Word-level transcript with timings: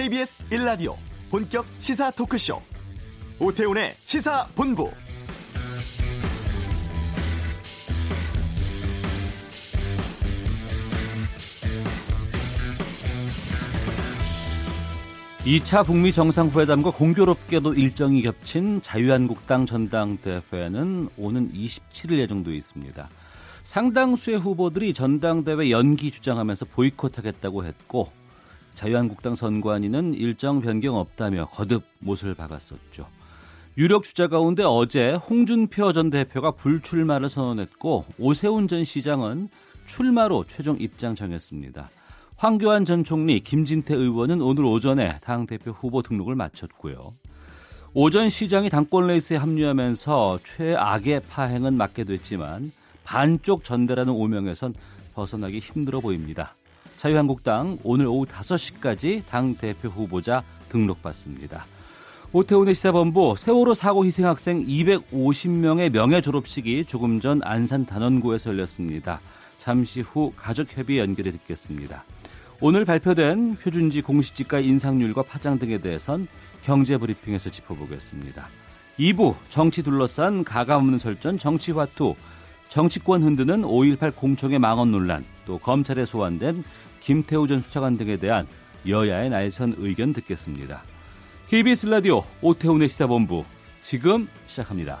KBS 0.00 0.48
1라디오 0.48 0.96
본격 1.30 1.66
시사 1.78 2.10
토크쇼 2.12 2.58
오태훈의 3.38 3.92
시사본부 3.96 4.90
(2차) 15.44 15.84
북미 15.84 16.12
정상회담과 16.12 16.92
공교롭게도 16.92 17.74
일정이 17.74 18.22
겹친 18.22 18.80
자유한국당 18.80 19.66
전당대회는 19.66 21.10
오는 21.18 21.52
(27일) 21.52 22.16
예정돼 22.20 22.56
있습니다. 22.56 23.10
상당수의 23.64 24.38
후보들이 24.38 24.94
전당대회 24.94 25.70
연기 25.70 26.10
주장하면서 26.10 26.64
보이콧하겠다고 26.64 27.66
했고 27.66 28.19
자유한국당 28.80 29.34
선관위는 29.34 30.14
일정 30.14 30.62
변경 30.62 30.96
없다며 30.96 31.48
거듭 31.52 31.82
못을 31.98 32.34
박았었죠. 32.34 33.06
유력 33.76 34.04
주자 34.04 34.26
가운데 34.26 34.62
어제 34.64 35.12
홍준표 35.12 35.92
전 35.92 36.08
대표가 36.08 36.52
불출마를 36.52 37.28
선언했고 37.28 38.06
오세훈 38.18 38.68
전 38.68 38.84
시장은 38.84 39.50
출마로 39.84 40.44
최종 40.48 40.78
입장 40.80 41.14
정했습니다. 41.14 41.90
황교안 42.36 42.86
전 42.86 43.04
총리, 43.04 43.40
김진태 43.40 43.94
의원은 43.94 44.40
오늘 44.40 44.64
오전에 44.64 45.18
당 45.20 45.46
대표 45.46 45.72
후보 45.72 46.00
등록을 46.00 46.34
마쳤고요. 46.34 47.12
오전 47.92 48.30
시장이 48.30 48.70
당권 48.70 49.08
레이스에 49.08 49.36
합류하면서 49.36 50.38
최악의 50.42 51.20
파행은 51.28 51.74
맞게 51.74 52.04
됐지만 52.04 52.72
반쪽 53.04 53.62
전대라는 53.62 54.10
오명에선 54.10 54.72
벗어나기 55.12 55.58
힘들어 55.58 56.00
보입니다. 56.00 56.54
자유한국당 57.00 57.78
오늘 57.82 58.06
오후 58.06 58.26
5시까지 58.26 59.22
당 59.26 59.54
대표 59.54 59.88
후보자 59.88 60.42
등록받습니다. 60.68 61.64
오태훈의 62.30 62.74
시사본부 62.74 63.36
세월호 63.38 63.72
사고 63.72 64.04
희생 64.04 64.26
학생 64.26 64.62
250명의 64.66 65.88
명예 65.90 66.20
졸업식이 66.20 66.84
조금 66.84 67.18
전 67.18 67.40
안산 67.42 67.86
단원고에서 67.86 68.50
열렸습니다. 68.50 69.18
잠시 69.56 70.02
후 70.02 70.34
가족협의 70.36 70.98
연결해 70.98 71.32
듣겠습니다. 71.32 72.04
오늘 72.60 72.84
발표된 72.84 73.56
표준지 73.56 74.02
공시지가 74.02 74.60
인상률과 74.60 75.22
파장 75.22 75.58
등에 75.58 75.78
대해선 75.78 76.28
경제브리핑에서 76.64 77.48
짚어보겠습니다. 77.48 78.46
2부 78.98 79.36
정치 79.48 79.82
둘러싼 79.82 80.44
가감없는 80.44 80.98
설전 80.98 81.38
정치화투 81.38 82.14
정치권 82.68 83.24
흔드는 83.24 83.62
5.18 83.62 84.14
공청회 84.14 84.58
망언 84.58 84.92
논란 84.92 85.24
또 85.44 85.58
검찰에 85.58 86.04
소환된 86.04 86.62
김태우 87.10 87.48
전 87.48 87.60
수사관 87.60 87.96
등에 87.96 88.18
대한 88.18 88.46
여야의 88.86 89.30
날선 89.30 89.74
의견 89.78 90.12
듣겠습니다. 90.12 90.84
KBS 91.48 91.86
라디오 91.86 92.22
오태훈의 92.40 92.88
시사본부 92.88 93.44
지금 93.82 94.28
시작합니다. 94.46 95.00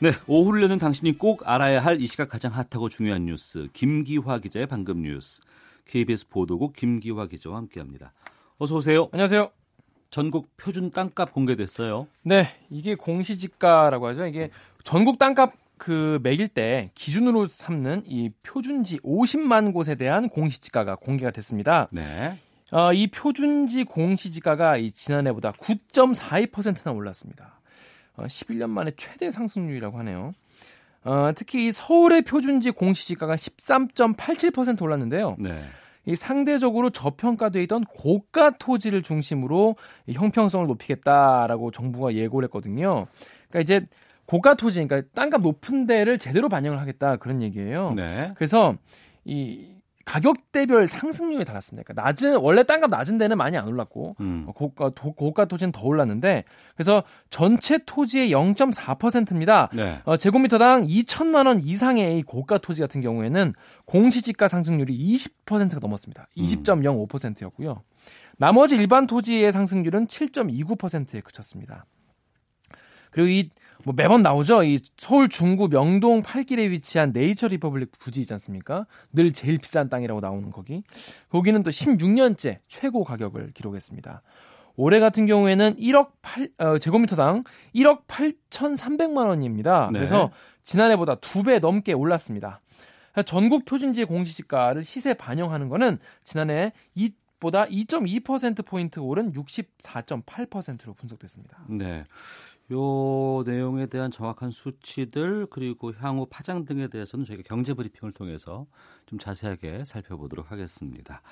네, 0.00 0.10
오후를 0.26 0.64
여는 0.64 0.78
당신이 0.78 1.16
꼭 1.16 1.48
알아야 1.48 1.78
할 1.78 2.00
이 2.00 2.08
시각 2.08 2.30
가장 2.30 2.52
핫하고 2.52 2.88
중요한 2.88 3.26
뉴스 3.26 3.68
김기화 3.74 4.40
기자의 4.40 4.66
방금 4.66 5.02
뉴스 5.02 5.40
KBS 5.86 6.30
보도국 6.30 6.74
김기화 6.74 7.28
기자와 7.28 7.58
함께합니다. 7.58 8.12
어서 8.58 8.74
오세요. 8.74 9.08
안녕하세요. 9.12 9.52
전국 10.14 10.56
표준 10.56 10.92
땅값 10.92 11.32
공개됐어요. 11.32 12.06
네, 12.22 12.46
이게 12.70 12.94
공시지가라고 12.94 14.06
하죠. 14.06 14.26
이게 14.26 14.48
전국 14.84 15.18
땅값 15.18 15.54
그 15.76 16.20
매길 16.22 16.46
때 16.46 16.92
기준으로 16.94 17.46
삼는 17.46 18.04
이 18.06 18.30
표준지 18.44 19.00
50만 19.00 19.74
곳에 19.74 19.96
대한 19.96 20.28
공시지가가 20.28 20.94
공개가 20.94 21.32
됐습니다. 21.32 21.88
네. 21.90 22.38
어, 22.70 22.92
이 22.92 23.08
표준지 23.08 23.82
공시지가가 23.82 24.76
이 24.76 24.92
지난해보다 24.92 25.50
9.42%나 25.50 26.92
올랐습니다. 26.92 27.58
어, 28.14 28.22
11년 28.22 28.70
만에 28.70 28.92
최대 28.96 29.32
상승률이라고 29.32 29.98
하네요. 29.98 30.32
어, 31.02 31.32
특히 31.34 31.66
이 31.66 31.72
서울의 31.72 32.22
표준지 32.22 32.70
공시지가가 32.70 33.34
13.87% 33.34 34.80
올랐는데요. 34.80 35.34
네. 35.40 35.60
이 36.06 36.14
상대적으로 36.14 36.90
저평가돼 36.90 37.62
있던 37.64 37.84
고가 37.84 38.58
토지를 38.58 39.02
중심으로 39.02 39.76
형평성을 40.10 40.66
높이겠다라고 40.66 41.70
정부가 41.70 42.14
예고를 42.14 42.46
했거든요. 42.46 43.06
그러니까 43.48 43.60
이제 43.60 43.84
고가 44.26 44.54
토지, 44.54 44.84
그러니까 44.84 45.08
땅값 45.14 45.42
높은 45.42 45.86
데를 45.86 46.18
제대로 46.18 46.48
반영을 46.48 46.80
하겠다 46.80 47.16
그런 47.16 47.42
얘기예요. 47.42 47.92
네. 47.94 48.32
그래서 48.36 48.76
이 49.24 49.73
가격대별 50.04 50.86
상승률이 50.86 51.44
달랐습니다. 51.44 51.84
그러니까 51.86 52.02
낮은 52.02 52.36
원래 52.36 52.62
땅값 52.62 52.90
낮은 52.90 53.18
데는 53.18 53.38
많이 53.38 53.56
안 53.56 53.66
올랐고 53.66 54.16
음. 54.20 54.46
고가 54.54 54.90
도, 54.90 55.12
고가 55.12 55.46
토지는 55.46 55.72
더 55.72 55.82
올랐는데 55.86 56.44
그래서 56.74 57.04
전체 57.30 57.78
토지의 57.84 58.30
0.4%입니다. 58.30 59.70
네. 59.72 60.00
어, 60.04 60.16
제곱미터당 60.16 60.86
2천만 60.86 61.46
원 61.46 61.60
이상의 61.60 62.18
이 62.18 62.22
고가 62.22 62.58
토지 62.58 62.82
같은 62.82 63.00
경우에는 63.00 63.54
공시지가 63.86 64.48
상승률이 64.48 64.96
20%가 64.96 65.78
넘었습니다. 65.80 66.28
20.05%였고요. 66.36 67.82
나머지 68.36 68.76
일반 68.76 69.06
토지의 69.06 69.52
상승률은 69.52 70.06
7.29%에 70.06 71.20
그쳤습니다. 71.20 71.86
그리고 73.10 73.28
이 73.28 73.50
뭐 73.84 73.92
매번 73.96 74.22
나오죠. 74.22 74.62
이 74.64 74.78
서울 74.96 75.28
중구 75.28 75.68
명동 75.68 76.22
팔길에 76.22 76.70
위치한 76.70 77.12
Nature 77.12 77.48
Republic 77.48 77.92
부지 77.98 78.20
있지 78.20 78.32
않습니까? 78.34 78.86
늘 79.12 79.32
제일 79.32 79.58
비싼 79.58 79.88
땅이라고 79.88 80.20
나오는 80.20 80.50
거기. 80.50 80.82
거기는 81.28 81.62
또 81.62 81.70
16년째 81.70 82.58
최고 82.68 83.04
가격을 83.04 83.50
기록했습니다. 83.52 84.22
올해 84.76 85.00
같은 85.00 85.26
경우에는 85.26 85.76
1억 85.76 86.12
8 86.22 86.48
어, 86.58 86.78
제곱미터당 86.78 87.44
1억 87.74 88.06
8,300만 88.06 89.26
원입니다. 89.28 89.90
네. 89.92 89.98
그래서 89.98 90.30
지난해보다 90.64 91.16
두 91.16 91.42
배 91.44 91.58
넘게 91.58 91.92
올랐습니다. 91.92 92.60
전국 93.26 93.64
표준지 93.64 94.04
공시지가를 94.06 94.82
시세 94.82 95.14
반영하는 95.14 95.68
거는 95.68 95.98
지난해 96.24 96.72
이 96.96 97.12
보다 97.38 97.64
2.2% 97.66 98.64
포인트 98.64 98.98
오른 99.00 99.32
64.8%로 99.32 100.94
분석됐습니다. 100.94 101.58
네. 101.68 102.04
요 102.72 103.42
내용에 103.44 103.86
대한 103.86 104.10
정확한 104.10 104.50
수치들 104.50 105.46
그리고 105.50 105.92
향후 105.92 106.26
파장 106.30 106.64
등에 106.64 106.88
대해서는 106.88 107.24
저희가 107.24 107.42
경제 107.46 107.74
브리핑을 107.74 108.12
통해서 108.12 108.66
좀 109.06 109.18
자세하게 109.18 109.84
살펴보도록 109.84 110.50
하겠습니다. 110.50 111.22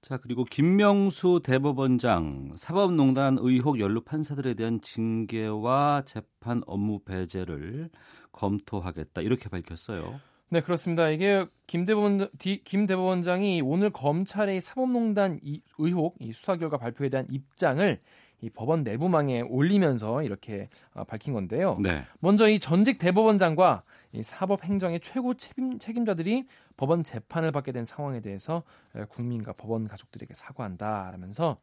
자, 0.00 0.16
그리고 0.16 0.44
김명수 0.44 1.42
대법원장 1.44 2.54
사법농단 2.56 3.38
의혹 3.40 3.78
연루 3.78 4.00
판사들에 4.00 4.54
대한 4.54 4.80
징계와 4.80 6.02
재판 6.04 6.62
업무 6.66 6.98
배제를 7.00 7.88
검토하겠다 8.32 9.20
이렇게 9.20 9.48
밝혔어요. 9.48 10.20
네, 10.48 10.60
그렇습니다. 10.60 11.08
이게 11.08 11.46
김 11.66 11.86
대법원 11.86 12.28
김 12.64 12.86
대법원장이 12.86 13.62
오늘 13.62 13.90
검찰의 13.90 14.60
사법농단 14.60 15.38
이 15.42 15.62
의혹 15.78 16.16
이 16.18 16.32
수사 16.32 16.56
결과 16.56 16.78
발표에 16.78 17.08
대한 17.08 17.26
입장을 17.30 18.00
이 18.42 18.50
법원 18.50 18.82
내부망에 18.82 19.40
올리면서 19.40 20.22
이렇게 20.22 20.68
어, 20.94 21.04
밝힌 21.04 21.32
건데요. 21.32 21.78
네. 21.80 22.02
먼저 22.18 22.48
이 22.48 22.58
전직 22.58 22.98
대법원장과 22.98 23.84
이 24.12 24.22
사법행정의 24.22 25.00
최고 25.00 25.34
책임, 25.34 25.78
책임자들이 25.78 26.46
법원 26.76 27.04
재판을 27.04 27.52
받게 27.52 27.72
된 27.72 27.84
상황에 27.84 28.20
대해서 28.20 28.64
국민과 29.08 29.54
법원 29.54 29.86
가족들에게 29.88 30.34
사과한다라면서 30.34 31.56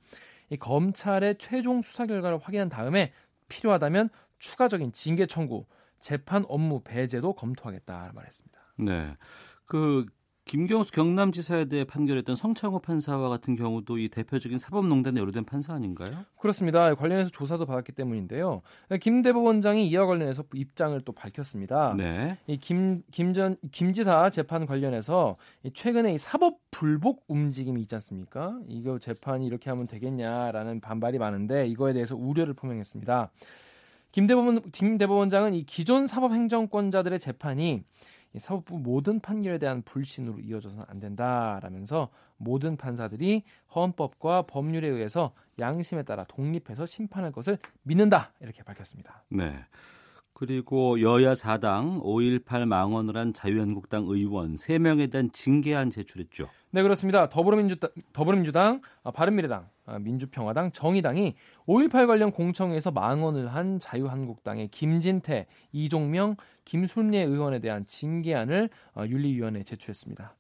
이 0.50 0.58
검찰의 0.58 1.38
최종 1.38 1.82
수사 1.82 2.06
결과를 2.06 2.40
확인한 2.40 2.70
다음에 2.70 3.12
필요하다면 3.50 4.10
추가적인 4.40 4.94
징계 4.94 5.26
청구, 5.26 5.66
재판 6.00 6.46
업무 6.48 6.82
배제도 6.82 7.34
검토하겠다 7.34 8.14
말했습니다. 8.16 8.60
네. 8.78 9.18
그 9.66 10.06
김경수 10.50 10.94
경남지사에 10.94 11.66
대해 11.66 11.84
판결했던 11.84 12.36
성창호 12.36 12.80
판사와 12.80 13.30
같은 13.30 13.56
경우도 13.56 14.00
이 14.00 14.10
대표적인 14.10 14.58
사법농단에 14.58 15.20
연루된 15.20 15.46
판사 15.46 15.76
아닌가요? 15.76 16.26
그렇습니다. 16.40 16.96
관련해서 16.96 17.30
조사도 17.30 17.68
받았기 17.68 17.92
때문인데요. 17.92 18.64
김 19.00 19.22
대법원장이 19.22 19.88
이와 19.88 20.08
관련해서 20.08 20.44
입장을 20.56 21.00
또 21.02 21.12
밝혔습니다. 21.12 21.94
네. 21.96 22.40
이김 22.48 23.04
김전 23.12 23.58
김지사 23.72 24.32
재판 24.32 24.66
관련해서 24.66 25.38
최근에 25.72 26.16
이 26.16 26.18
사법 26.18 26.58
불복 26.72 27.26
움직임이 27.28 27.82
있지 27.82 27.94
않습니까? 27.94 28.58
이거 28.68 28.98
재판이 28.98 29.46
이렇게 29.46 29.70
하면 29.70 29.86
되겠냐라는 29.86 30.82
반발이 30.82 31.20
많은데 31.20 31.68
이거에 31.68 31.94
대해서 31.94 32.16
우려를 32.16 32.56
표명했습니다. 32.56 33.30
김 34.12 34.26
대법원 34.26 34.72
김 34.72 34.98
대법원장은 34.98 35.54
이 35.54 35.64
기존 35.64 36.08
사법 36.08 36.32
행정권자들의 36.32 37.20
재판이 37.20 37.84
사법부 38.38 38.80
모든 38.80 39.20
판결에 39.20 39.58
대한 39.58 39.82
불신으로 39.82 40.40
이어져서는 40.40 40.86
안 40.88 41.00
된다라면서 41.00 42.10
모든 42.38 42.78
판사들이 42.78 43.44
헌법과 43.76 44.44
법률에 44.44 44.88
의해서 44.88 45.34
양심에 45.58 46.04
따라 46.04 46.24
독립해서 46.26 46.86
심판할 46.86 47.32
것을 47.32 47.58
믿는다 47.84 48.34
이렇게 48.40 48.64
밝혔습니다. 48.64 49.24
네. 49.30 49.60
그리고 50.40 51.02
여야 51.02 51.34
4당 51.34 52.02
5.18 52.02 52.64
망언을 52.64 53.18
한 53.18 53.34
자유한국당 53.34 54.06
의원 54.08 54.56
3명에 54.56 55.12
대한 55.12 55.30
징계안 55.34 55.90
제출했죠. 55.90 56.48
네, 56.72 56.82
그렇습니다. 56.82 57.28
더불어민주당, 57.28 57.90
더불어민주당 58.14 58.80
아, 59.04 59.12
바른미래당, 59.12 59.68
아, 59.79 59.79
민주평화당, 59.98 60.72
정의당이 60.72 61.36
5.18 61.66 62.08
관련 62.08 62.32
공청회에서 62.32 62.92
망언을 62.92 63.48
한 63.48 63.80
자유한국당의 63.80 64.68
김진태, 64.68 65.48
이종명, 65.72 66.36
김순례 66.66 67.20
의원에 67.20 67.60
대한 67.60 67.88
징계안을 67.88 68.70
어, 68.96 69.04
윤리위원회에 69.08 69.64
제출했습니다. 69.64 70.36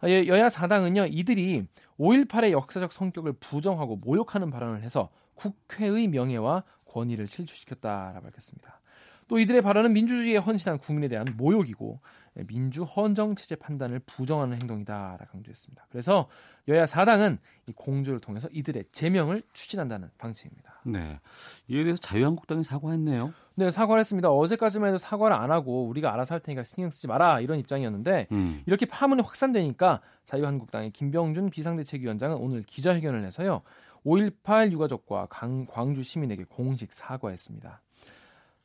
아, 0.00 0.08
여야 0.08 0.46
4당은요, 0.46 1.08
이들이 1.10 1.64
5.18의 1.98 2.52
역사적 2.52 2.92
성격을 2.92 3.34
부정하고 3.34 3.96
모욕하는 3.96 4.50
발언을 4.50 4.82
해서 4.82 5.10
국회의 5.34 6.08
명예와 6.08 6.64
권위를 6.86 7.26
실추시켰다라고 7.26 8.22
밝혔습니다. 8.22 8.80
또 9.28 9.38
이들의 9.38 9.62
발언은 9.62 9.92
민주주의에 9.92 10.38
헌신한 10.38 10.78
국민에 10.78 11.06
대한 11.06 11.26
모욕이고 11.36 12.00
민주 12.46 12.84
헌정 12.84 13.34
체제 13.34 13.56
판단을 13.56 14.00
부정하는 14.00 14.56
행동이다라 14.58 15.18
강조했습니다. 15.30 15.86
그래서 15.90 16.28
여야 16.68 16.84
4당은 16.84 17.38
이 17.66 17.72
공조를 17.72 18.20
통해서 18.20 18.48
이들의 18.52 18.84
제명을 18.92 19.42
추진한다는 19.52 20.08
방침입니다. 20.18 20.80
네. 20.84 21.20
이에 21.68 21.84
대해서 21.84 22.00
자유한국당이 22.00 22.64
사과했네요. 22.64 23.32
네, 23.56 23.70
사과를 23.70 24.00
했습니다. 24.00 24.30
어제까지만 24.30 24.88
해도 24.88 24.98
사과를 24.98 25.36
안 25.36 25.50
하고 25.50 25.86
우리가 25.88 26.12
알아서 26.14 26.34
할 26.34 26.40
테니까 26.40 26.62
신경 26.62 26.90
쓰지 26.90 27.08
마라 27.08 27.40
이런 27.40 27.58
입장이었는데 27.58 28.28
음. 28.32 28.62
이렇게 28.66 28.86
파문이 28.86 29.22
확산되니까 29.22 30.00
자유한국당의 30.24 30.92
김병준 30.92 31.50
비상대책위원장은 31.50 32.36
오늘 32.36 32.62
기자회견을 32.62 33.24
해서요. 33.24 33.62
5.18 34.06 34.72
유가족과 34.72 35.26
강, 35.28 35.66
광주 35.66 36.02
시민에게 36.02 36.44
공식 36.48 36.92
사과했습니다. 36.92 37.82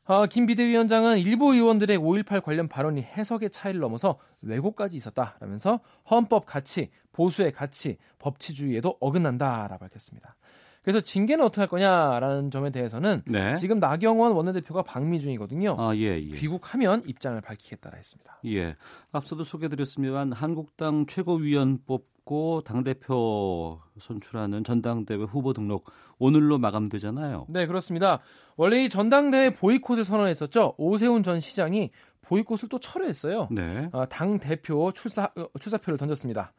어, 0.05 0.25
김 0.25 0.45
비대위원장은 0.47 1.19
일부 1.19 1.53
의원들의 1.53 1.97
5.18 1.97 2.43
관련 2.43 2.67
발언이 2.67 3.01
해석의 3.01 3.51
차이를 3.51 3.79
넘어서 3.79 4.19
왜곡까지 4.41 4.97
있었다라면서 4.97 5.79
헌법 6.11 6.45
가치, 6.45 6.89
보수의 7.13 7.53
가치, 7.53 7.97
법치주의에도 8.19 8.97
어긋난다라 8.99 9.77
밝혔습니다. 9.77 10.35
그래서 10.83 10.99
징계는 10.99 11.43
어떻게 11.45 11.61
할 11.61 11.67
거냐라는 11.69 12.51
점에 12.51 12.69
대해서는 12.69 13.23
네. 13.25 13.55
지금 13.55 13.79
나경원 13.79 14.33
원내대표가 14.33 14.83
방미 14.83 15.21
중이거든요. 15.21 15.77
아, 15.79 15.95
예, 15.95 16.21
예. 16.21 16.31
귀국하면 16.33 17.01
입장을 17.07 17.39
밝히겠다라 17.39 17.95
했습니다. 17.95 18.39
예. 18.45 18.75
앞서도 19.11 19.45
소개드렸습니다만 19.45 20.33
한국당 20.33 21.05
최고위원 21.07 21.79
뽑고 21.85 22.61
당대표 22.65 23.79
선출하는 23.97 24.65
전당대회 24.65 25.23
후보 25.23 25.53
등록 25.53 25.89
오늘로 26.19 26.57
마감되잖아요. 26.57 27.47
네, 27.47 27.65
그렇습니다. 27.65 28.19
원래 28.57 28.83
이 28.83 28.89
전당대회 28.89 29.51
보이콧을 29.55 30.03
선언했었죠. 30.03 30.75
오세훈 30.77 31.23
전 31.23 31.39
시장이 31.39 31.91
보이콧을 32.23 32.69
또 32.69 32.79
철회했어요. 32.79 33.47
네. 33.51 33.89
어, 33.91 34.05
당 34.07 34.39
대표 34.39 34.91
출사 34.91 35.29
어, 35.35 35.45
출사표를 35.59 35.97
던졌습니다. 35.97 36.53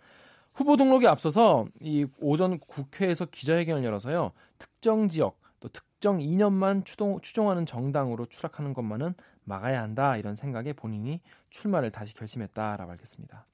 후보 0.55 0.77
등록에 0.77 1.07
앞서서 1.07 1.67
이 1.81 2.07
오전 2.21 2.59
국회에서 2.61 3.27
기자회견을 3.27 3.85
열어서요. 3.85 4.33
특정 4.59 5.09
지역 5.09 5.39
또 5.61 5.69
특정 5.69 6.21
이념만 6.21 6.85
추동, 6.85 7.21
추종하는 7.21 7.67
정당으로 7.67 8.27
추락하는 8.27 8.73
것만은 8.73 9.15
막아야 9.45 9.83
한다 9.83 10.17
이런 10.17 10.35
생각에 10.35 10.73
본인이 10.73 11.21
출마를 11.51 11.91
다시 11.91 12.15
결심했다라고 12.15 12.89
밝혔습니다. 12.89 13.47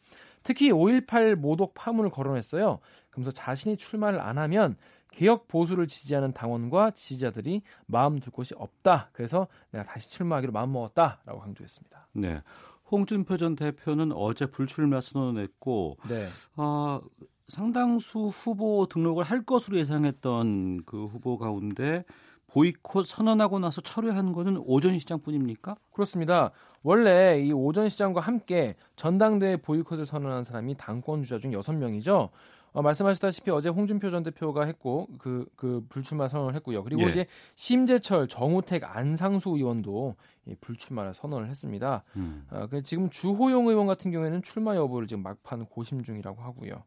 특히 0.42 0.70
5.18 0.70 1.36
모독 1.36 1.74
파문을 1.74 2.10
거론했어요. 2.10 2.80
그러면서 3.10 3.30
자신이 3.30 3.76
출마를 3.76 4.20
안 4.20 4.38
하면 4.38 4.76
개혁 5.12 5.48
보수를 5.48 5.86
지지하는 5.86 6.32
당원과 6.32 6.92
지지자들이 6.92 7.62
마음 7.86 8.20
둘 8.20 8.32
곳이 8.32 8.54
없다. 8.56 9.10
그래서 9.12 9.48
내가 9.70 9.84
다시 9.84 10.10
출마하기로 10.10 10.52
마음 10.52 10.72
먹었다라고 10.72 11.40
강조했습니다. 11.40 12.08
네. 12.12 12.42
홍준표 12.90 13.36
전 13.36 13.56
대표는 13.56 14.12
어제 14.12 14.46
불출마 14.46 15.00
선언을 15.00 15.42
했고 15.42 15.96
네. 16.08 16.26
어, 16.56 17.00
상당수 17.48 18.28
후보 18.28 18.86
등록을 18.88 19.24
할 19.24 19.44
것으로 19.44 19.76
예상했던 19.78 20.84
그 20.84 21.06
후보 21.06 21.38
가운데 21.38 22.04
보이콧 22.48 23.06
선언하고 23.06 23.58
나서 23.58 23.80
철회한 23.80 24.32
거는 24.32 24.60
오전 24.64 24.98
시장뿐입니까? 24.98 25.76
그렇습니다. 25.92 26.50
원래 26.82 27.40
이 27.40 27.52
오전 27.52 27.88
시장과 27.88 28.20
함께 28.20 28.74
전당대회 28.96 29.58
보이콧을 29.58 30.06
선언한 30.06 30.44
사람이 30.44 30.76
당권 30.76 31.22
주자 31.22 31.38
중 31.38 31.52
6명이죠. 31.52 32.30
어, 32.72 32.82
말씀하셨다시피 32.82 33.50
어제 33.50 33.68
홍준표 33.68 34.10
전 34.10 34.22
대표가 34.22 34.64
했고 34.64 35.08
그, 35.18 35.46
그 35.56 35.84
불출마 35.88 36.28
선언을 36.28 36.54
했고요. 36.56 36.84
그리고 36.84 37.02
예. 37.02 37.08
이제 37.08 37.26
심재철, 37.54 38.28
정우택, 38.28 38.84
안상수 38.84 39.50
의원도 39.50 40.14
이 40.46 40.54
불출마를 40.60 41.14
선언을 41.14 41.48
했습니다. 41.48 42.04
음. 42.16 42.46
어, 42.50 42.66
지금 42.84 43.10
주호영 43.10 43.66
의원 43.66 43.86
같은 43.86 44.10
경우에는 44.10 44.42
출마 44.42 44.76
여부를 44.76 45.06
지금 45.06 45.22
막판 45.22 45.66
고심 45.66 46.02
중이라고 46.02 46.42
하고요. 46.42 46.82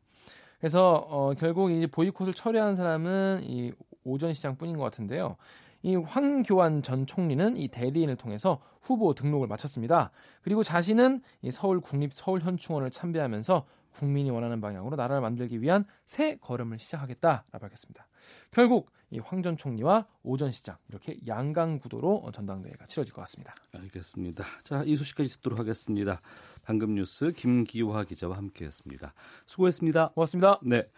그래서 0.60 1.06
어, 1.10 1.34
결국 1.38 1.72
이제 1.72 1.88
보이콧을 1.88 2.34
철회한 2.34 2.76
사람은 2.76 3.42
이 3.44 3.74
오전 4.06 4.34
시장뿐인 4.34 4.78
것 4.78 4.84
같은데요. 4.86 5.36
이 5.82 5.98
황교안 5.98 6.82
전 6.82 7.06
총리는 7.06 7.58
이 7.58 7.68
대리인을 7.68 8.16
통해서 8.16 8.62
후보 8.82 9.14
등록을 9.14 9.48
마쳤습니다. 9.48 10.12
그리고 10.42 10.64
자신은 10.64 11.22
이 11.42 11.52
서울 11.52 11.82
국립 11.82 12.14
서울현충원을 12.14 12.90
참배하면서 12.92 13.66
국민이 13.94 14.30
원하는 14.32 14.60
방향으로 14.62 14.96
나라를 14.96 15.22
만들기 15.22 15.62
위한 15.62 15.86
새 16.06 16.36
걸음을 16.38 16.80
시작하겠다라고 16.80 17.60
밝혔습니다. 17.60 18.08
결국 18.52 18.92
이 19.12 19.20
황 19.20 19.44
전 19.44 19.56
총리와 19.58 20.08
오 20.24 20.38
전 20.38 20.52
시장 20.52 20.76
이렇게 20.90 21.18
양강 21.28 21.80
구도로 21.80 22.32
전당대회가 22.34 22.88
치러질 22.88 23.14
것 23.14 23.22
같습니다. 23.22 23.54
알겠습니다. 23.74 24.44
자, 24.64 24.84
이 24.86 24.96
소식까지 24.96 25.30
듣도록 25.38 25.60
하겠습니다. 25.60 26.20
방금 26.64 26.96
뉴스 26.96 27.32
김기화 27.32 28.06
기자와 28.06 28.38
함께했습니다. 28.38 29.14
수고했습니다. 29.46 30.10
고맙습니다. 30.16 30.60
네. 30.64 30.90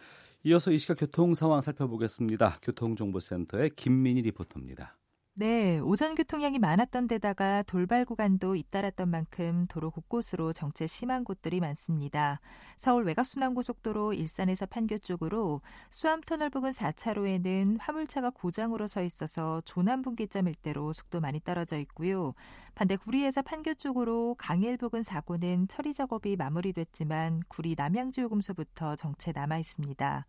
이어서 0.43 0.71
이 0.71 0.77
시각 0.77 0.97
교통 0.99 1.33
상황 1.33 1.59
살펴보겠습니다. 1.59 2.59
교통정보센터의 2.61 3.71
김민희 3.75 4.21
리포터입니다. 4.21 4.95
네, 5.37 5.79
오전 5.79 6.15
교통량이 6.15 6.59
많았던 6.59 7.07
데다가 7.07 7.61
돌발 7.63 8.05
구간도 8.05 8.55
잇따랐던 8.55 9.09
만큼 9.09 9.65
도로 9.67 9.91
곳곳으로 9.91 10.53
정체 10.53 10.87
심한 10.87 11.25
곳들이 11.25 11.59
많습니다. 11.59 12.39
서울 12.77 13.03
외곽순환고속도로 13.03 14.13
일산에서 14.13 14.65
판교 14.65 14.99
쪽으로 14.99 15.59
수암터널 15.89 16.49
부근 16.51 16.71
4차로에는 16.71 17.79
화물차가 17.81 18.29
고장으로 18.29 18.87
서 18.87 19.03
있어서 19.03 19.59
조남분기점 19.65 20.47
일대로 20.47 20.93
속도 20.93 21.19
많이 21.19 21.41
떨어져 21.41 21.77
있고요. 21.79 22.33
반대 22.73 22.95
구리에서 22.95 23.41
판교 23.41 23.73
쪽으로 23.73 24.35
강일 24.37 24.77
부근 24.77 25.03
사고는 25.03 25.67
처리 25.67 25.93
작업이 25.93 26.37
마무리됐지만 26.37 27.41
구리 27.49 27.75
남양주요금소부터 27.77 28.95
정체 28.95 29.33
남아 29.33 29.57
있습니다. 29.57 30.25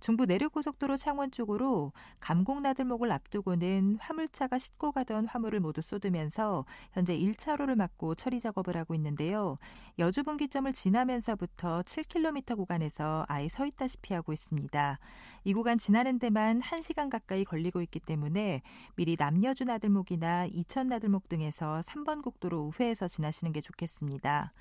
중부 0.00 0.26
내륙고속도로 0.26 0.96
창원 0.96 1.30
쪽으로 1.30 1.92
감곡나들목을 2.20 3.10
앞두고는 3.10 3.98
화물차가 4.00 4.58
싣고 4.58 4.92
가던 4.92 5.26
화물을 5.26 5.58
모두 5.60 5.80
쏟으면서 5.82 6.64
현재 6.92 7.18
1차로를 7.18 7.74
막고 7.74 8.14
처리 8.14 8.40
작업을 8.40 8.76
하고 8.76 8.94
있는데요. 8.94 9.56
여주 9.98 10.22
분기점을 10.22 10.72
지나면서부터 10.72 11.82
7km 11.82 12.56
구간에서 12.56 13.24
아예 13.28 13.48
서 13.48 13.66
있다시피 13.66 14.14
하고 14.14 14.32
있습니다. 14.32 14.98
이 15.44 15.54
구간 15.54 15.78
지나는 15.78 16.18
데만 16.18 16.60
1시간 16.60 17.10
가까이 17.10 17.44
걸리고 17.44 17.80
있기 17.82 18.00
때문에 18.00 18.62
미리 18.96 19.16
남여주 19.18 19.64
나들목이나 19.64 20.46
이천 20.46 20.88
나들목 20.88 21.28
등에서 21.28 21.80
3번 21.80 22.22
국도로 22.22 22.70
우회해서 22.70 23.08
지나시는 23.08 23.52
게 23.52 23.60
좋겠습니다. 23.60 24.52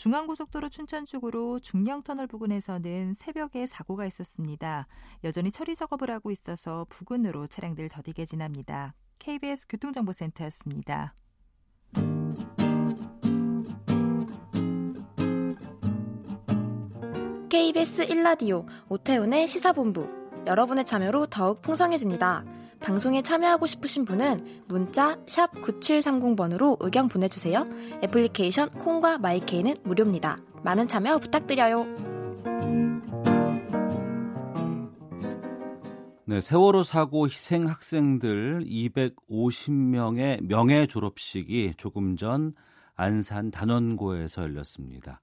중앙고속도로 0.00 0.70
춘천 0.70 1.04
쪽으로 1.04 1.58
중령터널 1.58 2.26
부근에서는 2.26 3.12
새벽에 3.12 3.66
사고가 3.66 4.06
있었습니다. 4.06 4.86
여전히 5.24 5.50
처리 5.50 5.76
작업을 5.76 6.10
하고 6.10 6.30
있어서 6.30 6.86
부근으로 6.88 7.46
차량들 7.46 7.90
더디게 7.90 8.24
지납니다. 8.24 8.94
KBS 9.18 9.66
교통정보센터였습니다. 9.68 11.14
KBS 17.50 18.06
1라디오 18.06 18.64
오태훈의 18.88 19.48
시사본부 19.48 20.08
여러분의 20.46 20.86
참여로 20.86 21.26
더욱 21.26 21.60
풍성해집니다. 21.60 22.59
방송에 22.80 23.22
참여하고 23.22 23.66
싶으신 23.66 24.04
분은 24.04 24.64
문자 24.68 25.16
9730번으로 25.26 26.76
의견 26.80 27.08
보내주세요. 27.08 27.64
애플리케이션 28.02 28.70
콩과 28.70 29.18
마이케이는 29.18 29.76
무료입니다. 29.84 30.38
많은 30.62 30.88
참여 30.88 31.18
부탁드려요. 31.18 31.86
네, 36.24 36.40
세월호 36.40 36.84
사고 36.84 37.26
희생 37.26 37.68
학생들 37.68 38.64
250명의 38.64 40.42
명예 40.42 40.86
졸업식이 40.86 41.74
조금 41.76 42.16
전 42.16 42.52
안산 42.94 43.50
단원고에서 43.50 44.42
열렸습니다. 44.42 45.20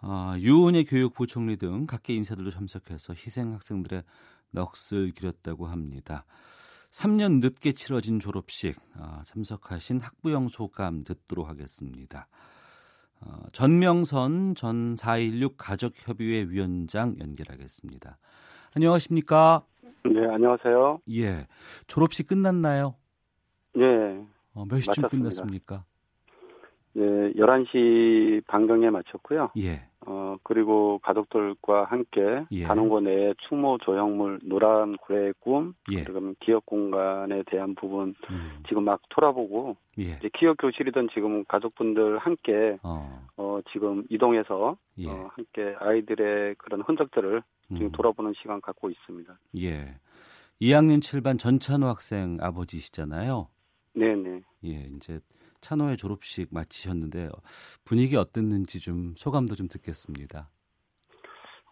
아, 0.00 0.36
유은혜 0.38 0.84
교육부총리 0.84 1.56
등 1.56 1.86
각계 1.86 2.12
인사들도 2.12 2.50
참석해서 2.50 3.14
희생 3.14 3.54
학생들의 3.54 4.02
넋을 4.50 5.12
기렸다고 5.12 5.66
합니다. 5.66 6.26
3년 6.94 7.40
늦게 7.40 7.72
치러진 7.72 8.20
졸업식 8.20 8.76
아, 8.96 9.22
참석하신 9.24 9.98
학부형 9.98 10.46
소감 10.46 11.02
듣도록 11.02 11.48
하겠습니다. 11.48 12.28
어, 13.20 13.46
전명선 13.52 14.54
전 14.54 14.94
4.16 14.94 15.54
가족협의회 15.56 16.46
위원장 16.48 17.16
연결하겠습니다. 17.18 18.16
안녕하십니까? 18.76 19.64
네, 20.04 20.24
안녕하세요. 20.30 21.00
예. 21.10 21.46
졸업식 21.88 22.28
끝났나요? 22.28 22.94
네. 23.74 24.24
어, 24.52 24.64
몇 24.64 24.78
시쯤. 24.78 25.08
끝났습니까? 25.08 25.84
네, 26.94 27.32
11시 27.32 28.46
반경에 28.46 28.90
마쳤고요. 28.90 29.50
예. 29.58 29.82
어, 30.06 30.36
그리고 30.42 30.98
가족들과 31.02 31.84
함께 31.84 32.44
예. 32.52 32.64
단원고 32.64 33.00
내 33.00 33.34
추모 33.48 33.78
조형물 33.78 34.40
노란 34.44 34.96
고래의 34.98 35.34
꿈, 35.40 35.74
예. 35.90 36.04
그리고 36.04 36.34
기억 36.40 36.66
공간에 36.66 37.42
대한 37.46 37.74
부분 37.74 38.14
음, 38.30 38.62
지금 38.68 38.84
막 38.84 39.00
돌아보고 39.08 39.76
예. 39.98 40.18
이제 40.18 40.30
기억 40.34 40.58
교실이든 40.58 41.08
지금 41.12 41.44
가족분들 41.46 42.18
함께 42.18 42.78
어, 42.82 43.26
어, 43.36 43.60
지금 43.72 44.04
이동해서 44.08 44.76
예. 44.98 45.08
어, 45.08 45.30
함께 45.34 45.74
아이들의 45.80 46.56
그런 46.58 46.82
흔적들을 46.82 47.42
지금 47.68 47.86
음, 47.86 47.92
돌아보는 47.92 48.34
시간 48.40 48.60
갖고 48.60 48.90
있습니다. 48.90 49.36
예. 49.56 49.96
2학년 50.60 51.00
7반 51.00 51.38
전찬호 51.38 51.86
학생 51.88 52.38
아버지시잖아요. 52.40 53.48
네, 53.94 54.14
네. 54.14 54.42
예, 54.64 54.88
이제 54.96 55.20
찬호의 55.64 55.96
졸업식 55.96 56.52
마치셨는데 56.52 57.30
분위기 57.86 58.16
어땠는지 58.16 58.80
좀 58.80 59.14
소감도 59.16 59.54
좀 59.54 59.66
듣겠습니다. 59.66 60.42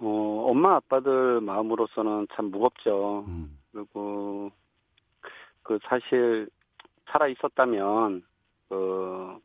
어, 0.00 0.46
엄마 0.48 0.76
아빠들 0.76 1.42
마음으로서는 1.42 2.26
참 2.34 2.46
무겁죠. 2.46 3.26
음, 3.28 3.58
그리고 3.70 4.50
그 5.62 5.78
사실 5.84 6.48
살아 7.10 7.28
있었다면 7.28 8.22
그 8.70 9.38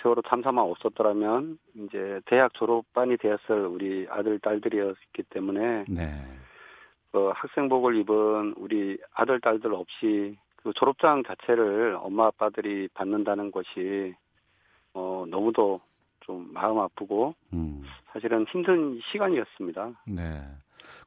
세월호 0.00 0.22
참사만 0.28 0.64
없었더라면 0.64 1.58
이제 1.74 2.20
대학 2.24 2.54
졸업반이 2.54 3.18
되었을 3.18 3.66
우리 3.66 4.06
아들 4.08 4.38
딸들이었기 4.38 5.24
때문에 5.28 5.82
네. 5.90 6.24
그 7.12 7.30
학생복을 7.34 7.96
입은 7.96 8.54
우리 8.56 8.96
아들 9.12 9.40
딸들 9.40 9.74
없이 9.74 10.38
그 10.62 10.72
졸업장 10.74 11.22
자체를 11.24 11.96
엄마 12.00 12.26
아빠들이 12.26 12.88
받는다는 12.94 13.50
것이 13.52 14.14
어 14.94 15.24
너무도 15.28 15.80
좀 16.20 16.52
마음 16.52 16.78
아프고 16.78 17.34
음, 17.52 17.82
사실은 18.12 18.44
힘든 18.50 19.00
시간이었습니다. 19.12 20.02
네. 20.08 20.42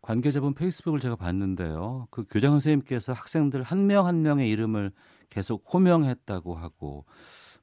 관계자분 0.01 0.53
페이스북을 0.53 0.99
제가 0.99 1.15
봤는데요. 1.15 2.07
그 2.11 2.25
교장 2.29 2.51
선생님께서 2.53 3.13
학생들 3.13 3.63
한 3.63 3.87
명 3.87 4.05
한 4.05 4.21
명의 4.21 4.49
이름을 4.49 4.91
계속 5.29 5.63
호명했다고 5.73 6.55
하고 6.55 7.05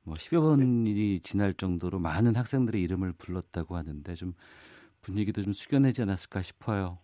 뭐 0.04 0.14
10여 0.16 0.40
번이 0.40 1.21
지날 1.21 1.52
정도로 1.54 1.99
많은 1.99 2.35
학생들의 2.37 2.80
이름을 2.83 3.12
불렀다고 3.18 3.76
하는데 3.76 4.14
좀 4.14 4.33
분위기도 5.02 5.42
좀 5.42 5.52
숙연해지 5.52 6.02
않았을까 6.02 6.42
싶어요. 6.42 6.99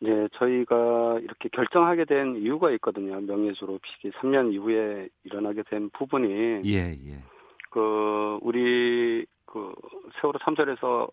네, 0.00 0.28
저희가 0.32 1.18
이렇게 1.22 1.48
결정하게 1.50 2.06
된 2.06 2.36
이유가 2.36 2.70
있거든요. 2.72 3.20
명예 3.20 3.52
졸업식이 3.52 4.10
3년 4.12 4.52
이후에 4.52 5.08
일어나게 5.24 5.62
된 5.64 5.90
부분이 5.90 6.62
예, 6.64 6.98
예. 7.06 7.22
그 7.68 8.38
우리 8.40 9.26
그 9.44 9.74
세월호 10.20 10.38
참전에서 10.38 11.08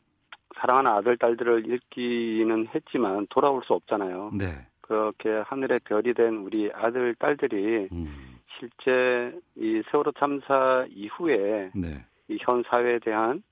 사랑하는 0.56 0.92
아들 0.92 1.18
딸들을 1.18 1.68
잃기는 1.68 2.68
했지만 2.74 3.28
돌아올 3.30 3.62
수 3.64 3.74
없잖아요. 3.74 4.32
네. 4.34 4.66
그렇게 4.82 5.30
하늘의 5.30 5.82
별이 5.84 6.14
된 6.14 6.38
우리 6.38 6.72
아들 6.74 7.14
딸들이 7.16 7.90
음, 7.92 8.40
실제 8.58 9.38
이 9.56 9.84
세월호 9.92 10.14
참사 10.14 10.86
이후에 10.90 11.72
네. 11.76 12.06
이현 12.30 12.64
사회에 12.68 13.00
대한 13.00 13.44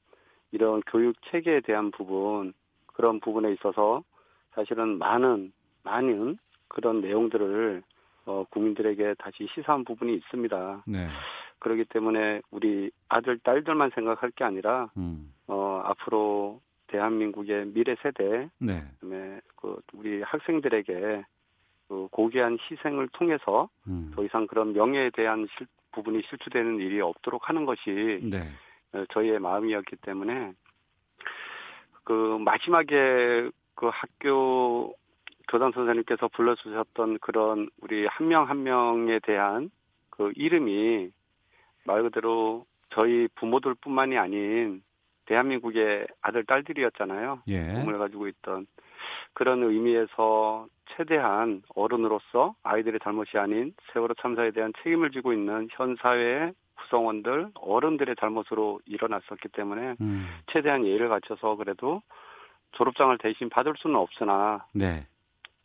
이런 0.51 0.81
교육 0.87 1.15
체계에 1.29 1.59
대한 1.59 1.91
부분 1.91 2.53
그런 2.87 3.19
부분에 3.19 3.51
있어서 3.53 4.03
사실은 4.55 4.97
많은 4.97 5.51
많은 5.83 6.37
그런 6.67 7.01
내용들을 7.01 7.83
어, 8.25 8.43
국민들에게 8.49 9.13
다시 9.19 9.47
시사한 9.53 9.83
부분이 9.85 10.15
있습니다. 10.15 10.83
네. 10.87 11.07
그렇기 11.59 11.85
때문에 11.85 12.41
우리 12.51 12.89
아들 13.07 13.37
딸들만 13.39 13.91
생각할 13.93 14.31
게 14.31 14.43
아니라 14.43 14.89
음, 14.97 15.31
어, 15.47 15.81
앞으로 15.85 16.59
대한민국의 16.87 17.67
미래 17.67 17.95
세대 18.01 18.49
네. 18.59 18.83
그다음에 18.99 19.41
그 19.55 19.79
우리 19.93 20.21
학생들에게 20.23 21.23
그 21.87 22.07
고귀한 22.11 22.57
희생을 22.69 23.09
통해서 23.09 23.69
음, 23.87 24.11
더 24.15 24.23
이상 24.23 24.47
그런 24.47 24.73
명예에 24.73 25.11
대한 25.11 25.47
실- 25.57 25.67
부분이 25.91 26.23
실추되는 26.27 26.79
일이 26.79 26.99
없도록 26.99 27.47
하는 27.47 27.65
것이 27.65 28.19
네. 28.23 28.49
어, 28.93 29.05
저희의 29.11 29.39
마음이었기 29.39 29.97
때문에 29.97 30.53
그 32.03 32.37
마지막에 32.39 33.49
그 33.75 33.89
학교 33.91 34.93
교장 35.47 35.71
선생님께서 35.71 36.27
불러주셨던 36.29 37.19
그런 37.19 37.69
우리 37.81 38.05
한명한 38.07 38.63
명에 38.63 39.19
대한 39.19 39.69
그 40.09 40.31
이름이 40.35 41.11
말 41.83 42.03
그대로 42.03 42.65
저희 42.89 43.27
부모들뿐만이 43.35 44.17
아닌 44.17 44.81
대한민국의 45.25 46.07
아들 46.21 46.45
딸들이었잖아요. 46.45 47.41
예. 47.47 47.73
꿈을 47.73 47.97
가지고 47.97 48.27
있던 48.27 48.67
그런 49.33 49.63
의미에서 49.63 50.67
최대한 50.95 51.61
어른으로서 51.75 52.55
아이들의 52.63 52.99
잘못이 53.03 53.37
아닌 53.37 53.73
세월호 53.91 54.13
참사에 54.15 54.51
대한 54.51 54.71
책임을 54.81 55.11
지고 55.11 55.33
있는 55.33 55.67
현 55.71 55.95
사회의 55.99 56.53
구성원들 56.75 57.49
어른들의 57.55 58.15
잘못으로 58.19 58.79
일어났었기 58.85 59.49
때문에 59.49 59.95
음, 59.99 60.27
최대한 60.47 60.85
예의를 60.85 61.09
갖춰서 61.09 61.55
그래도 61.55 62.01
졸업장을 62.75 63.17
대신 63.17 63.49
받을 63.49 63.73
수는 63.77 63.95
없으나 63.95 64.65
네. 64.73 65.05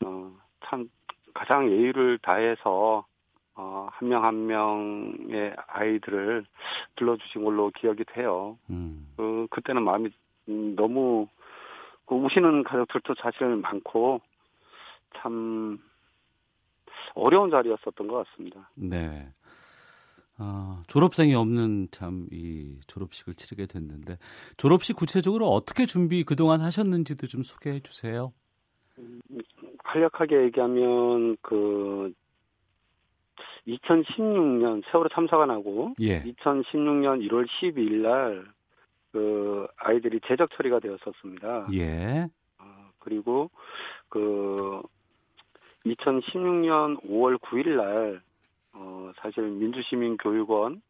어, 0.04 0.32
참 0.64 0.88
가장 1.34 1.70
예의를 1.70 2.18
다해서 2.18 3.04
어, 3.56 3.88
한 3.92 4.08
명 4.08 4.24
한 4.24 4.46
명의 4.46 5.54
아이들을 5.66 6.44
불러주신 6.96 7.44
걸로 7.44 7.70
기억이 7.70 8.04
돼요. 8.04 8.56
음, 8.70 9.06
그 9.16 9.46
그때는 9.50 9.82
마음이 9.82 10.10
음, 10.48 10.74
너무 10.76 11.26
그 12.06 12.14
우시는 12.14 12.64
가족들도 12.64 13.14
사실 13.20 13.46
많고 13.56 14.20
참 15.18 15.78
어려운 17.14 17.50
자리였었던 17.50 18.06
것 18.08 18.24
같습니다. 18.28 18.70
네. 18.76 19.28
아, 20.40 20.82
졸업생이 20.88 21.34
없는 21.34 21.88
참 21.90 22.28
이 22.32 22.78
졸업식을 22.86 23.34
치르게 23.34 23.66
됐는데 23.66 24.18
졸업식 24.56 24.96
구체적으로 24.96 25.48
어떻게 25.48 25.86
준비 25.86 26.24
그동안 26.24 26.60
하셨는지도 26.60 27.26
좀 27.26 27.42
소개해 27.42 27.80
주세요. 27.80 28.32
간략하게 29.84 30.42
얘기하면 30.44 31.36
그 31.42 32.12
2016년 33.66 34.82
세월호 34.90 35.08
참사가 35.14 35.46
나고 35.46 35.94
예. 36.00 36.22
2016년 36.22 37.26
1월 37.28 37.46
12일 37.46 38.02
날 38.02 38.60
그 39.12 39.66
아이들이 39.76 40.20
제적 40.26 40.50
처리가 40.56 40.78
되었었습니다. 40.80 41.68
예. 41.72 42.28
어, 42.58 42.90
그리고 43.00 43.50
그 44.08 44.82
2016년 45.84 47.02
5월 47.02 47.38
9일 47.40 47.76
날 47.76 48.22
어, 48.72 49.12
사실 49.16 49.44
민주시민교육원 49.44 50.82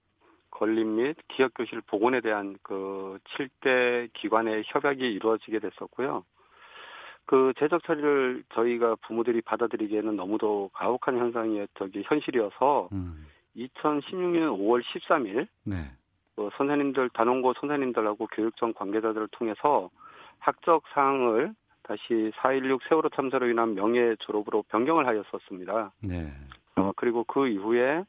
건립 0.50 0.86
및 0.86 1.16
기업교실 1.28 1.80
복원에 1.82 2.20
대한 2.20 2.58
그 2.62 3.18
7대 3.24 4.10
기관의 4.14 4.64
협약이 4.66 5.00
이루어지게 5.00 5.60
됐었고요. 5.60 6.24
그 7.26 7.52
제적 7.58 7.84
처리를 7.84 8.42
저희가 8.54 8.96
부모들이 9.06 9.40
받아들이기에는 9.42 10.16
너무도 10.16 10.70
가혹한 10.74 11.16
현상이 11.16 11.64
저기 11.78 12.02
현실이어서 12.04 12.88
음. 12.92 13.26
2016년 13.56 14.58
5월 14.58 14.82
13일 14.82 15.46
네. 15.64 15.76
그 16.34 16.50
선생님들 16.56 17.10
단원고 17.10 17.54
선생님들하고 17.60 18.26
교육청 18.28 18.72
관계자들을 18.72 19.28
통해서 19.32 19.90
학적 20.38 20.82
사항을 20.92 21.54
다시 21.82 22.32
4.16 22.36 22.80
세월호 22.88 23.08
참사로 23.10 23.48
인한 23.48 23.74
명예 23.74 24.16
졸업으로 24.20 24.62
변경을 24.64 25.06
하였었습니다. 25.06 25.92
네. 26.08 26.32
어, 26.80 26.92
그리고 26.96 27.24
그 27.24 27.48
이후에 27.48 28.04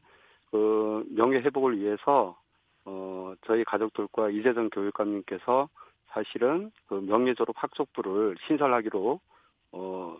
그 0.51 1.05
명예 1.09 1.39
회복을 1.39 1.79
위해서 1.79 2.37
어, 2.85 3.33
저희 3.45 3.63
가족들과 3.63 4.29
이재정 4.29 4.69
교육감님께서 4.69 5.69
사실은 6.07 6.71
그 6.87 6.95
명예 6.95 7.33
졸업 7.33 7.55
학적부를 7.61 8.37
신설하기로 8.47 9.19
어, 9.73 10.17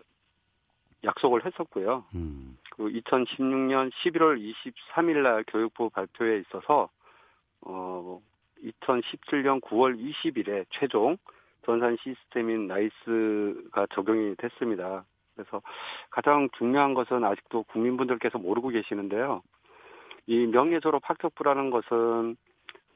약속을 1.03 1.45
했었고요. 1.45 2.05
음. 2.15 2.57
그 2.71 2.83
2016년 2.83 3.91
11월 3.91 4.39
23일 4.39 5.23
날 5.23 5.43
교육부 5.47 5.89
발표에 5.89 6.39
있어서 6.39 6.89
어 7.61 8.21
2017년 8.63 9.61
9월 9.61 9.99
20일에 9.99 10.65
최종 10.69 11.17
전산 11.65 11.97
시스템인 12.01 12.67
NEIS가 12.67 13.87
적용이 13.93 14.35
됐습니다. 14.35 15.05
그래서 15.43 15.61
가장 16.09 16.49
중요한 16.57 16.93
것은 16.93 17.23
아직도 17.23 17.63
국민분들께서 17.63 18.37
모르고 18.37 18.69
계시는데요. 18.69 19.41
이 20.27 20.45
명예 20.47 20.79
졸업 20.79 21.01
학격부라는 21.09 21.71
것은 21.71 22.37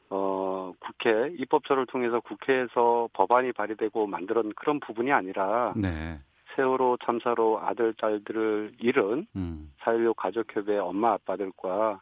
어 0.10 0.74
국회 0.80 1.34
입법처를 1.38 1.88
통해서 1.88 2.20
국회에서 2.20 3.10
법안이 3.14 3.54
발의되고 3.54 4.06
만들은 4.06 4.54
그런 4.56 4.80
부분이 4.80 5.12
아니라 5.12 5.74
네. 5.76 6.20
세월호 6.56 6.98
참사로 7.04 7.60
아들 7.60 7.94
딸들을 7.96 8.74
잃은 8.80 9.28
음. 9.36 9.74
4.16 9.80 10.16
가족협의 10.16 10.80
엄마 10.80 11.14
아빠들과 11.14 12.02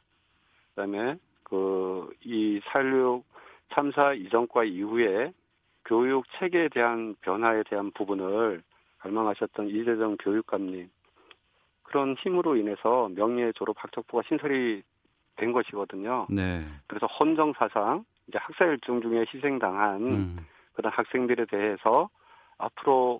그다음에 0.75 1.17
그 1.43 1.93
이 2.23 2.59
4.16 2.65 3.23
참사 3.71 4.13
이전과 4.13 4.65
이후에 4.65 5.33
교육 5.85 6.25
체계에 6.37 6.69
대한 6.69 7.15
변화에 7.21 7.63
대한 7.69 7.91
부분을 7.91 8.63
갈망하셨던 9.03 9.67
이재정 9.69 10.17
교육감님 10.17 10.89
그런 11.83 12.15
힘으로 12.19 12.55
인해서 12.55 13.09
명예 13.13 13.51
졸업 13.53 13.75
학적부가 13.77 14.23
신설이 14.27 14.81
된 15.35 15.51
것이거든요. 15.51 16.27
네. 16.29 16.65
그래서 16.87 17.05
헌정 17.07 17.53
사상 17.57 18.05
이제 18.27 18.37
학사 18.39 18.65
일정 18.65 19.01
중에 19.01 19.25
희생당한 19.33 20.01
음. 20.01 20.37
그런 20.73 20.91
학생들에 20.91 21.45
대해서 21.45 22.09
앞으로 22.57 23.19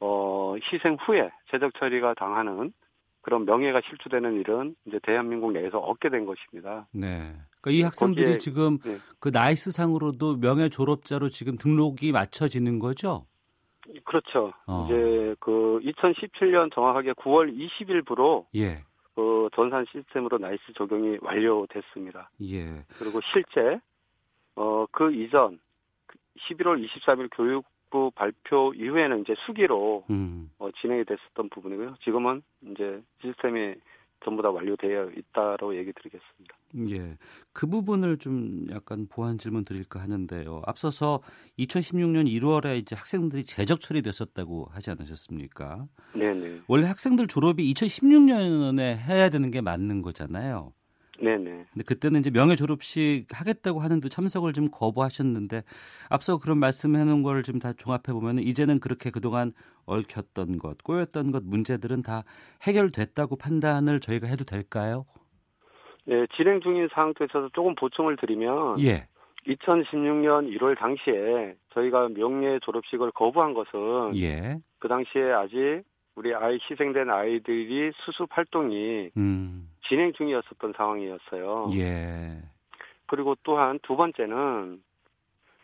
어 0.00 0.54
희생 0.72 0.96
후에 1.00 1.30
제적 1.50 1.72
처리가 1.78 2.14
당하는 2.14 2.72
그런 3.20 3.44
명예가 3.44 3.80
실추되는 3.84 4.34
일은 4.40 4.74
이제 4.86 4.98
대한민국 5.02 5.52
내에서 5.52 5.78
얻게 5.78 6.08
된 6.08 6.24
것입니다. 6.24 6.86
네. 6.92 7.34
그러니까 7.60 7.70
이 7.70 7.82
학생들이 7.82 8.34
거기에- 8.36 8.38
지금 8.40 8.78
네. 8.78 8.96
그 9.20 9.28
NEIS 9.32 9.70
상으로도 9.72 10.36
명예 10.40 10.68
졸업자로 10.68 11.28
지금 11.28 11.56
등록이 11.56 12.12
맞춰지는 12.12 12.78
거죠? 12.78 13.26
그렇죠. 14.04 14.52
어. 14.66 14.84
이제 14.86 15.34
그 15.40 15.80
2017년 15.84 16.72
정확하게 16.74 17.12
9월 17.12 17.54
20일부로 17.56 18.46
예. 18.56 18.84
그 19.14 19.48
전산 19.54 19.84
시스템으로 19.90 20.38
NEIS 20.38 20.72
적용이 20.76 21.18
완료됐습니다. 21.22 22.30
예. 22.42 22.84
그리고 22.98 23.20
실제 23.32 23.80
어 24.54 24.86
그 24.92 25.12
이전 25.12 25.58
11월 26.40 26.84
23일 26.86 27.28
교육부 27.32 28.10
발표 28.14 28.72
이후에는 28.74 29.20
이제 29.20 29.34
수기로 29.46 30.04
음. 30.10 30.50
어, 30.58 30.70
진행이 30.80 31.04
됐었던 31.04 31.48
부분이고요. 31.50 31.96
지금은 32.02 32.42
이제 32.70 33.02
시스템이 33.22 33.74
전부 34.24 34.42
다 34.42 34.50
완료되어 34.50 35.10
있다라고 35.16 35.76
얘기 35.76 35.92
드리겠습니다. 35.92 36.56
예. 36.90 37.16
그 37.52 37.66
부분을 37.66 38.18
좀 38.18 38.66
약간 38.70 39.06
보완 39.08 39.38
질문 39.38 39.64
드릴까 39.64 40.00
하는데요. 40.00 40.62
앞서서 40.66 41.22
2016년 41.58 42.26
1월에 42.26 42.78
이제 42.78 42.94
학생들이 42.96 43.44
재적 43.44 43.80
처리됐었다고 43.80 44.68
하지 44.70 44.90
않으셨습니까? 44.90 45.86
네 46.14 46.34
네. 46.34 46.60
원래 46.66 46.86
학생들 46.86 47.26
졸업이 47.26 47.72
2016년에 47.72 48.96
해야 48.98 49.28
되는 49.28 49.50
게 49.50 49.60
맞는 49.60 50.02
거잖아요. 50.02 50.72
네네. 51.20 51.66
근데 51.72 51.84
그때는 51.84 52.20
이제 52.20 52.30
명예 52.30 52.56
졸업식 52.56 53.26
하겠다고 53.32 53.80
하는데 53.80 54.08
참석을 54.08 54.52
좀 54.52 54.68
거부하셨는데 54.70 55.62
앞서 56.08 56.38
그런 56.38 56.58
말씀해 56.58 57.04
놓은 57.04 57.22
걸좀다 57.22 57.74
종합해 57.74 58.12
보면 58.12 58.38
이제는 58.38 58.80
그렇게 58.80 59.10
그동안 59.10 59.52
얽혔던 59.86 60.58
것, 60.58 60.82
꼬였던 60.84 61.32
것 61.32 61.42
문제들은 61.44 62.02
다 62.02 62.24
해결됐다고 62.62 63.36
판단을 63.36 64.00
저희가 64.00 64.26
해도 64.28 64.44
될까요? 64.44 65.06
네, 66.04 66.26
진행 66.36 66.60
중인 66.60 66.88
사항도 66.92 67.24
있어서 67.24 67.48
조금 67.52 67.74
보충을 67.74 68.16
드리면 68.16 68.80
예. 68.80 69.08
2016년 69.46 70.50
1월 70.56 70.76
당시에 70.78 71.54
저희가 71.74 72.08
명예 72.08 72.58
졸업식을 72.62 73.12
거부한 73.12 73.54
것은 73.54 74.16
예. 74.16 74.58
그 74.78 74.88
당시에 74.88 75.32
아직 75.32 75.82
우리 76.14 76.34
아이 76.34 76.58
희생된 76.68 77.10
아이들이 77.10 77.92
수습 77.94 78.28
활동이 78.30 79.10
음. 79.16 79.68
진행 79.88 80.12
중이었었던 80.12 80.74
상황이었어요. 80.76 81.70
예. 81.74 82.42
그리고 83.06 83.36
또한 83.42 83.78
두 83.82 83.96
번째는 83.96 84.82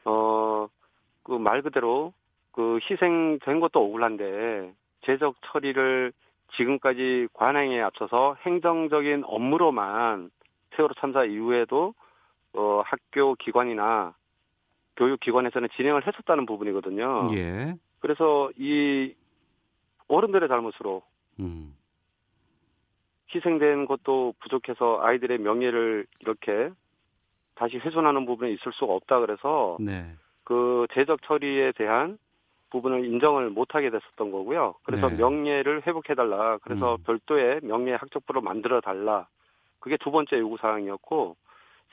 어 0.05 0.69
그 1.25 1.39
말 1.39 1.63
그대로 1.63 2.13
그 2.53 2.79
희생된 2.89 3.59
것도 3.61 3.83
억울한데 3.83 4.73
제적 5.07 5.37
처리를 5.47 6.13
지금까지 6.57 7.29
관행에 7.33 7.81
앞서서 7.81 8.37
행정적인 8.43 9.25
업무로만 9.27 10.31
세월호 10.77 10.95
참사 11.01 11.25
이후에도 11.25 11.95
어 12.53 12.83
학교 12.85 13.35
기관이나 13.37 14.15
교육 14.97 15.19
기관에서는 15.21 15.69
진행을 15.77 16.07
했었다는 16.07 16.47
부분이거든요. 16.47 17.29
예. 17.33 17.75
그래서 18.01 18.51
이 18.59 19.15
어른들의 20.09 20.49
잘못으로 20.49 21.03
음. 21.41 21.75
희생된 23.35 23.87
것도 23.87 24.35
부족해서 24.41 25.01
아이들의 25.03 25.39
명예를 25.39 26.07
이렇게 26.21 26.71
다시 27.55 27.79
훼손하는 27.79 28.27
부분이 28.27 28.53
있을 28.55 28.73
수가 28.73 28.93
없다 28.95 29.21
그래서 29.21 29.77
네. 29.81 30.15
그 30.45 30.87
제적 30.93 31.23
처리에 31.23 31.73
대한 31.73 32.19
부분을 32.71 33.05
인정을 33.05 33.51
못하게 33.51 33.91
됐었던 33.91 34.33
거고요. 34.33 34.75
그래서 34.85 35.09
네. 35.09 35.17
명예를 35.17 35.87
회복해달라. 35.87 36.59
그래서 36.59 36.97
음. 36.97 37.03
별도의 37.05 37.61
명예 37.63 37.95
학적부를 37.95 38.43
만들어 38.43 38.81
달라. 38.81 39.29
그게 39.79 39.97
두 39.97 40.11
번째 40.11 40.39
요구 40.39 40.57
사항이었고 40.57 41.37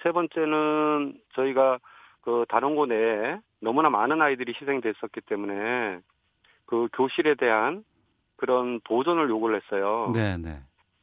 세 0.01 0.12
번째는 0.12 1.19
저희가 1.34 1.77
그 2.21 2.45
단원고 2.49 2.88
내에 2.88 3.39
너무나 3.60 3.89
많은 3.89 4.21
아이들이 4.21 4.54
희생됐었기 4.60 5.21
때문에 5.21 5.99
그 6.65 6.88
교실에 6.93 7.36
대한 7.36 7.84
그런 8.38 8.80
보존을 8.82 9.30
요구를 9.30 9.62
했어요. 9.62 10.12
네, 10.15 10.38
네. 10.38 10.60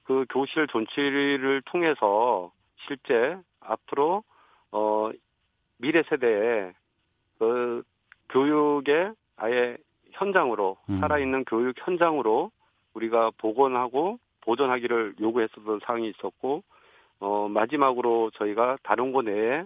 그 0.09 0.25
교실 0.31 0.66
존치를 0.68 1.61
통해서 1.66 2.51
실제 2.87 3.37
앞으로 3.61 4.25
어 4.73 5.11
미래 5.77 6.03
세대에 6.09 6.73
그 7.38 7.83
교육의 8.31 9.12
아예 9.37 9.77
현장으로 10.12 10.79
음. 10.88 11.01
살아있는 11.01 11.44
교육 11.44 11.77
현장으로 11.77 12.51
우리가 12.94 13.33
복원하고 13.37 14.18
보존하기를 14.40 15.16
요구했었던 15.21 15.81
사항이 15.85 16.09
있었고 16.09 16.62
어 17.21 17.49
마지막으로 17.51 18.31
저희가 18.31 18.79
다른 18.83 19.12
곳 19.12 19.27
내에 19.27 19.64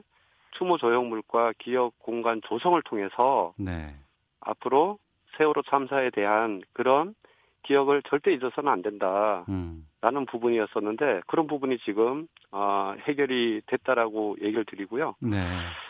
추모 0.58 0.76
조형물과 0.76 1.52
기억 1.58 1.96
공간 2.00 2.42
조성을 2.42 2.82
통해서 2.82 3.54
네. 3.56 3.94
앞으로 4.40 4.98
세월호 5.36 5.62
참사에 5.70 6.10
대한 6.10 6.62
그런 6.72 7.14
기억을 7.62 8.02
절대 8.02 8.32
잊어서는 8.32 8.72
안 8.72 8.82
된다. 8.82 9.44
음. 9.48 9.86
라는 10.02 10.26
부분이었었는데 10.26 11.22
그런 11.28 11.46
부분이 11.46 11.78
지금 11.78 12.26
어, 12.50 12.94
해결이 13.06 13.62
됐다라고 13.66 14.36
얘기를 14.42 14.64
드리고요. 14.64 15.14
네. 15.20 15.38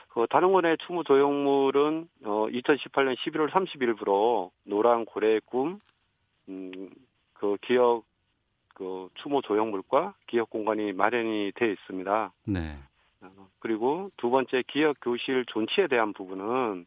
그 0.08 0.26
건의 0.26 0.76
추모 0.86 1.02
조형물은 1.02 2.08
어, 2.24 2.46
2018년 2.48 3.16
11월 3.16 3.48
30일부로 3.48 4.50
노란 4.64 5.06
고래의 5.06 5.40
꿈, 5.46 5.80
음, 6.50 6.90
그 7.32 7.56
기억 7.62 8.04
그 8.74 9.08
추모 9.14 9.40
조형물과 9.40 10.12
기억 10.26 10.50
공간이 10.50 10.92
마련이 10.92 11.52
되어 11.54 11.70
있습니다. 11.70 12.32
네. 12.48 12.76
어, 13.22 13.48
그리고 13.60 14.10
두 14.18 14.28
번째 14.28 14.62
기억 14.66 14.98
교실 15.00 15.46
존치에 15.46 15.86
대한 15.86 16.12
부분은 16.12 16.84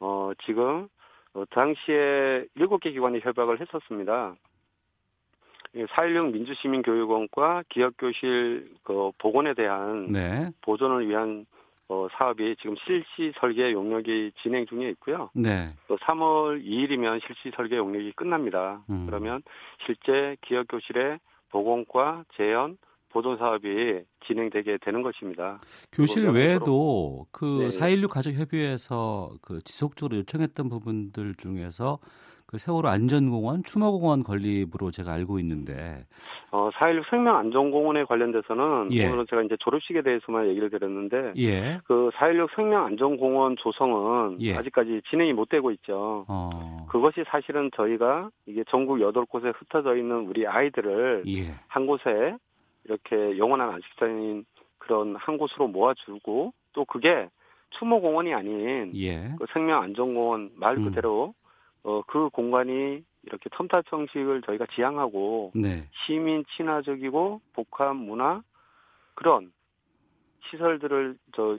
어, 0.00 0.32
지금 0.46 0.88
어, 1.34 1.44
당시에 1.50 2.46
일곱 2.54 2.78
개 2.80 2.90
기관이 2.90 3.20
협약을 3.20 3.60
했었습니다. 3.60 4.36
4.16 5.74 6.32
민주시민교육원과 6.32 7.64
기억교실 7.68 8.70
그 8.82 9.10
복원에 9.18 9.54
대한 9.54 10.06
네. 10.06 10.50
보존을 10.62 11.08
위한 11.08 11.46
어, 11.88 12.08
사업이 12.12 12.56
지금 12.60 12.76
실시 12.86 13.32
설계 13.38 13.72
용역이 13.72 14.32
진행 14.42 14.64
중에 14.66 14.88
있고요. 14.90 15.30
네. 15.34 15.74
또 15.86 15.96
3월 15.98 16.64
2일이면 16.64 17.20
실시 17.26 17.54
설계 17.54 17.76
용역이 17.76 18.12
끝납니다. 18.12 18.82
음. 18.88 19.06
그러면 19.06 19.42
실제 19.84 20.36
기억교실의 20.42 21.18
복원과 21.50 22.24
재현, 22.36 22.78
보존 23.10 23.36
사업이 23.36 24.00
진행되게 24.26 24.78
되는 24.78 25.02
것입니다. 25.02 25.60
교실 25.92 26.28
외에도 26.30 27.26
그 27.30 27.68
네. 27.70 27.78
4.16 27.78 28.08
가족협의회에서 28.08 29.34
그 29.40 29.60
지속적으로 29.62 30.18
요청했던 30.18 30.68
부분들 30.68 31.34
중에서 31.36 31.98
그 32.46 32.58
세월호 32.58 32.88
안전공원, 32.88 33.62
추모공원 33.64 34.22
건립으로 34.22 34.90
제가 34.90 35.12
알고 35.12 35.38
있는데 35.40 36.04
어, 36.50 36.70
4.16 36.70 37.08
생명안전공원에 37.10 38.04
관련돼서는 38.04 38.90
예. 38.92 39.06
오늘은 39.06 39.26
제가 39.28 39.42
이제 39.42 39.56
졸업식에 39.58 40.02
대해서만 40.02 40.48
얘기를 40.48 40.70
드렸는데 40.70 41.32
예. 41.38 41.78
그4.16 41.88 42.54
생명안전공원 42.54 43.56
조성은 43.56 44.42
예. 44.42 44.54
아직까지 44.56 45.02
진행이 45.08 45.32
못 45.32 45.48
되고 45.48 45.70
있죠. 45.72 46.26
어. 46.28 46.86
그것이 46.90 47.24
사실은 47.28 47.70
저희가 47.74 48.30
이게 48.46 48.62
전국 48.68 48.98
8곳에 48.98 49.52
흩어져 49.56 49.96
있는 49.96 50.26
우리 50.28 50.46
아이들을 50.46 51.24
예. 51.26 51.54
한 51.66 51.86
곳에 51.86 52.36
이렇게 52.84 53.38
영원한 53.38 53.70
안식자인 53.70 54.44
그런 54.78 55.16
한 55.16 55.38
곳으로 55.38 55.66
모아주고 55.68 56.52
또 56.74 56.84
그게 56.84 57.28
추모공원이 57.70 58.34
아닌 58.34 58.92
예. 58.94 59.32
그 59.38 59.46
생명안전공원 59.52 60.50
말 60.56 60.76
음. 60.76 60.84
그대로 60.84 61.34
어, 61.84 62.02
그 62.06 62.28
공간이 62.30 63.04
이렇게 63.22 63.48
텀탑 63.50 63.84
형식을 63.86 64.42
저희가 64.42 64.66
지향하고 64.74 65.52
네. 65.54 65.88
시민 66.04 66.44
친화적이고 66.56 67.40
복합 67.52 67.96
문화 67.96 68.42
그런 69.14 69.52
시설들을 70.50 71.16
저 71.36 71.58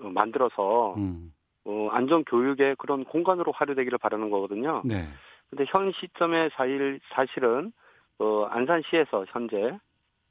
어, 0.00 0.08
만들어서 0.10 0.94
음. 0.96 1.32
어, 1.64 1.88
안전 1.92 2.24
교육의 2.24 2.76
그런 2.76 3.04
공간으로 3.04 3.52
활용되기를 3.52 3.98
바라는 3.98 4.30
거거든요. 4.30 4.82
네. 4.84 5.06
근데 5.48 5.64
현 5.68 5.92
시점에 5.92 6.48
사실 6.54 7.00
사실은 7.10 7.72
어, 8.18 8.44
안산시에서 8.50 9.26
현재 9.28 9.78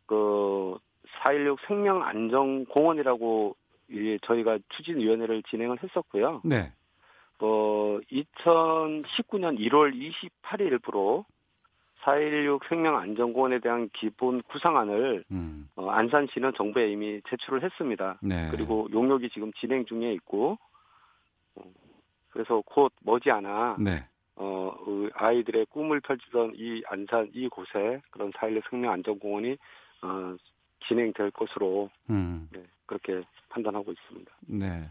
그 0.05 0.77
4.16 1.23 1.57
생명안전공원이라고 1.67 3.55
이 3.89 4.17
저희가 4.23 4.59
추진위원회를 4.69 5.43
진행을 5.43 5.77
했었고요. 5.83 6.41
네. 6.43 6.71
어, 7.41 7.99
2019년 8.11 9.59
1월 9.59 10.13
28일부로 10.43 11.25
4.16 12.03 12.67
생명안전공원에 12.69 13.59
대한 13.59 13.89
기본 13.93 14.41
구상안을 14.43 15.23
음. 15.31 15.69
어, 15.75 15.89
안산시는 15.89 16.53
정부에 16.55 16.91
이미 16.91 17.21
제출을 17.29 17.63
했습니다. 17.63 18.17
네. 18.21 18.49
그리고 18.51 18.87
용역이 18.91 19.29
지금 19.29 19.51
진행 19.53 19.85
중에 19.85 20.13
있고 20.13 20.57
어, 21.55 21.63
그래서 22.29 22.61
곧 22.65 22.91
머지않아 23.01 23.77
네. 23.79 24.05
어, 24.35 24.75
그 24.83 25.09
아이들의 25.13 25.65
꿈을 25.67 25.99
펼치던 25.99 26.53
이 26.55 26.81
안산 26.87 27.29
이곳에 27.33 28.01
그런 28.11 28.31
4.16 28.31 28.69
생명안전공원이 28.69 29.57
어, 30.03 30.35
진행될 30.87 31.31
것으로 31.31 31.89
음. 32.09 32.49
네, 32.51 32.63
그렇게 32.85 33.21
판단하고 33.49 33.91
있습니다. 33.91 34.31
네. 34.47 34.89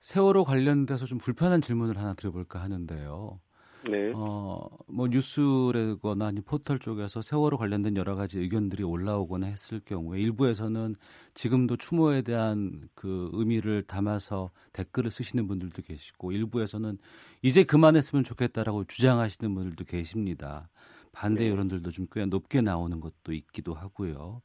세월호 0.00 0.44
관련돼서 0.44 1.06
좀 1.06 1.18
불편한 1.18 1.60
질문을 1.60 1.98
하나 1.98 2.14
드려볼까 2.14 2.60
하는데요. 2.60 3.40
네. 3.88 4.12
어, 4.14 4.68
뭐 4.88 5.06
뉴스라거나 5.08 6.26
아니 6.26 6.40
포털 6.40 6.78
쪽에서 6.80 7.22
세월호 7.22 7.56
관련된 7.58 7.96
여러 7.96 8.16
가지 8.16 8.38
의견들이 8.40 8.82
올라오거나 8.82 9.46
했을 9.46 9.80
경우에 9.84 10.20
일부에서는 10.20 10.94
지금도 11.34 11.76
추모에 11.76 12.22
대한 12.22 12.88
그 12.94 13.30
의미를 13.32 13.84
담아서 13.84 14.50
댓글을 14.72 15.10
쓰시는 15.12 15.46
분들도 15.46 15.82
계시고 15.82 16.32
일부에서는 16.32 16.98
이제 17.42 17.62
그만했으면 17.64 18.24
좋겠다라고 18.24 18.84
주장하시는 18.84 19.54
분들도 19.54 19.84
계십니다. 19.84 20.68
반대 21.12 21.44
네. 21.44 21.50
여론들도 21.50 21.90
좀 21.92 22.06
꽤 22.10 22.26
높게 22.26 22.60
나오는 22.60 23.00
것도 23.00 23.32
있기도 23.32 23.74
하고요. 23.74 24.42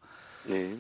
네. 0.48 0.78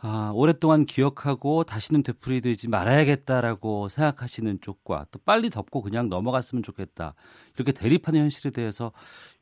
아, 0.00 0.30
오랫동안 0.32 0.84
기억하고 0.84 1.64
다시는 1.64 2.04
되풀이되지 2.04 2.68
말아야겠다라고 2.68 3.88
생각하시는 3.88 4.60
쪽과 4.60 5.06
또 5.10 5.18
빨리 5.26 5.50
덮고 5.50 5.82
그냥 5.82 6.08
넘어갔으면 6.08 6.62
좋겠다. 6.62 7.14
이렇게 7.56 7.72
대립하는 7.72 8.20
현실에 8.20 8.52
대해서 8.52 8.92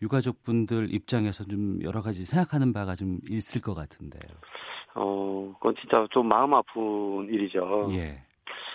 유가족분들 0.00 0.94
입장에서 0.94 1.44
좀 1.44 1.78
여러 1.82 2.00
가지 2.00 2.24
생각하는 2.24 2.72
바가 2.72 2.94
좀 2.94 3.18
있을 3.28 3.60
것 3.60 3.74
같은데요. 3.74 4.22
어, 4.94 5.52
그건 5.58 5.74
진짜 5.78 6.06
좀 6.10 6.26
마음 6.26 6.54
아픈 6.54 7.28
일이죠. 7.30 7.90
예. 7.92 8.22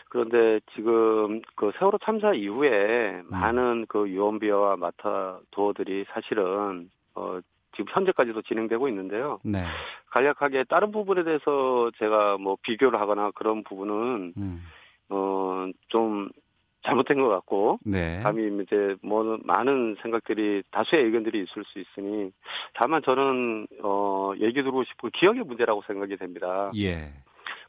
그런데 0.09 0.59
지금 0.75 1.41
그 1.55 1.71
세월호 1.79 1.97
참사 2.05 2.29
음. 2.29 2.35
이후에 2.35 3.23
많은 3.25 3.85
그 3.87 4.07
유언비어와 4.07 4.75
마타도어들이 4.75 6.05
사실은 6.13 6.91
어 7.15 7.39
지금 7.75 7.86
현재까지도 7.89 8.41
진행되고 8.43 8.88
있는데요. 8.89 9.39
네. 9.43 9.63
간략하게 10.10 10.65
다른 10.65 10.91
부분에 10.91 11.23
대해서 11.23 11.91
제가 11.97 12.38
뭐 12.38 12.57
비교를 12.62 12.99
하거나 12.99 13.31
그런 13.31 13.63
부분은 13.63 14.34
음. 14.38 14.63
어좀 15.10 16.29
잘못된 16.84 17.19
것 17.21 17.29
같고 17.29 17.79
네. 17.86 18.19
감히 18.23 18.63
이제 18.63 18.95
뭐 19.03 19.38
많은 19.43 19.95
생각들이 20.01 20.63
다수의 20.71 21.05
의견들이 21.05 21.43
있을 21.43 21.63
수 21.65 21.79
있으니 21.79 22.31
다만 22.73 23.01
저는 23.03 23.67
어 23.84 24.34
얘기 24.39 24.62
드리고 24.62 24.84
싶고 24.84 25.10
기억의 25.13 25.43
문제라고 25.43 25.84
생각이 25.86 26.17
됩니다. 26.17 26.71
예. 26.77 27.13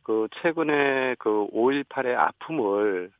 그 0.02 0.28
최근에 0.40 1.16
그 1.18 1.46
5.18의 1.52 2.16
아픔을 2.16 3.10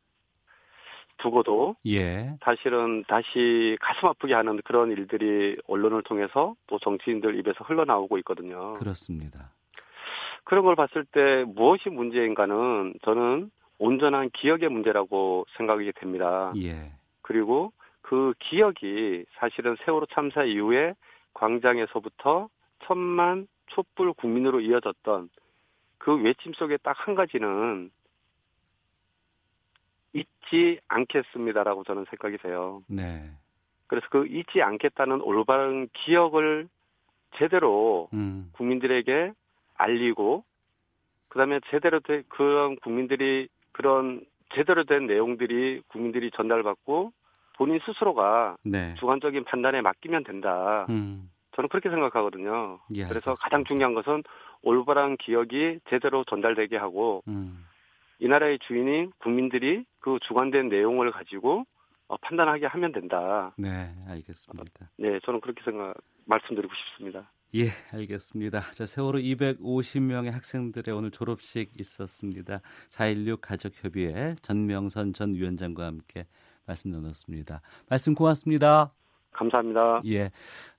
두고도 1.19 1.77
예. 1.87 2.37
사실은 2.43 3.05
다시 3.07 3.77
가슴 3.81 4.09
아프게 4.09 4.35
하는 4.35 4.61
그런 4.65 4.91
일들이 4.91 5.57
언론을 5.67 6.03
통해서 6.03 6.55
또 6.67 6.79
정치인들 6.79 7.39
입에서 7.39 7.65
흘러나오고 7.65 8.19
있거든요. 8.19 8.75
그렇습니다. 8.75 9.51
그런 10.45 10.65
걸 10.65 10.75
봤을 10.75 11.05
때 11.05 11.45
무엇이 11.47 11.89
문제인가는 11.89 12.95
저는 13.05 13.51
온전한 13.79 14.31
기억의 14.31 14.69
문제라고 14.69 15.47
생각이 15.57 15.93
됩니다. 15.93 16.53
예. 16.57 16.93
그리고 17.23 17.73
그 18.01 18.35
기억이 18.41 19.25
사실은 19.39 19.77
세월호 19.85 20.07
참사 20.13 20.45
이후에 20.45 20.95
광장에서부터 21.35 22.49
천만 22.85 23.47
촛불 23.69 24.13
국민으로 24.13 24.61
이어졌던 24.61 25.31
그 25.99 26.15
외침 26.21 26.53
속에 26.53 26.77
딱 26.79 26.97
한 27.07 27.15
가지는 27.15 27.91
잊지 30.13 30.81
않겠습니다라고 30.89 31.85
저는 31.85 32.07
생각이 32.11 32.39
돼요. 32.39 32.83
네. 32.87 33.31
그래서 33.87 34.07
그 34.11 34.27
잊지 34.27 34.63
않겠다는 34.63 35.21
올바른 35.21 35.89
기억을 35.93 36.69
제대로 37.37 38.09
음. 38.13 38.51
국민들에게 38.53 39.33
알리고 39.75 40.45
그다음에 41.29 41.61
제대로 41.71 42.01
된 42.01 42.25
그런 42.29 42.77
국민들이 42.77 43.49
그런 43.73 44.25
제대로 44.55 44.85
된 44.85 45.07
내용들이 45.07 45.83
국민들이 45.89 46.31
전달받고 46.31 47.13
본인 47.57 47.81
스스로가 47.85 48.57
네. 48.65 48.95
주관적인 48.99 49.45
판단에 49.45 49.81
맡기면 49.81 50.25
된다. 50.25 50.87
음. 50.91 51.31
저는 51.55 51.69
그렇게 51.69 51.91
생각하거든요. 51.91 52.81
예, 52.95 53.05
그래서 53.05 53.31
알겠습니다. 53.31 53.35
가장 53.43 53.65
중요한 53.65 53.95
것은 53.95 54.23
올바른 54.63 55.17
기억이 55.17 55.81
제대로 55.91 56.25
전달되게 56.25 56.77
하고 56.77 57.23
음. 57.29 57.67
이 58.23 58.29
나라의 58.29 58.61
주인인 58.61 59.11
국민들이 59.19 59.85
그 59.99 60.17
주관된 60.23 60.69
내용을 60.69 61.11
가지고 61.11 61.65
어, 62.07 62.17
판단하게 62.19 62.67
하면 62.67 62.93
된다. 62.93 63.51
네, 63.59 63.93
알겠습니다. 64.07 64.91
네, 64.97 65.19
저는 65.25 65.41
그렇게 65.41 65.61
생각 65.65 65.95
말씀드리고 66.27 66.73
싶습니다. 66.73 67.29
예, 67.57 67.71
알겠습니다. 67.93 68.61
자, 68.71 68.87
세월호 68.87 69.19
250명의 69.19 70.31
학생들의 70.31 70.95
오늘 70.95 71.11
졸업식 71.11 71.73
있었습니다. 71.81 72.61
4.16 72.91 73.41
가족협의회 73.41 74.37
전명선 74.41 75.15
전 75.15 75.35
위원장과 75.35 75.85
함께 75.85 76.27
말씀 76.65 76.93
나눴습니다. 76.93 77.59
말씀 77.91 78.15
고맙습니다. 78.15 78.93
감사합니다. 79.33 80.03
예. 80.07 80.31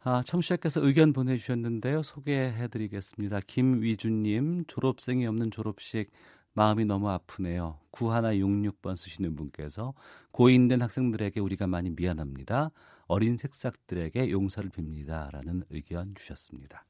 아, 0.06 0.22
청취자께서 0.26 0.80
의견 0.86 1.12
보내주셨는데요. 1.12 2.04
소개해드리겠습니다. 2.04 3.42
김위준님, 3.48 4.64
졸업생이 4.68 5.28
없는 5.28 5.52
졸업식 5.52 6.06
마음이 6.54 6.86
너무 6.86 7.10
아프네요. 7.10 7.80
9166번 7.92 8.98
쓰시는 8.98 9.36
분께서 9.36 9.94
고인된 10.32 10.82
학생들에게 10.82 11.40
우리가 11.40 11.68
많이 11.68 11.90
미안합니다. 11.90 12.72
어린 13.08 13.38
색삭들에게 13.38 14.30
용서를 14.30 14.70
빕니다. 14.70 15.32
라는 15.32 15.64
의견 15.70 16.14
주셨습니다. 16.16 16.86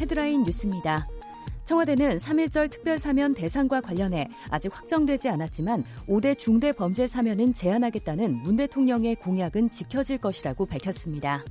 헤드라인 0.00 0.44
뉴스입니다. 0.44 1.06
청와대는 1.64 2.16
3.1절 2.16 2.70
특별사면 2.70 3.34
대상과 3.34 3.82
관련해 3.82 4.26
아직 4.48 4.74
확정되지 4.74 5.28
않았지만 5.28 5.84
5대 6.06 6.38
중대 6.38 6.72
범죄 6.72 7.06
사면은 7.06 7.52
제한하겠다는 7.52 8.36
문 8.36 8.56
대통령의 8.56 9.16
공약은 9.16 9.68
지켜질 9.68 10.16
것이라고 10.16 10.64
밝혔습니다. 10.64 11.44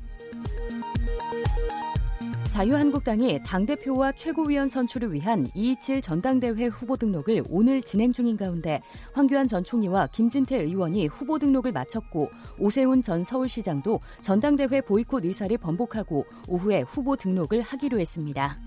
자유한국당이 2.58 3.40
당대표와 3.44 4.14
최고위원 4.14 4.68
선출을 4.68 5.14
위한 5.14 5.48
227 5.54 6.02
전당대회 6.02 6.66
후보 6.66 6.98
등록을 6.98 7.44
오늘 7.52 7.84
진행 7.84 8.12
중인 8.12 8.36
가운데 8.36 8.82
황교안 9.14 9.48
전 9.48 9.64
총리와 9.64 10.08
김진태 10.08 10.58
의원이 10.64 11.06
후보 11.06 11.38
등록을 11.38 11.72
마쳤고 11.72 12.32
오세훈 12.58 13.04
전 13.04 13.24
서울시장도 13.24 14.00
전당대회 14.22 14.82
보이콧 14.82 15.26
의사를 15.26 15.56
번복하고 15.60 16.26
오후에 16.48 16.82
후보 16.82 17.16
등록을 17.16 17.62
하기로 17.62 18.00
했습니다. 18.00 18.58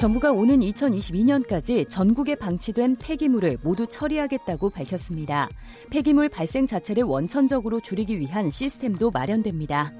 정부가 0.00 0.32
오는 0.32 0.58
2022년까지 0.58 1.88
전국에 1.88 2.34
방치된 2.34 2.96
폐기물을 2.96 3.58
모두 3.62 3.86
처리하겠다고 3.86 4.70
밝혔습니다. 4.70 5.48
폐기물 5.90 6.28
발생 6.28 6.66
자체를 6.66 7.04
원천적으로 7.04 7.78
줄이기 7.78 8.18
위한 8.18 8.50
시스템도 8.50 9.12
마련됩니다. 9.12 9.92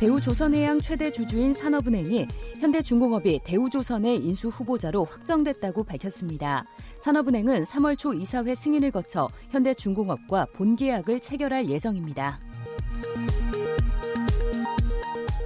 대우조선해양 0.00 0.80
최대 0.80 1.12
주주인 1.12 1.54
산업은행이 1.54 2.26
현대중공업이 2.60 3.40
대우조선의 3.44 4.16
인수 4.16 4.48
후보자로 4.48 5.04
확정됐다고 5.04 5.84
밝혔습니다. 5.84 6.64
산업은행은 6.98 7.62
3월 7.62 7.96
초 7.96 8.12
이사회 8.12 8.54
승인을 8.54 8.90
거쳐 8.90 9.28
현대중공업과 9.50 10.46
본계약을 10.52 11.20
체결할 11.20 11.68
예정입니다. 11.68 12.40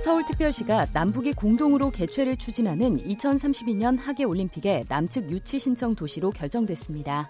서울특별시가 0.02 0.87
남북이 0.94 1.34
공동으로 1.34 1.90
개최를 1.90 2.37
추진하는 2.37 2.96
2032년 2.96 3.98
하계올림픽의 3.98 4.87
남측 4.88 5.30
유치 5.30 5.58
신청 5.58 5.94
도시로 5.94 6.30
결정됐습니다. 6.30 7.28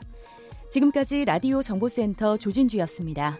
지금까지 0.70 1.24
라디오 1.24 1.62
정보센터 1.62 2.36
조진주였습니다. 2.36 3.38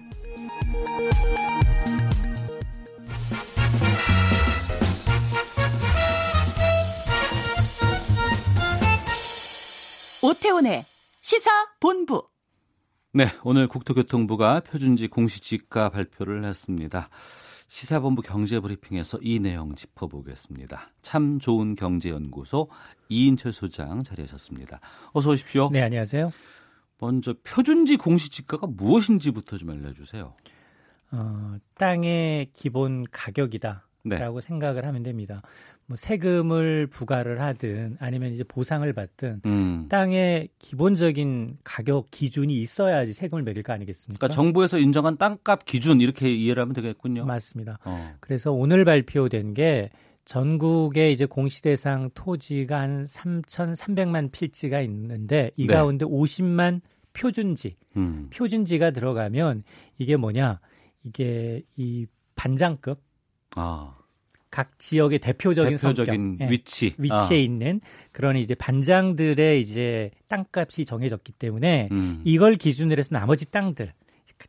오태훈의 10.29 10.85
시사 11.23 11.51
본부. 11.81 12.29
네, 13.15 13.29
오늘 13.45 13.67
국토교통부가 13.67 14.61
표준지 14.61 15.09
공시지가 15.09 15.89
발표를 15.89 16.45
했습니다. 16.45 17.09
시사본부 17.69 18.21
경제브리핑에서 18.21 19.21
이 19.23 19.41
내용 19.41 19.75
짚어보겠습니다. 19.75 20.93
참 21.01 21.39
좋은 21.39 21.75
경제연구소 21.77 22.69
이인철 23.09 23.55
소장 23.55 24.03
자리하셨습니다. 24.03 24.81
어서 25.13 25.31
오십시오. 25.31 25.71
네, 25.73 25.81
안녕하세요. 25.81 26.31
먼저 26.99 27.35
표준지 27.43 27.97
공시지가가 27.97 28.67
무엇인지부터 28.67 29.57
좀 29.57 29.71
알려주세요. 29.71 30.35
어, 31.13 31.57
땅의 31.79 32.51
기본 32.53 33.05
가격이다. 33.11 33.89
네. 34.05 34.19
라고 34.19 34.41
생각을 34.43 34.85
하면 34.85 35.03
됩니다. 35.03 35.43
뭐 35.89 35.97
세금을 35.97 36.87
부과를 36.87 37.41
하든 37.41 37.97
아니면 37.99 38.35
이제 38.35 38.45
보상을 38.45 38.91
받든 38.93 39.41
음. 39.47 39.87
땅의 39.89 40.51
기본적인 40.59 41.57
가격 41.65 42.11
기준이 42.11 42.61
있어야지 42.61 43.15
세금을 43.15 43.43
매길 43.43 43.63
거 43.63 43.73
아니겠습니까? 43.73 44.19
그러니까 44.19 44.35
정부에서 44.35 44.79
인정한 44.79 45.17
땅값 45.17 45.65
기준 45.65 46.03
이렇게 46.03 46.31
이해를 46.31 46.63
하면 46.63 46.75
되겠군요. 46.75 47.25
맞습니다. 47.25 47.79
어. 47.85 47.97
그래서 48.21 48.53
오늘 48.53 48.85
발표된 48.85 49.55
게 49.55 49.89
전국에 50.27 51.11
이제 51.11 51.25
공시대상 51.25 52.11
토지가 52.15 52.79
한 52.79 53.07
3,300만 53.07 54.31
필지가 54.31 54.83
있는데 54.83 55.53
이 55.57 55.67
네. 55.67 55.73
가운데 55.73 56.05
50만 56.05 56.83
표준지, 57.15 57.77
음. 57.97 58.29
표준지가 58.31 58.91
들어가면 58.91 59.65
이게 59.97 60.17
뭐냐? 60.17 60.61
이게 61.03 61.63
이 61.77 62.07
반장급 62.35 63.01
아. 63.57 63.98
각 64.51 64.79
지역의 64.79 65.19
대표적인, 65.19 65.77
대표적인 65.77 66.37
성격, 66.39 66.41
예, 66.41 66.51
위치 66.51 66.95
위치에 66.99 67.37
아. 67.37 67.41
있는 67.41 67.81
그런 68.13 68.37
이제 68.37 68.55
반장들의 68.55 69.61
이제 69.61 70.11
땅값이 70.29 70.85
정해졌기 70.85 71.33
때문에 71.33 71.89
음. 71.93 72.23
이걸 72.25 72.57
기준으로 72.57 72.99
해서 72.99 73.11
나머지 73.13 73.51
땅들 73.51 73.93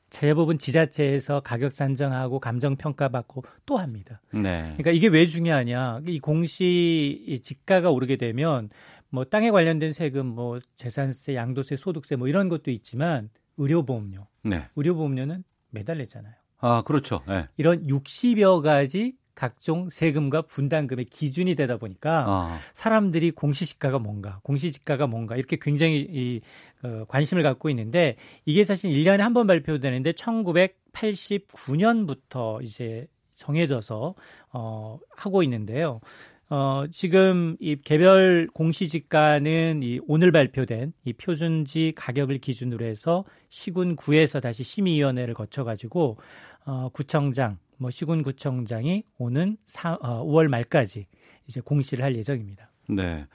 대부분 0.09 0.59
지자체에서 0.59 1.39
가격 1.41 1.71
산정하고 1.71 2.39
감정 2.39 2.75
평가 2.75 3.09
받고 3.09 3.43
또 3.65 3.77
합니다. 3.77 4.21
네. 4.31 4.73
그러니까 4.77 4.91
이게 4.91 5.07
왜 5.07 5.25
중요하냐? 5.25 6.01
이 6.07 6.19
공시 6.19 7.39
지가가 7.43 7.89
오르게 7.89 8.17
되면 8.17 8.69
뭐 9.09 9.25
땅에 9.25 9.49
관련된 9.49 9.91
세금, 9.93 10.27
뭐 10.27 10.59
재산세, 10.75 11.35
양도세, 11.35 11.75
소득세 11.75 12.15
뭐 12.15 12.27
이런 12.27 12.49
것도 12.49 12.71
있지만 12.71 13.29
의료보험료, 13.57 14.27
네. 14.43 14.67
의료보험료는 14.75 15.43
매달 15.71 15.97
냈잖아요. 15.97 16.33
아, 16.61 16.83
그렇죠. 16.83 17.21
네. 17.27 17.47
이런 17.57 17.85
60여 17.87 18.61
가지 18.61 19.13
각종 19.39 19.87
세금과 19.87 20.41
분담금의 20.41 21.05
기준이 21.05 21.55
되다 21.55 21.77
보니까 21.77 22.25
아. 22.27 22.59
사람들이 22.73 23.31
공시지가가 23.31 23.97
뭔가, 23.97 24.41
공시지가가 24.43 25.07
뭔가 25.07 25.37
이렇게 25.37 25.57
굉장히 25.61 26.05
이, 26.11 26.41
어, 26.83 27.05
관심을 27.07 27.41
갖고 27.41 27.69
있는데 27.69 28.17
이게 28.45 28.65
사실 28.65 28.91
1년에 28.91 29.19
한 29.19 29.33
번 29.33 29.47
발표되는데 29.47 30.11
1989년부터 30.11 32.61
이제 32.63 33.07
정해져서 33.35 34.15
어, 34.51 34.99
하고 35.15 35.41
있는데요. 35.43 36.01
어, 36.49 36.83
지금 36.91 37.55
이 37.61 37.77
개별 37.77 38.49
공시지가는 38.53 39.79
이 39.83 40.01
오늘 40.07 40.33
발표된 40.33 40.91
이 41.05 41.13
표준지 41.13 41.93
가격을 41.95 42.39
기준으로 42.39 42.85
해서 42.85 43.23
시군구에서 43.47 44.41
다시 44.41 44.63
심의위원회를 44.63 45.33
거쳐가지고 45.33 46.17
어, 46.65 46.89
구청장, 46.91 47.57
뭐 47.79 47.89
시군구청장이 47.89 49.03
오는 49.17 49.57
4, 49.65 49.97
어, 50.01 50.25
5월 50.25 50.49
말까지 50.49 51.07
이제 51.47 51.61
공시를 51.61 52.03
할 52.03 52.15
예정입니다. 52.15 52.69
네. 52.89 53.25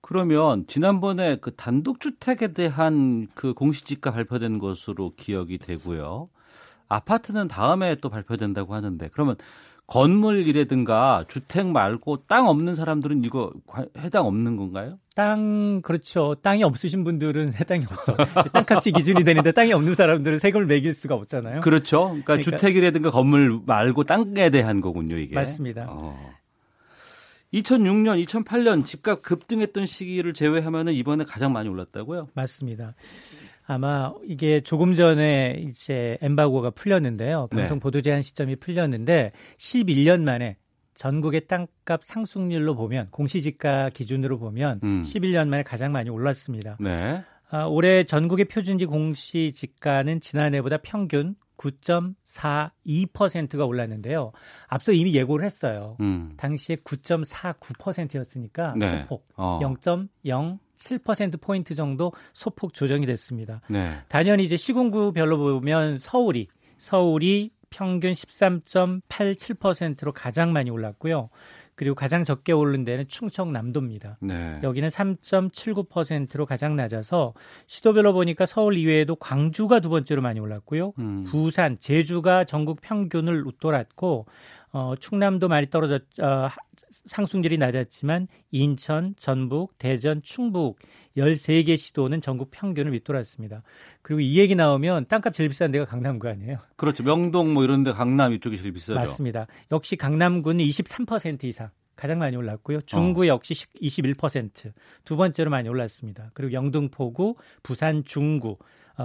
그러면 0.00 0.64
지난번에 0.66 1.36
그 1.36 1.54
단독주택에 1.54 2.52
대한 2.54 3.26
그 3.34 3.52
공시지가 3.52 4.12
발표된 4.12 4.58
것으로 4.58 5.12
기억이 5.16 5.58
되고요. 5.58 6.30
아파트는 6.88 7.48
다음에 7.48 7.96
또 7.96 8.08
발표된다고 8.08 8.74
하는데 8.74 9.08
그러면 9.12 9.36
건물이라든가 9.90 11.24
주택 11.28 11.66
말고 11.66 12.24
땅 12.28 12.48
없는 12.48 12.76
사람들은 12.76 13.24
이거 13.24 13.52
해당 13.98 14.26
없는 14.26 14.56
건가요? 14.56 14.98
땅 15.16 15.82
그렇죠. 15.82 16.36
땅이 16.42 16.62
없으신 16.62 17.02
분들은 17.02 17.54
해당이 17.60 17.84
없죠. 17.90 18.16
땅값이 18.52 18.92
기준이 18.92 19.24
되는데 19.24 19.50
땅이 19.50 19.72
없는 19.72 19.94
사람들은 19.94 20.38
세금을 20.38 20.66
매길 20.66 20.94
수가 20.94 21.16
없잖아요. 21.16 21.60
그렇죠. 21.60 22.04
그러니까, 22.04 22.24
그러니까 22.36 22.50
주택이라든가 22.50 23.10
건물 23.10 23.60
말고 23.66 24.04
땅에 24.04 24.50
대한 24.50 24.80
거군요, 24.80 25.18
이게. 25.18 25.34
맞습니다. 25.34 25.86
어. 25.88 26.30
2006년, 27.52 28.24
2008년 28.24 28.86
집값 28.86 29.22
급등했던 29.22 29.86
시기를 29.86 30.34
제외하면은 30.34 30.92
이번에 30.92 31.24
가장 31.24 31.52
많이 31.52 31.68
올랐다고요? 31.68 32.28
맞습니다. 32.34 32.94
아마 33.70 34.12
이게 34.24 34.60
조금 34.60 34.96
전에 34.96 35.62
이제 35.64 36.18
엠바고가 36.22 36.70
풀렸는데요. 36.70 37.46
네. 37.52 37.56
방송 37.56 37.78
보도 37.78 38.00
제한 38.00 38.20
시점이 38.20 38.56
풀렸는데 38.56 39.30
11년 39.58 40.24
만에 40.24 40.56
전국의 40.96 41.46
땅값 41.46 42.00
상승률로 42.02 42.74
보면 42.74 43.06
공시지가 43.12 43.90
기준으로 43.90 44.40
보면 44.40 44.80
음. 44.82 45.02
11년 45.02 45.46
만에 45.46 45.62
가장 45.62 45.92
많이 45.92 46.10
올랐습니다. 46.10 46.78
네. 46.80 47.22
아, 47.48 47.66
올해 47.66 48.02
전국의 48.02 48.46
표준지 48.46 48.86
공시지가는 48.86 50.20
지난해보다 50.20 50.78
평균 50.78 51.36
9.42%가 51.56 53.66
올랐는데요. 53.66 54.32
앞서 54.66 54.90
이미 54.90 55.14
예고를 55.14 55.44
했어요. 55.44 55.96
음. 56.00 56.32
당시에 56.36 56.74
9.49%였으니까 56.76 58.74
네. 58.76 59.02
소폭 59.02 59.28
어. 59.36 59.60
0.07% 60.80 61.40
포인트 61.40 61.74
정도 61.74 62.12
소폭 62.32 62.74
조정이 62.74 63.06
됐습니다. 63.06 63.60
네. 63.68 63.98
단연히 64.08 64.44
이제 64.44 64.56
시군구별로 64.56 65.38
보면 65.38 65.98
서울이 65.98 66.48
서울이 66.78 67.50
평균 67.68 68.12
13.87%로 68.12 70.12
가장 70.12 70.52
많이 70.52 70.70
올랐고요. 70.70 71.28
그리고 71.76 71.94
가장 71.94 72.24
적게 72.24 72.52
오른 72.52 72.84
데는 72.84 73.06
충청남도입니다. 73.08 74.16
네. 74.20 74.60
여기는 74.62 74.90
3.79%로 74.90 76.44
가장 76.44 76.76
낮아서 76.76 77.32
시도별로 77.68 78.12
보니까 78.12 78.44
서울 78.44 78.76
이외에도 78.76 79.16
광주가 79.16 79.80
두 79.80 79.88
번째로 79.88 80.20
많이 80.20 80.40
올랐고요. 80.40 80.92
음. 80.98 81.24
부산, 81.24 81.78
제주가 81.80 82.44
전국 82.44 82.82
평균을 82.82 83.46
웃돌았고 83.46 84.26
어, 84.72 84.94
충남도 84.98 85.48
많이 85.48 85.70
떨어졌 85.70 86.02
어, 86.20 86.50
상승률이 86.90 87.58
낮았지만 87.58 88.28
인천, 88.50 89.14
전북, 89.18 89.78
대전, 89.78 90.22
충북 90.22 90.78
13개 91.16 91.76
시도는 91.76 92.20
전국 92.20 92.50
평균을 92.50 92.90
밑돌았습니다. 92.92 93.62
그리고 94.02 94.20
이 94.20 94.38
얘기 94.38 94.54
나오면 94.54 95.06
땅값 95.08 95.32
제일 95.32 95.48
비싼 95.48 95.70
데가 95.70 95.84
강남구 95.84 96.28
아니에요? 96.28 96.58
그렇죠. 96.76 97.02
명동 97.02 97.54
뭐 97.54 97.64
이런 97.64 97.82
데 97.82 97.92
강남 97.92 98.32
이쪽이 98.32 98.58
제일 98.58 98.72
비싸죠. 98.72 98.94
맞습니다. 98.94 99.46
역시 99.72 99.96
강남구는 99.96 100.64
23% 100.64 101.44
이상 101.44 101.70
가장 101.96 102.18
많이 102.18 102.34
올랐고요. 102.34 102.80
중구 102.82 103.24
어. 103.24 103.26
역시 103.26 103.54
21%두 103.54 105.16
번째로 105.16 105.50
많이 105.50 105.68
올랐습니다. 105.68 106.30
그리고 106.32 106.54
영등포구, 106.54 107.36
부산 107.62 108.04
중구, 108.04 108.48
어, 108.52 108.56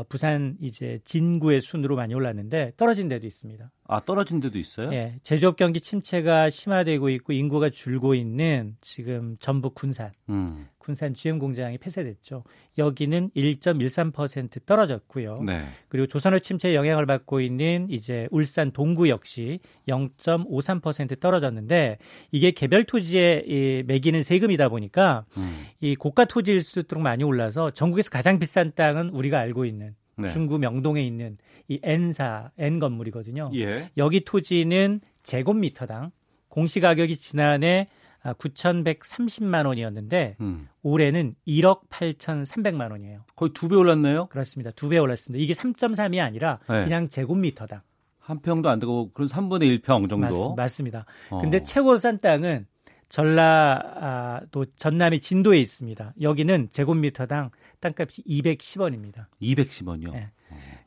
부산 0.04 0.58
이제 0.62 1.00
진구의 1.06 1.62
순으로 1.62 1.96
많이 1.96 2.14
올랐는데 2.14 2.74
떨어진 2.78 3.10
데도 3.10 3.26
있습니다. 3.28 3.72
아 3.88 4.00
떨어진 4.02 4.40
데도 4.40 4.58
있어요? 4.58 4.92
예, 4.94 5.20
제조업 5.24 5.56
경기 5.56 5.80
침체가 5.80 6.50
심화되고 6.50 7.10
있고 7.10 7.34
인구가 7.34 7.70
줄고 7.70 8.16
있는 8.16 8.76
지금 8.82 9.38
전북 9.40 9.76
군산, 9.76 10.12
음. 10.30 10.68
군산 10.86 11.16
GM 11.16 11.40
공장이 11.40 11.80
폐쇄됐죠. 11.80 12.44
여기는 12.78 13.32
1.13% 13.36 14.68
떨어졌고요. 14.68 15.42
네. 15.42 15.64
그리고 15.88 16.06
조선업 16.06 16.44
침체에 16.44 16.76
영향을 16.76 17.08
받고 17.08 17.42
있는 17.42 17.88
이제 17.90 18.28
울산 18.30 18.72
동구 18.72 19.10
역시 19.10 19.60
0.53% 19.88 21.20
떨어졌는데 21.20 21.98
이게 22.32 22.52
개별 22.52 22.84
토지에 22.84 23.46
이 23.48 23.84
매기는 23.88 24.22
세금이다 24.22 24.70
보니까 24.70 25.26
음. 25.38 25.66
이 25.82 25.96
고가 25.96 26.26
토지일수록 26.26 27.02
많이 27.02 27.24
올라서 27.24 27.72
전국에서 27.72 28.12
가장 28.12 28.38
비싼 28.38 28.72
땅은 28.76 29.10
우리가 29.10 29.40
알고 29.40 29.66
있는 29.66 29.96
네. 30.18 30.28
중구 30.28 30.60
명동에 30.60 31.04
있는 31.04 31.40
이 31.68 31.80
N사 31.82 32.52
N 32.60 32.80
건물이거든요. 32.80 33.50
예. 33.56 33.90
여기 33.98 34.24
토지는 34.24 35.02
제곱미터당 35.24 36.12
공시 36.48 36.80
가격이 36.80 37.16
지난해 37.16 37.88
9,130만 38.34 39.66
원이었는데 39.68 40.38
음. 40.42 40.68
올해는 40.82 41.36
1억 41.48 41.88
8,300만 41.90 42.92
원이에요. 42.92 43.22
거의 43.36 43.52
두 43.54 43.68
배 43.70 43.76
올랐네요. 43.76 44.28
그렇습니다. 44.28 44.72
두 44.72 44.90
배 44.90 44.98
올랐습니다. 44.98 45.44
이게 45.44 45.54
3.3이 45.54 46.24
아니라 46.24 46.60
네. 46.70 46.84
그냥 46.84 47.10
제곱미터당. 47.10 47.82
한 48.20 48.40
평도 48.40 48.70
안 48.70 48.80
되고 48.80 49.12
그런 49.14 49.28
3분의 49.28 49.80
1평 49.82 50.10
정도. 50.10 50.56
맞, 50.56 50.68
습니다 50.70 51.06
어. 51.30 51.38
근데 51.40 51.62
최고로 51.62 51.98
싼 51.98 52.20
땅은 52.20 52.66
전라 53.08 53.82
아, 54.02 54.42
또 54.52 54.66
전남이 54.76 55.20
진도에 55.20 55.60
있습니다. 55.60 56.16
여기는 56.22 56.70
제곱미터당 56.72 57.52
땅값이 57.80 58.24
210원입니다. 58.24 59.28
210원이요? 59.42 60.12
네. 60.12 60.32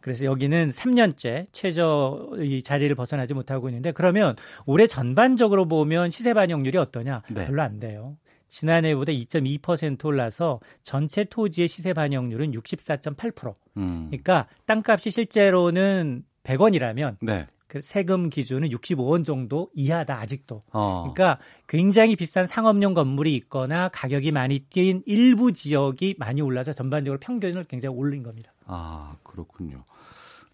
그래서 0.00 0.24
여기는 0.24 0.70
3년째 0.70 1.46
최저 1.52 2.30
이 2.38 2.62
자리를 2.62 2.94
벗어나지 2.94 3.34
못하고 3.34 3.68
있는데 3.68 3.92
그러면 3.92 4.36
올해 4.66 4.86
전반적으로 4.86 5.66
보면 5.66 6.10
시세 6.10 6.34
반영률이 6.34 6.78
어떠냐? 6.78 7.22
네. 7.30 7.46
별로 7.46 7.62
안 7.62 7.78
돼요. 7.78 8.16
지난해보다 8.48 9.12
2.2% 9.12 10.04
올라서 10.04 10.60
전체 10.82 11.24
토지의 11.24 11.68
시세 11.68 11.92
반영률은 11.92 12.52
64.8%. 12.52 13.54
음. 13.76 14.06
그러니까 14.08 14.46
땅값이 14.66 15.10
실제로는 15.10 16.24
100원이라면 16.44 17.16
네. 17.20 17.46
그 17.68 17.80
세금 17.82 18.30
기준은 18.30 18.70
65원 18.70 19.24
정도 19.24 19.70
이하다 19.74 20.18
아직도. 20.18 20.62
어. 20.72 21.12
그러니까 21.12 21.38
굉장히 21.68 22.16
비싼 22.16 22.46
상업용 22.46 22.94
건물이 22.94 23.34
있거나 23.36 23.88
가격이 23.90 24.32
많이 24.32 24.60
뛴 24.70 25.02
일부 25.06 25.52
지역이 25.52 26.16
많이 26.18 26.40
올라서 26.40 26.72
전반적으로 26.72 27.20
평균을 27.20 27.64
굉장히 27.64 27.94
올린 27.94 28.22
겁니다. 28.22 28.52
아 28.66 29.14
그렇군요. 29.22 29.84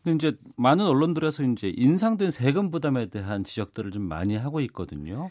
근데 0.02 0.16
이제 0.28 0.36
많은 0.56 0.84
언론들에서 0.84 1.44
이제 1.44 1.72
인상된 1.74 2.30
세금 2.30 2.70
부담에 2.70 3.06
대한 3.06 3.42
지적들을 3.42 3.90
좀 3.92 4.02
많이 4.02 4.36
하고 4.36 4.60
있거든요. 4.60 5.30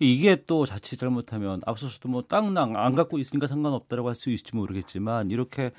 이게 0.00 0.42
또 0.46 0.66
자칫 0.66 0.98
잘못하면 0.98 1.60
앞서서도 1.66 2.08
뭐 2.08 2.22
땅랑 2.22 2.76
안 2.76 2.94
갖고 2.96 3.18
있으니까 3.18 3.46
상관없다라고 3.46 4.08
할 4.08 4.14
수 4.16 4.30
있을지 4.30 4.56
모르겠지만 4.56 5.30
이렇게 5.30 5.70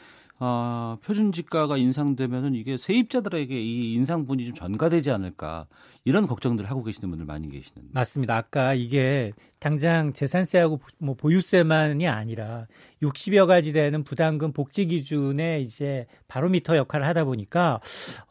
어, 0.41 0.97
표준 1.03 1.33
지가가 1.33 1.75
인상되면은 1.75 2.55
이게 2.55 2.77
세입자들에게 2.77 3.59
이 3.59 3.93
인상분이 3.93 4.45
좀 4.45 4.53
전가되지 4.53 5.11
않을까 5.11 5.67
이런 6.05 6.27
걱정들을 6.27 6.69
하고 6.69 6.81
계시는 6.83 7.09
분들 7.09 7.25
많이 7.25 7.49
계시는데. 7.49 7.89
맞습니다. 7.91 8.37
아까 8.37 8.73
이게 8.73 9.33
당장 9.59 10.13
재산세하고 10.13 10.79
뭐 10.97 11.15
보유세만이 11.15 12.07
아니라 12.07 12.67
60여 13.01 13.47
가지 13.47 13.73
되는 13.73 14.05
부담금 14.05 14.53
복지 14.53 14.85
기준에 14.85 15.59
이제 15.59 16.07
바로미터 16.29 16.77
역할을 16.77 17.05
하다 17.05 17.25
보니까 17.25 17.81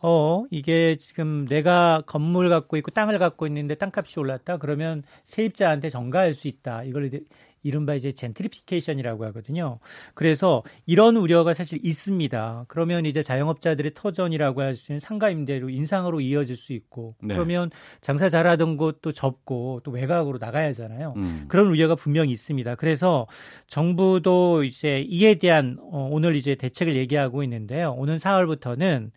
어 0.00 0.44
이게 0.50 0.96
지금 0.96 1.46
내가 1.46 2.02
건물 2.06 2.48
갖고 2.48 2.78
있고 2.78 2.90
땅을 2.90 3.18
갖고 3.18 3.46
있는데 3.46 3.74
땅값이 3.74 4.18
올랐다 4.18 4.56
그러면 4.56 5.02
세입자한테 5.24 5.90
전가할 5.90 6.32
수 6.32 6.48
있다. 6.48 6.84
이걸 6.84 7.10
이른바 7.68 7.94
이제 7.94 8.10
젠트리피케이션이라고 8.10 9.26
하거든요. 9.26 9.78
그래서 10.14 10.62
이런 10.86 11.16
우려가 11.16 11.52
사실 11.52 11.78
있습니다. 11.82 12.64
그러면 12.68 13.04
이제 13.04 13.22
자영업자들의 13.22 13.92
터전이라고 13.94 14.62
할 14.62 14.78
수 14.78 14.92
있는 14.92 15.00
상가 15.00 15.28
임대로 15.28 15.68
인상으로 15.68 16.20
이어질 16.20 16.56
수 16.56 16.72
있고 16.72 17.14
네. 17.20 17.34
그러면 17.34 17.70
장사 18.00 18.28
잘하던 18.28 18.76
곳도 18.76 19.12
접고 19.12 19.80
또 19.84 19.90
외곽으로 19.90 20.38
나가야 20.38 20.68
하잖아요. 20.68 21.14
음. 21.16 21.44
그런 21.48 21.66
우려가 21.68 21.94
분명히 21.94 22.32
있습니다. 22.32 22.76
그래서 22.76 23.26
정부도 23.66 24.64
이제 24.64 25.04
이에 25.08 25.34
대한 25.34 25.76
어, 25.80 26.08
오늘 26.10 26.36
이제 26.36 26.54
대책을 26.54 26.96
얘기하고 26.96 27.42
있는데요. 27.42 27.92
오는 27.92 28.16
4월부터는 28.16 29.10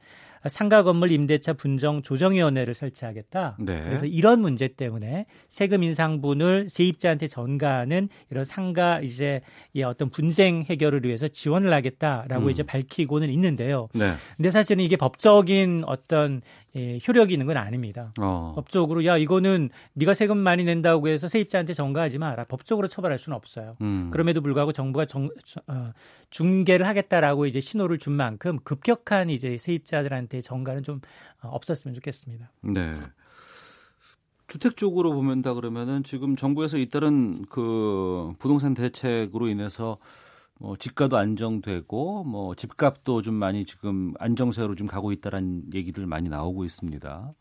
상가 0.48 0.84
건물 0.84 1.12
임대차 1.12 1.54
분정 1.54 2.02
조정위원회를 2.02 2.74
설치하겠다. 2.74 3.58
네. 3.60 3.82
그래서 3.84 4.06
이런 4.06 4.42
문제 4.42 4.68
때문에 4.68 5.26
세금 5.50 5.84
인상분을 5.84 6.68
세입자한테 6.70 7.28
전가하는 7.28 8.10
이런 8.32 8.44
상가 8.44 9.00
이제 9.02 9.42
어떤 9.86 10.10
분쟁 10.10 10.64
해결을 10.64 11.06
위해서 11.06 11.28
지원을 11.28 11.72
하겠다라고 11.74 12.46
음. 12.46 12.50
이제 12.50 12.64
밝히고는 12.64 13.30
있는데요. 13.30 13.88
네. 13.94 14.12
근데 14.36 14.52
사실은 14.52 14.84
이게 14.84 14.96
법적인 14.96 15.84
어떤 15.86 16.42
예, 16.76 17.00
효력이 17.06 17.34
있는 17.34 17.48
건 17.48 17.58
아닙니다. 17.58 18.14
어. 18.20 18.54
법적으로 18.56 19.06
야 19.06 19.18
이거는 19.18 19.70
네가 19.94 20.14
세금 20.14 20.38
많이 20.38 20.64
낸다고 20.64 21.10
해서 21.10 21.28
세입자한테 21.28 21.74
전가하지 21.74 22.18
마라. 22.18 22.46
법적으로 22.46 22.88
처벌할 22.88 23.20
수는 23.20 23.36
없어요. 23.36 23.76
음. 23.82 24.10
그럼에도 24.12 24.42
불구하고 24.42 24.72
정부가 24.72 25.06
정, 25.06 25.30
어, 25.68 25.92
중개를 26.30 26.88
하겠다라고 26.88 27.46
이제 27.46 27.60
신호를 27.60 27.98
준 27.98 28.14
만큼 28.14 28.60
급격한 28.64 29.30
이제 29.30 29.58
세입자들한테 29.58 30.42
전가는 30.42 30.84
좀 30.84 31.02
어, 31.42 31.50
없었으면 31.50 31.94
좋겠습니다. 31.96 32.52
네. 32.62 32.96
주택 34.48 34.76
쪽으로 34.76 35.14
보면다 35.14 35.54
그러면은 35.54 36.04
지금 36.04 36.36
정부에서 36.36 36.78
잇따른 36.78 37.46
그 37.46 38.34
부동산 38.38 38.74
대책으로 38.74 39.48
인해서 39.48 39.98
뭐 40.62 40.78
집가도 40.78 41.17
안정되고 41.17 42.24
뭐 42.24 42.54
집값도 42.54 43.24
좀 43.24 43.34
많이 43.34 43.65
지금 43.65 44.13
안정세로 44.19 44.76
좀 44.76 44.86
가고 44.86 45.12
있다라는 45.12 45.74
얘기들 45.74 46.06
많이 46.06 46.30
나오고 46.30 46.65
있습니다. 46.65 47.34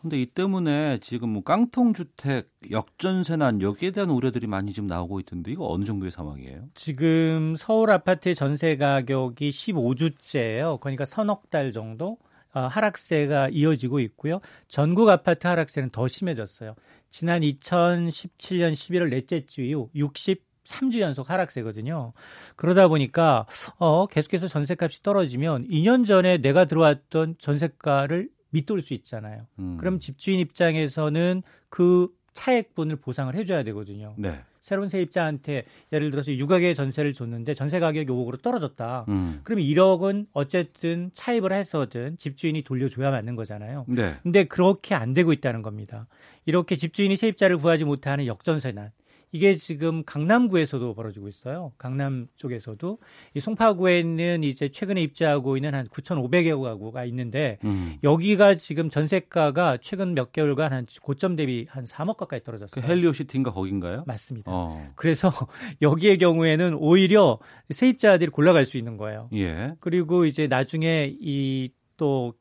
근데 0.00 0.20
이 0.22 0.26
때문에 0.26 0.98
지금 0.98 1.30
뭐 1.30 1.42
깡통 1.42 1.92
주택 1.92 2.50
역전세난 2.70 3.60
여기에 3.60 3.90
대한 3.90 4.08
우려들이 4.08 4.46
많이 4.46 4.72
지금 4.72 4.86
나오고 4.86 5.20
있던데 5.20 5.52
이거 5.52 5.68
어느 5.68 5.84
정도의 5.84 6.10
상황이에요? 6.10 6.68
지금 6.74 7.56
서울 7.58 7.90
아파트 7.90 8.34
전세 8.34 8.76
가격이 8.76 9.50
15주째예요. 9.50 10.80
그러니까 10.80 11.04
서넉 11.04 11.50
달 11.50 11.72
정도 11.72 12.16
어, 12.54 12.60
하락세가 12.60 13.50
이어지고 13.50 14.00
있고요. 14.00 14.40
전국 14.66 15.10
아파트 15.10 15.46
하락세는 15.46 15.90
더 15.90 16.08
심해졌어요. 16.08 16.74
지난 17.10 17.42
2017년 17.42 18.72
11월 18.72 19.10
넷째 19.10 19.44
주 19.44 19.60
이후 19.60 19.90
60 19.94 20.45
3주 20.66 21.00
연속 21.00 21.30
하락세거든요. 21.30 22.12
그러다 22.56 22.88
보니까 22.88 23.46
어 23.78 24.06
계속해서 24.06 24.48
전세값이 24.48 25.02
떨어지면 25.02 25.68
2년 25.68 26.06
전에 26.06 26.38
내가 26.38 26.64
들어왔던 26.64 27.36
전세가를 27.38 28.28
밑돌 28.50 28.82
수 28.82 28.94
있잖아요. 28.94 29.46
음. 29.58 29.76
그럼 29.78 29.98
집주인 29.98 30.40
입장에서는 30.40 31.42
그 31.68 32.08
차액분을 32.32 32.96
보상을 32.96 33.34
해줘야 33.34 33.62
되거든요. 33.64 34.14
네. 34.16 34.40
새로운 34.66 34.88
세입자한테 34.88 35.64
예를 35.92 36.10
들어서 36.10 36.32
유가계 36.32 36.74
전세를 36.74 37.12
줬는데 37.12 37.54
전세 37.54 37.78
가격이 37.78 38.10
5억으로 38.10 38.42
떨어졌다. 38.42 39.04
음. 39.08 39.40
그러면 39.44 39.64
1억은 39.64 40.26
어쨌든 40.32 41.10
차입을 41.12 41.52
해서든 41.52 42.18
집주인이 42.18 42.62
돌려줘야 42.62 43.12
맞는 43.12 43.36
거잖아요. 43.36 43.84
네. 43.86 44.16
근데 44.24 44.42
그렇게 44.42 44.96
안 44.96 45.14
되고 45.14 45.32
있다는 45.32 45.62
겁니다. 45.62 46.08
이렇게 46.46 46.74
집주인이 46.74 47.16
세입자를 47.16 47.58
구하지 47.58 47.84
못하는 47.84 48.26
역전세난 48.26 48.90
이게 49.32 49.56
지금 49.56 50.04
강남구에서도 50.04 50.94
벌어지고 50.94 51.28
있어요. 51.28 51.72
강남 51.78 52.28
쪽에서도 52.36 52.98
이 53.34 53.40
송파구에 53.40 54.00
있는 54.00 54.44
이제 54.44 54.68
최근에 54.68 55.02
입주하고 55.02 55.56
있는 55.56 55.74
한 55.74 55.88
9,500여 55.88 56.62
가구가 56.62 57.04
있는데 57.06 57.58
음. 57.64 57.96
여기가 58.02 58.54
지금 58.54 58.88
전세가가 58.88 59.78
최근 59.80 60.14
몇 60.14 60.32
개월간 60.32 60.72
한 60.72 60.86
고점 61.02 61.36
대비 61.36 61.66
한 61.68 61.84
3억 61.84 62.16
가까이 62.16 62.42
떨어졌어요. 62.42 62.70
그 62.70 62.80
헬리오시티인가 62.80 63.52
거긴가요? 63.52 64.04
맞습니다. 64.06 64.50
어. 64.50 64.90
그래서 64.94 65.30
여기의 65.82 66.18
경우에는 66.18 66.74
오히려 66.74 67.38
세입자들이 67.70 68.30
골라갈 68.30 68.64
수 68.64 68.78
있는 68.78 68.96
거예요. 68.96 69.28
예. 69.34 69.74
그리고 69.80 70.24
이제 70.24 70.46
나중에 70.46 71.14
이또 71.20 72.34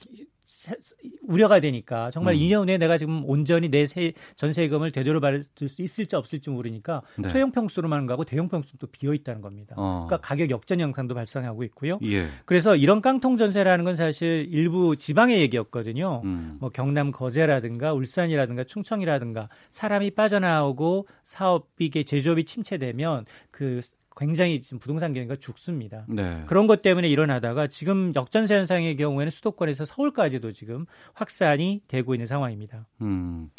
우려가 1.24 1.60
되니까 1.60 2.12
정말 2.12 2.36
음. 2.36 2.40
2년 2.40 2.68
후에 2.68 2.78
내가 2.78 2.98
지금 2.98 3.24
온전히 3.26 3.70
내 3.70 3.86
세, 3.86 4.14
전세금을 4.36 4.92
되돌려 4.92 5.20
받을 5.20 5.44
수 5.44 5.82
있을지 5.82 6.16
없을지 6.16 6.50
모르니까 6.50 7.02
네. 7.18 7.30
소형 7.30 7.52
평수로만 7.52 8.06
가고 8.06 8.26
대형 8.26 8.48
평수도 8.48 8.88
비어 8.88 9.14
있다는 9.14 9.42
겁니다. 9.42 9.76
어. 9.78 10.06
그러니까 10.08 10.28
가격 10.28 10.50
역전 10.50 10.80
현상도 10.80 11.16
발생하고 11.16 11.64
있고요. 11.66 12.00
예. 12.04 12.28
그래서 12.46 12.76
이런 12.76 13.02
깡통 13.02 13.38
전세라는 13.38 13.86
건 13.86 13.96
사실 13.96 14.48
일부 14.52 14.96
지방의 14.96 15.40
얘기였거든요. 15.42 16.22
음. 16.24 16.58
뭐 16.60 16.70
경남 16.70 17.12
거제라든가 17.12 17.94
울산이라든가 17.94 18.64
충청이라든가 18.64 19.50
사람이 19.72 20.12
빠져나오고 20.12 21.08
사업이 21.24 21.92
제조업이 22.06 22.46
침체되면 22.46 23.26
그 23.52 23.82
굉장히 24.16 24.62
지금 24.62 24.80
부동산 24.80 25.14
경기가 25.14 25.36
죽습니다. 25.36 26.06
네. 26.08 26.44
그런 26.48 26.68
것 26.68 26.82
때문에 26.82 27.08
일어나다가 27.10 27.68
지금 27.68 28.14
역전세 28.16 28.56
현상의 28.56 28.96
경우에는 28.96 29.30
수도권에서 29.30 29.86
서울까지도 29.86 30.54
지금 30.54 30.86
확산이 31.14 31.82
되고 31.88 32.14
있는 32.14 32.26
상황입니다. 32.26 32.88
음. 33.02 33.50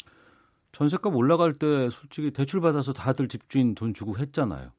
전세값 0.71 1.15
올라갈 1.15 1.53
때 1.53 1.89
솔직히 1.89 2.31
대출 2.31 2.61
받아서 2.61 2.93
다들 2.93 3.27
집주인 3.27 3.75
돈 3.75 3.93
주고 3.93 4.17
했잖아요. 4.17 4.71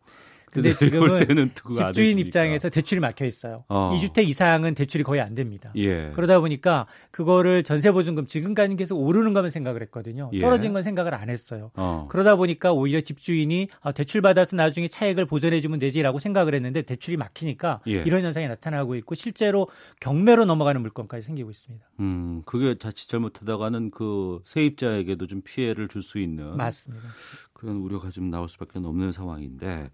근데 0.50 0.74
지금은 0.74 1.50
집주인 1.74 2.18
입장에서 2.18 2.68
대출이 2.68 3.00
막혀 3.00 3.24
있어요. 3.26 3.64
어. 3.68 3.94
2주택 3.96 4.26
이상은 4.26 4.74
대출이 4.74 5.04
거의 5.04 5.20
안 5.20 5.34
됩니다. 5.34 5.72
예. 5.76 6.10
그러다 6.14 6.40
보니까 6.40 6.86
그거를 7.10 7.62
전세 7.62 7.92
보증금 7.92 8.26
지금까지 8.26 8.76
계속 8.76 8.96
오르는 8.98 9.32
것만 9.34 9.50
생각을 9.50 9.82
했거든요. 9.82 10.30
예. 10.32 10.40
떨어진 10.40 10.72
건 10.72 10.82
생각을 10.82 11.14
안 11.14 11.30
했어요. 11.30 11.70
어. 11.74 12.06
그러다 12.10 12.36
보니까 12.36 12.72
오히려 12.72 13.00
집주인이 13.00 13.68
아, 13.82 13.92
대출 13.92 14.20
받아서 14.22 14.56
나중에 14.56 14.88
차액을 14.88 15.26
보전해 15.26 15.60
주면 15.60 15.78
되지라고 15.78 16.18
생각을 16.18 16.54
했는데 16.54 16.82
대출이 16.82 17.16
막히니까 17.16 17.80
예. 17.86 18.02
이런 18.04 18.24
현상이 18.24 18.48
나타나고 18.48 18.94
있고 18.96 19.14
실제로 19.14 19.68
경매로 20.00 20.44
넘어가는 20.46 20.80
물건까지 20.80 21.24
생기고 21.26 21.50
있습니다. 21.50 21.84
음, 22.00 22.42
그게 22.44 22.76
자칫 22.78 23.08
잘못하다가는 23.08 23.90
그 23.90 24.40
세입자에게도 24.46 25.26
좀 25.26 25.42
피해를 25.42 25.86
줄 25.88 25.98
수 26.08 26.18
있는 26.18 26.56
맞습니다. 26.56 27.06
그런 27.52 27.76
우려가 27.76 28.10
좀 28.10 28.30
나올 28.30 28.48
수밖에 28.48 28.78
없는 28.78 29.12
상황인데 29.12 29.90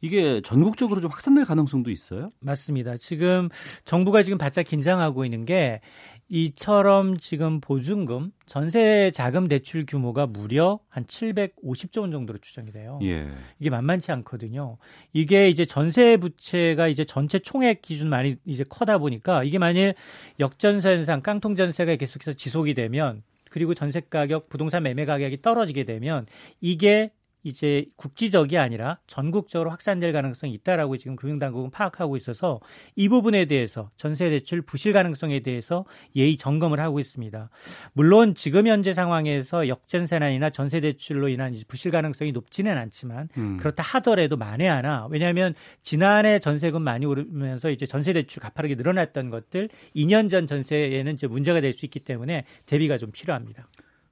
이게 0.00 0.40
전국적으로 0.42 1.00
좀 1.00 1.10
확산될 1.10 1.44
가능성도 1.44 1.90
있어요? 1.90 2.30
맞습니다. 2.40 2.96
지금 2.96 3.48
정부가 3.84 4.22
지금 4.22 4.38
바짝 4.38 4.62
긴장하고 4.64 5.24
있는 5.24 5.44
게 5.44 5.80
이처럼 6.28 7.18
지금 7.18 7.60
보증금 7.60 8.32
전세 8.46 9.10
자금 9.14 9.46
대출 9.48 9.86
규모가 9.86 10.26
무려 10.26 10.80
한 10.88 11.04
750조 11.04 12.00
원 12.00 12.10
정도로 12.10 12.38
추정이 12.40 12.72
돼요. 12.72 12.98
예. 13.02 13.28
이게 13.60 13.70
만만치 13.70 14.10
않거든요. 14.12 14.78
이게 15.12 15.48
이제 15.48 15.64
전세 15.64 16.16
부채가 16.16 16.88
이제 16.88 17.04
전체 17.04 17.38
총액 17.38 17.80
기준 17.80 18.08
많이 18.08 18.36
이제 18.44 18.64
커다 18.68 18.98
보니까 18.98 19.44
이게 19.44 19.58
만일 19.58 19.94
역전세 20.40 20.90
현상 20.90 21.22
깡통 21.22 21.54
전세가 21.54 21.94
계속해서 21.96 22.32
지속이 22.32 22.74
되면 22.74 23.22
그리고 23.50 23.74
전세 23.74 24.00
가격, 24.00 24.48
부동산 24.48 24.82
매매 24.82 25.04
가격이 25.04 25.42
떨어지게 25.42 25.84
되면 25.84 26.26
이게 26.60 27.12
이제 27.46 27.86
국지적이 27.94 28.58
아니라 28.58 28.98
전국적으로 29.06 29.70
확산될 29.70 30.12
가능성이 30.12 30.52
있다라고 30.54 30.96
지금 30.96 31.14
금융당국은 31.14 31.70
파악하고 31.70 32.16
있어서 32.16 32.58
이 32.96 33.08
부분에 33.08 33.44
대해서 33.44 33.90
전세 33.96 34.28
대출 34.28 34.62
부실 34.62 34.92
가능성에 34.92 35.40
대해서 35.40 35.84
예의 36.16 36.36
점검을 36.36 36.80
하고 36.80 36.98
있습니다. 36.98 37.48
물론 37.92 38.34
지금 38.34 38.66
현재 38.66 38.92
상황에서 38.92 39.68
역전세난이나 39.68 40.50
전세 40.50 40.80
대출로 40.80 41.28
인한 41.28 41.54
부실 41.68 41.92
가능성이 41.92 42.32
높지는 42.32 42.76
않지만 42.76 43.28
음. 43.38 43.58
그렇다 43.58 43.84
하더라도 43.84 44.36
만에 44.36 44.66
하나 44.66 45.06
왜냐하면 45.10 45.54
지난해 45.82 46.40
전세금 46.40 46.82
많이 46.82 47.06
오르면서 47.06 47.70
이제 47.70 47.86
전세 47.86 48.12
대출 48.12 48.42
가파르게 48.42 48.74
늘어났던 48.74 49.30
것들 49.30 49.68
2년 49.94 50.28
전 50.28 50.48
전세에는 50.48 51.14
이제 51.14 51.28
문제가 51.28 51.60
될 51.60 51.76
수 51.76 51.84
있기 51.84 52.00
때문에 52.00 52.44
대비가 52.64 52.98
좀 52.98 53.12
필요합니다. 53.12 53.68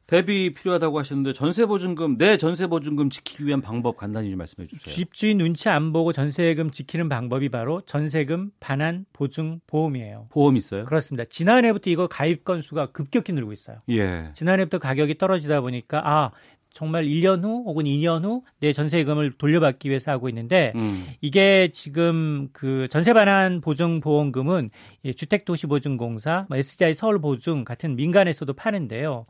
대비 0.06 0.52
필요하다고 0.52 0.98
하셨는데 0.98 1.32
전세 1.32 1.66
보증금 1.66 2.18
내 2.18 2.36
전세 2.36 2.66
보증금 2.66 3.10
지키기 3.10 3.46
위한 3.46 3.60
방법 3.60 3.96
간단히 3.96 4.30
좀 4.30 4.38
말씀해 4.38 4.66
주세요. 4.66 4.94
집주인 4.94 5.38
눈치 5.38 5.68
안 5.68 5.92
보고 5.92 6.12
전세금 6.12 6.70
지키는 6.70 7.08
방법이 7.08 7.48
바로 7.48 7.80
전세금 7.82 8.50
반환 8.60 9.06
보증 9.12 9.60
보험이에요. 9.66 10.28
보험 10.30 10.56
있어요? 10.56 10.84
그렇습니다. 10.84 11.24
지난해부터 11.24 11.90
이거 11.90 12.06
가입 12.06 12.44
건수가 12.44 12.92
급격히 12.92 13.32
늘고 13.32 13.52
있어요. 13.52 13.78
예. 13.90 14.30
지난해부터 14.34 14.78
가격이 14.78 15.16
떨어지다 15.16 15.62
보니까 15.62 16.02
아 16.04 16.30
정말 16.74 17.06
1년 17.06 17.42
후 17.42 17.62
혹은 17.64 17.86
2년 17.86 18.22
후 18.24 18.42
내 18.60 18.72
전세금을 18.72 19.32
돌려받기 19.38 19.88
위해서 19.88 20.10
하고 20.10 20.28
있는데 20.28 20.72
음. 20.74 21.06
이게 21.20 21.68
지금 21.72 22.48
그 22.52 22.88
전세 22.90 23.12
반환 23.12 23.60
보증 23.60 24.00
보험금은 24.00 24.70
주택도시보증공사, 25.16 26.46
SGI 26.50 26.94
서울보증 26.94 27.64
같은 27.64 27.96
민간에서도 27.96 28.52
파는데요. 28.54 29.24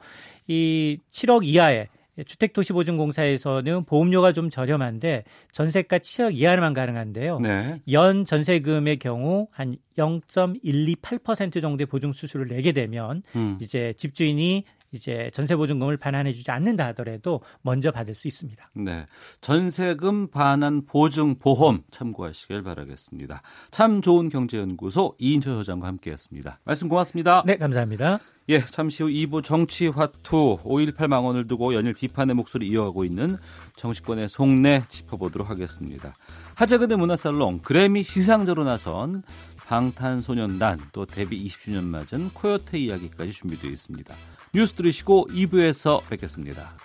이 0.46 0.98
7억 1.10 1.44
이하의 1.44 1.88
주택도시보증공사에서는 2.26 3.84
보험료가 3.84 4.32
좀 4.32 4.48
저렴한데 4.50 5.24
전세가 5.52 5.98
7억 5.98 6.34
이하만 6.34 6.72
가능한데요. 6.72 7.40
네. 7.40 7.80
연 7.90 8.24
전세금의 8.24 8.98
경우 8.98 9.48
한 9.50 9.76
0.128% 9.98 11.60
정도의 11.60 11.86
보증 11.86 12.12
수수료를 12.12 12.54
내게 12.54 12.72
되면 12.72 13.22
음. 13.34 13.58
이제 13.60 13.94
집주인이 13.96 14.64
이제 14.94 15.30
전세 15.32 15.56
보증금을 15.56 15.96
반환해 15.96 16.32
주지 16.32 16.50
않는다 16.50 16.86
하더라도 16.88 17.40
먼저 17.62 17.90
받을 17.90 18.14
수 18.14 18.28
있습니다. 18.28 18.70
네, 18.74 19.06
전세금 19.40 20.28
반환 20.28 20.86
보증 20.86 21.38
보험 21.38 21.82
참고하시길 21.90 22.62
바라겠습니다. 22.62 23.42
참 23.70 24.00
좋은 24.00 24.28
경제 24.28 24.58
연구소 24.58 25.16
이인철 25.18 25.56
소장과 25.56 25.86
함께 25.86 26.12
했습니다. 26.12 26.60
말씀 26.64 26.88
고맙습니다. 26.88 27.42
네, 27.44 27.56
감사합니다. 27.56 28.20
예, 28.50 28.60
잠시 28.60 29.02
후 29.02 29.08
2부 29.08 29.42
정치화투 29.42 30.58
5.18 30.64 31.06
망언을 31.06 31.48
두고 31.48 31.74
연일 31.74 31.94
비판의 31.94 32.34
목소리 32.34 32.68
이어가고 32.68 33.06
있는 33.06 33.38
정치권의 33.76 34.28
속내 34.28 34.82
짚어보도록 34.90 35.48
하겠습니다. 35.48 36.12
하재근의 36.54 36.98
문화살롱 36.98 37.60
그래미 37.60 38.02
시상자로 38.02 38.64
나선 38.64 39.22
방탄소년단 39.66 40.78
또 40.92 41.06
데뷔 41.06 41.42
20주년 41.46 41.84
맞은 41.84 42.30
코요테 42.34 42.78
이야기까지 42.78 43.32
준비되어 43.32 43.70
있습니다. 43.70 44.14
뉴스 44.54 44.72
들으시고 44.74 45.26
2부에서 45.32 46.00
뵙겠습니다. 46.08 46.76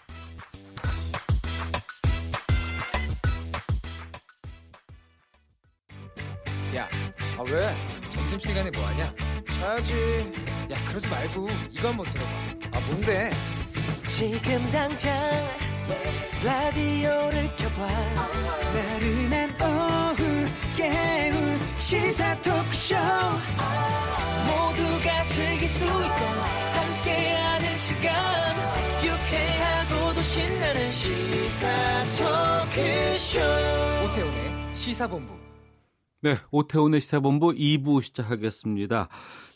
야, 6.75 6.89
아 7.37 7.43
왜? 7.43 7.75
점심시간에 8.09 8.71
뭐하냐? 8.71 9.13
자야지. 9.51 10.33
야, 10.71 10.85
그러지 10.87 11.07
말고 11.09 11.47
이거 11.69 11.89
한번 11.89 12.07
들어봐. 12.07 12.29
아, 12.71 12.79
뭔데? 12.87 13.31
지금 14.07 14.71
당장 14.71 15.13
라디오를 16.43 17.55
켜봐. 17.55 17.87
나른한 18.73 19.49
오후 19.61 20.47
깨울 20.75 21.59
시사 21.77 22.35
토크쇼. 22.41 22.95
모두가 24.47 25.25
즐길 25.25 25.67
수 25.67 25.85
있고 25.85 26.68
오태훈의 34.05 34.75
시사본부 34.75 35.37
네, 36.21 36.35
오태훈의 36.49 36.99
시사본부 36.99 37.51
2부 37.51 38.01
시작하겠습니다. 38.01 39.07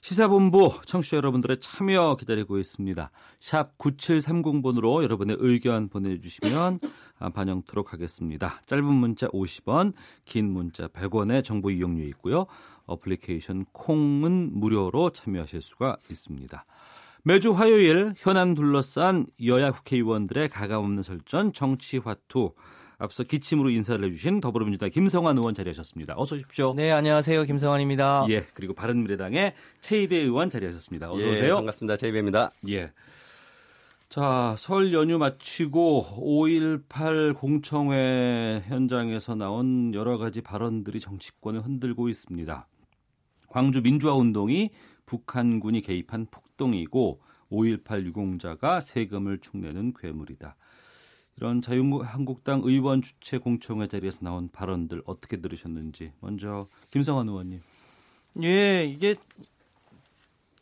시사본부 0.02 0.82
청취자 0.86 1.18
여러분들의 1.18 1.60
참여 1.60 2.18
기다리고 2.20 2.60
있습니다. 2.60 3.10
샵 3.40 3.76
9730번으로 3.80 5.02
여러분의 5.02 5.38
의견 5.40 5.90
보내주시면 5.90 6.80
반영토록 7.34 7.94
하겠습니다. 7.94 8.62
짧은 8.68 8.86
문자 8.86 9.28
50원, 9.30 9.94
긴 10.26 10.52
문자 10.52 10.88
100원의 10.88 11.44
정보 11.44 11.72
이용료 11.72 12.04
있고요. 12.10 12.46
어플리케이션 12.86 13.66
콩은 13.72 14.52
무료로 14.54 15.10
참여하실 15.10 15.64
수가 15.64 15.98
있습니다. 16.12 16.64
매주 17.26 17.54
화요일 17.54 18.14
현안 18.18 18.54
둘러싼 18.54 19.26
여야 19.46 19.72
국회의원들의 19.72 20.50
가감없는 20.50 21.04
설전 21.04 21.54
정치화투 21.54 22.52
앞서 22.98 23.24
기침으로 23.24 23.70
인사를 23.70 24.04
해주신 24.04 24.42
더불어민주당 24.42 24.90
김성환 24.90 25.38
의원 25.38 25.54
자리하셨습니다. 25.54 26.16
어서 26.18 26.36
오십시오. 26.36 26.74
네, 26.74 26.92
안녕하세요. 26.92 27.46
김성환입니다. 27.46 28.26
예, 28.28 28.46
그리고 28.54 28.74
바른미래당의 28.74 29.54
최이배 29.80 30.18
의원 30.18 30.50
자리하셨습니다. 30.50 31.14
어서 31.14 31.26
예, 31.26 31.32
오세요. 31.32 31.56
반갑습니다. 31.56 31.96
최이배입니다. 31.96 32.52
예. 32.68 32.92
자, 34.10 34.56
설 34.58 34.92
연휴 34.94 35.18
마치고 35.18 36.18
5.18 36.18 37.38
공청회 37.38 38.66
현장에서 38.68 39.36
나온 39.36 39.94
여러 39.94 40.18
가지 40.18 40.42
발언들이 40.42 41.00
정치권을 41.00 41.62
흔들고 41.62 42.10
있습니다. 42.10 42.68
광주 43.48 43.82
민주화 43.82 44.14
운동이 44.14 44.72
북한군이 45.06 45.82
개입한 45.82 46.28
폭 46.30 46.53
동이고 46.58 47.22
5.18 47.52 48.06
유공자가 48.06 48.82
세금을 48.82 49.40
축내는 49.40 49.94
괴물이다. 49.94 50.56
이런 51.38 51.62
자유한국당 51.62 52.62
의원 52.64 53.02
주최 53.02 53.38
공청회 53.38 53.88
자리에서 53.88 54.20
나온 54.22 54.50
발언들 54.50 55.02
어떻게 55.06 55.38
들으셨는지 55.38 56.14
먼저 56.20 56.68
김성환 56.92 57.28
의원님. 57.28 57.62
예, 58.44 58.86
이게 58.86 59.16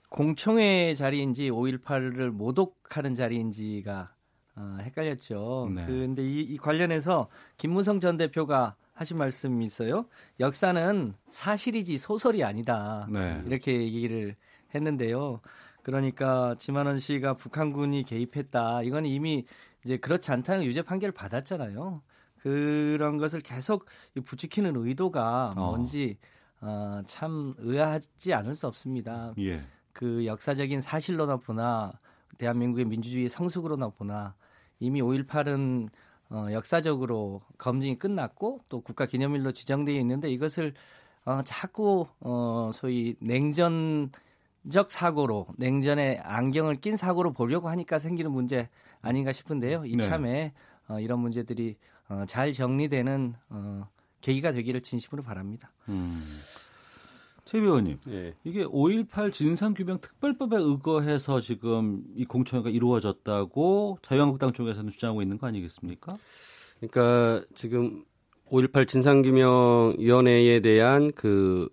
공청회 0.09 0.93
자리인지 0.95 1.49
5.18을 1.51 2.31
모독하는 2.31 3.15
자리인지가 3.15 4.13
어, 4.55 4.77
헷갈렸죠. 4.81 5.71
네. 5.73 5.85
근데 5.85 6.23
이, 6.23 6.41
이 6.41 6.57
관련해서 6.57 7.29
김무성 7.57 8.01
전 8.01 8.17
대표가 8.17 8.75
하신 8.93 9.17
말씀이 9.17 9.63
있어요. 9.65 10.05
역사는 10.39 11.13
사실이지 11.29 11.97
소설이 11.97 12.43
아니다. 12.43 13.07
네. 13.09 13.41
이렇게 13.45 13.73
얘기를 13.73 14.35
했는데요. 14.75 15.39
그러니까 15.83 16.55
지만원 16.57 16.99
씨가 16.99 17.35
북한군이 17.35 18.03
개입했다. 18.03 18.83
이건 18.83 19.05
이미 19.05 19.45
이제 19.83 19.97
그렇지 19.97 20.31
않다는 20.31 20.63
유죄 20.63 20.81
판결을 20.81 21.11
받았잖아요. 21.13 22.01
그런 22.41 23.17
것을 23.17 23.41
계속 23.41 23.85
부추기는 24.23 24.75
의도가 24.75 25.53
어. 25.55 25.71
뭔지 25.71 26.17
어, 26.59 27.01
참 27.05 27.53
의아하지 27.57 28.33
않을 28.33 28.55
수 28.55 28.67
없습니다. 28.67 29.33
예. 29.39 29.63
그 29.93 30.25
역사적인 30.25 30.79
사실로나 30.79 31.37
보나 31.37 31.91
대한민국의 32.37 32.85
민주주의 32.85 33.27
성숙으로나 33.27 33.89
보나 33.89 34.35
이미 34.79 35.01
5.18은 35.01 35.89
어, 36.29 36.47
역사적으로 36.51 37.41
검증이 37.57 37.99
끝났고 37.99 38.59
또 38.69 38.81
국가 38.81 39.05
기념일로 39.05 39.51
지정되어 39.51 39.95
있는데 39.99 40.29
이것을 40.29 40.73
어, 41.25 41.41
자꾸 41.43 42.07
어, 42.19 42.71
소위 42.73 43.15
냉전 43.19 44.11
적 44.69 44.91
사고로 44.91 45.47
냉전의 45.57 46.19
안경을 46.23 46.81
낀 46.81 46.95
사고로 46.95 47.33
보려고 47.33 47.69
하니까 47.69 47.99
생기는 47.99 48.31
문제 48.31 48.69
아닌가 49.01 49.31
싶은데요. 49.31 49.85
이참에 49.85 50.31
네. 50.31 50.53
어, 50.87 50.99
이런 50.99 51.19
문제들이 51.19 51.77
어, 52.09 52.25
잘 52.27 52.51
정리되는 52.51 53.33
어, 53.49 53.87
계기가 54.21 54.51
되기를 54.51 54.81
진심으로 54.81 55.23
바랍니다. 55.23 55.71
음. 55.89 56.21
최 57.45 57.57
의원님, 57.57 57.97
예. 58.07 58.33
이게 58.45 58.63
5.18 58.63 59.33
진상규명 59.33 59.99
특별법에 59.99 60.55
의거해서 60.55 61.41
지금 61.41 62.01
이 62.15 62.23
공청회가 62.23 62.69
이루어졌다고 62.69 63.97
자유한국당 64.01 64.53
쪽에서는 64.53 64.89
주장하고 64.89 65.21
있는 65.21 65.37
거 65.37 65.47
아니겠습니까? 65.47 66.17
그러니까 66.79 67.45
지금 67.53 68.05
5.18 68.49 68.87
진상규명위원회에 68.87 70.61
대한 70.61 71.11
그 71.13 71.67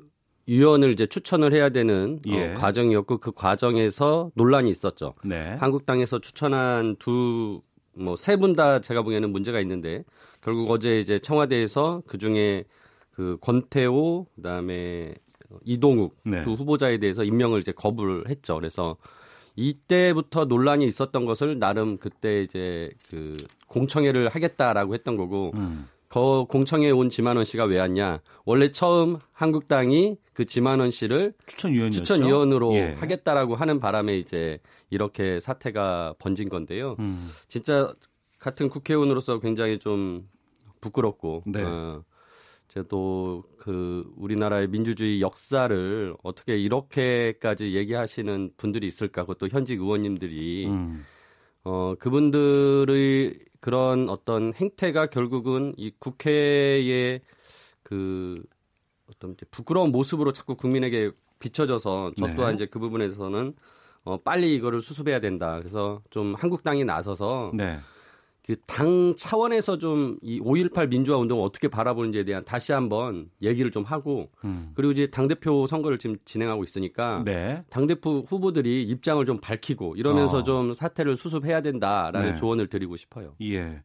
위원을 0.48 0.90
이제 0.90 1.06
추천을 1.06 1.52
해야 1.52 1.68
되는 1.68 2.18
어, 2.26 2.30
예. 2.30 2.52
어, 2.52 2.54
과정이었고 2.54 3.18
그 3.18 3.30
과정에서 3.32 4.30
논란이 4.34 4.68
있었죠. 4.70 5.14
네. 5.24 5.56
한국당에서 5.60 6.18
추천한 6.20 6.96
두 6.98 7.62
뭐 8.00 8.14
세 8.16 8.36
분 8.36 8.54
다 8.54 8.80
제가 8.80 9.02
보기에는 9.02 9.30
문제가 9.32 9.58
있는데 9.60 10.04
결국 10.40 10.70
어제 10.70 11.00
이제 11.00 11.18
청와대에서 11.18 12.02
그 12.06 12.16
중에 12.16 12.64
그 13.10 13.36
권태호 13.40 14.26
그다음에 14.36 15.14
이동욱 15.64 16.16
네. 16.24 16.42
두 16.44 16.52
후보자에 16.52 16.98
대해서 16.98 17.24
임명을 17.24 17.58
이제 17.58 17.72
거부를 17.72 18.28
했죠. 18.28 18.54
그래서 18.54 18.96
이때부터 19.56 20.44
논란이 20.44 20.86
있었던 20.86 21.24
것을 21.24 21.58
나름 21.58 21.98
그때 21.98 22.42
이제 22.42 22.90
그 23.10 23.36
공청회를 23.66 24.28
하겠다라고 24.28 24.94
했던 24.94 25.16
거고 25.16 25.50
음. 25.56 25.88
거 26.08 26.46
공청회에 26.48 26.90
온 26.90 27.10
지만원 27.10 27.44
씨가 27.44 27.64
왜 27.64 27.78
왔냐? 27.78 28.20
원래 28.44 28.70
처음 28.70 29.18
한국당이 29.34 30.16
그 30.32 30.46
지만원 30.46 30.90
씨를 30.90 31.34
추천위원 31.46 31.90
추천위원으로 31.90 32.74
예. 32.74 32.94
하겠다라고 32.94 33.56
하는 33.56 33.78
바람에 33.78 34.16
이제 34.16 34.58
이렇게 34.88 35.38
사태가 35.40 36.14
번진 36.18 36.48
건데요. 36.48 36.96
음. 37.00 37.28
진짜 37.48 37.92
같은 38.38 38.68
국회의원으로서 38.68 39.40
굉장히 39.40 39.78
좀 39.78 40.28
부끄럽고 40.80 41.42
네. 41.46 41.62
어, 41.62 42.02
제가 42.68 42.86
또그 42.88 44.12
우리나라의 44.16 44.68
민주주의 44.68 45.20
역사를 45.20 46.14
어떻게 46.22 46.56
이렇게까지 46.56 47.74
얘기하시는 47.74 48.52
분들이 48.56 48.86
있을까? 48.86 49.22
그것도 49.22 49.48
현직 49.48 49.80
의원님들이 49.80 50.66
음. 50.66 51.04
어 51.64 51.94
그분들의 51.98 53.38
그런 53.60 54.08
어떤 54.08 54.54
행태가 54.54 55.06
결국은 55.06 55.74
이 55.76 55.92
국회의 55.98 57.20
그 57.82 58.42
어떤 59.10 59.36
부끄러운 59.50 59.90
모습으로 59.90 60.32
자꾸 60.32 60.56
국민에게 60.56 61.10
비춰져서 61.38 62.12
저 62.18 62.26
네. 62.26 62.34
또한 62.34 62.54
이제 62.54 62.66
그 62.66 62.78
부분에서는 62.78 63.54
어 64.04 64.16
빨리 64.22 64.54
이거를 64.54 64.80
수습해야 64.80 65.20
된다. 65.20 65.58
그래서 65.58 66.02
좀 66.10 66.34
한국당이 66.34 66.84
나서서 66.84 67.52
네. 67.54 67.78
그 68.48 68.56
당 68.66 69.12
차원에서 69.14 69.76
좀 69.78 70.18
이 70.22 70.40
5.18 70.40 70.88
민주화 70.88 71.18
운동을 71.18 71.44
어떻게 71.44 71.68
바라보는지에 71.68 72.24
대한 72.24 72.44
다시 72.44 72.72
한번 72.72 73.30
얘기를 73.42 73.70
좀 73.70 73.84
하고 73.84 74.30
음. 74.44 74.72
그리고 74.74 74.92
이제 74.92 75.08
당대표 75.08 75.66
선거를 75.66 75.98
지금 75.98 76.16
진행하고 76.24 76.64
있으니까 76.64 77.22
네. 77.24 77.62
당대표 77.70 78.24
후보들이 78.28 78.84
입장을 78.84 79.24
좀 79.26 79.38
밝히고 79.40 79.96
이러면서 79.96 80.38
어. 80.38 80.42
좀 80.42 80.74
사태를 80.74 81.16
수습해야 81.16 81.60
된다라는 81.62 82.30
네. 82.30 82.34
조언을 82.34 82.68
드리고 82.68 82.96
싶어요. 82.96 83.34
예. 83.40 83.62
네. 83.64 83.82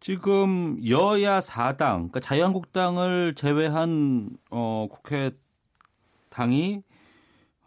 지금 0.00 0.78
여야 0.88 1.40
4당, 1.40 1.76
그러니까 1.76 2.20
자유한국당을 2.20 3.34
제외한 3.34 4.30
어, 4.50 4.88
국회 4.90 5.30
당이 6.30 6.82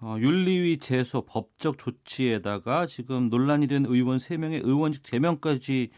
어, 0.02 0.18
윤리위 0.20 0.78
제소 0.80 1.22
법적 1.22 1.78
조치에다가 1.78 2.86
지금 2.86 3.30
논란이 3.30 3.68
된 3.68 3.86
의원 3.86 4.18
3명의 4.18 4.62
의원직 4.64 5.04
제명까지 5.04 5.89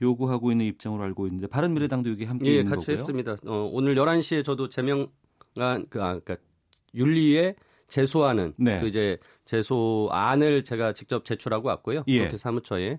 요구하고 0.00 0.50
있는 0.50 0.66
입장으로 0.66 1.02
알고 1.04 1.26
있는데 1.26 1.46
바른미래당도 1.46 2.10
여기 2.10 2.24
함께 2.24 2.50
예, 2.50 2.58
있는 2.58 2.66
같이 2.66 2.86
거고요. 2.86 2.94
했습니다. 2.94 3.36
어, 3.46 3.68
오늘 3.72 3.94
11시에 3.94 4.44
저도 4.44 4.68
제명한 4.68 5.08
그 5.88 6.02
아, 6.02 6.18
그러니까 6.18 6.36
윤리에 6.94 7.54
제소하는 7.88 8.54
네. 8.56 8.80
그 8.80 8.86
이제 8.86 9.18
제소안을 9.44 10.62
제가 10.64 10.92
직접 10.92 11.24
제출하고 11.24 11.68
왔고요. 11.68 12.04
예. 12.08 12.18
그렇게 12.18 12.36
사무처에 12.36 12.98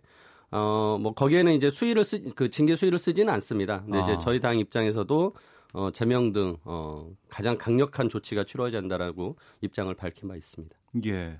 어, 0.51 0.97
뭐 0.99 1.13
거기에는 1.13 1.53
이제 1.53 1.69
수위를 1.69 2.03
쓰, 2.03 2.23
그 2.35 2.49
징계 2.49 2.75
수위를 2.75 2.97
쓰지는 2.97 3.31
않습니다. 3.33 3.81
근데 3.83 3.99
아. 3.99 4.03
이제 4.03 4.17
저희 4.21 4.39
당 4.39 4.57
입장에서도 4.57 5.35
어, 5.73 5.91
제명 5.91 6.33
등 6.33 6.57
어, 6.63 7.07
가장 7.29 7.57
강력한 7.57 8.09
조치가 8.09 8.43
치러져야 8.43 8.81
한다라고 8.81 9.37
입장을 9.61 9.93
밝힌 9.93 10.27
바 10.27 10.35
있습니다. 10.35 10.75
예. 11.05 11.39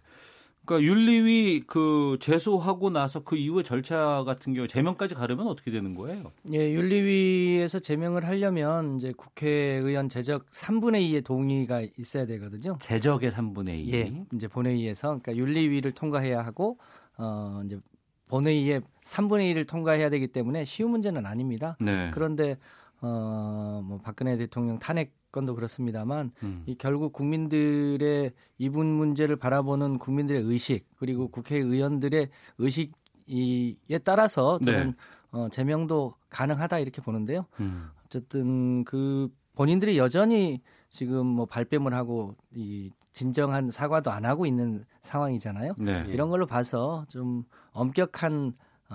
그러니까 0.70 0.88
윤리위 0.88 1.64
그 1.66 2.18
제소하고 2.22 2.92
나서 2.92 3.22
그 3.24 3.36
이후의 3.36 3.64
절차 3.64 4.24
같은 4.24 4.54
경우 4.54 4.68
제명까지 4.68 5.16
가려면 5.16 5.48
어떻게 5.48 5.72
되는 5.72 5.96
거예요? 5.96 6.32
예, 6.54 6.72
윤리위에서 6.72 7.80
제명을 7.80 8.28
하려면 8.28 8.98
이제 8.98 9.12
국회의원 9.18 10.10
제적 10.10 10.48
3분의 10.52 11.02
2의 11.10 11.26
동의가 11.26 11.82
있어야 11.98 12.28
되거든요. 12.28 12.78
제적의 12.80 13.32
3분의 13.32 13.88
2. 13.88 13.94
예, 13.96 14.14
이제 14.36 14.48
본회의에서 14.48 15.20
그러니까 15.20 15.36
윤리위를 15.36 15.92
통과해야 15.94 16.46
하고 16.46 16.78
어 17.18 17.64
이제 17.66 17.80
본회의에 18.28 18.82
3분의 19.04 19.56
1을 19.56 19.68
통과해야 19.68 20.12
되기 20.12 20.28
때문에 20.28 20.66
쉬운 20.66 20.92
문제는 20.92 21.26
아닙니다. 21.26 21.78
네. 21.80 22.12
그런데 22.14 22.58
어뭐 23.02 24.02
박근혜 24.04 24.38
대통령 24.38 24.78
탄핵 24.78 25.19
건도 25.32 25.56
그렇습니다만 25.56 26.32
음. 26.44 26.64
이 26.66 26.76
결국 26.76 27.14
국민들의 27.14 28.32
이분 28.58 28.88
문제를 28.88 29.36
바라보는 29.36 30.00
국민들의 30.00 30.42
의식 30.44 30.86
그리고 30.98 31.30
국회의원들의 31.30 32.30
의식에 32.58 33.98
따라서 34.04 34.60
저는 34.60 34.88
네. 34.88 34.94
어, 35.32 35.48
제명도 35.50 36.16
가능하다 36.30 36.80
이렇게 36.80 37.02
보는데요. 37.02 37.46
음. 37.60 37.90
어쨌든 38.06 38.84
그 38.86 39.30
본인들이 39.56 39.98
여전히 39.98 40.62
지금 40.90 41.26
뭐 41.26 41.46
발뺌을 41.46 41.94
하고 41.94 42.36
이 42.52 42.90
진정한 43.12 43.70
사과도 43.70 44.12
안 44.12 44.26
하고 44.26 44.46
있는 44.46 44.86
상황이잖아요. 45.02 45.74
네. 45.80 46.06
이런 46.08 46.30
걸로 46.30 46.46
봐서 46.46 47.04
좀 47.10 47.44
엄격한 47.72 48.48
어, 48.48 48.52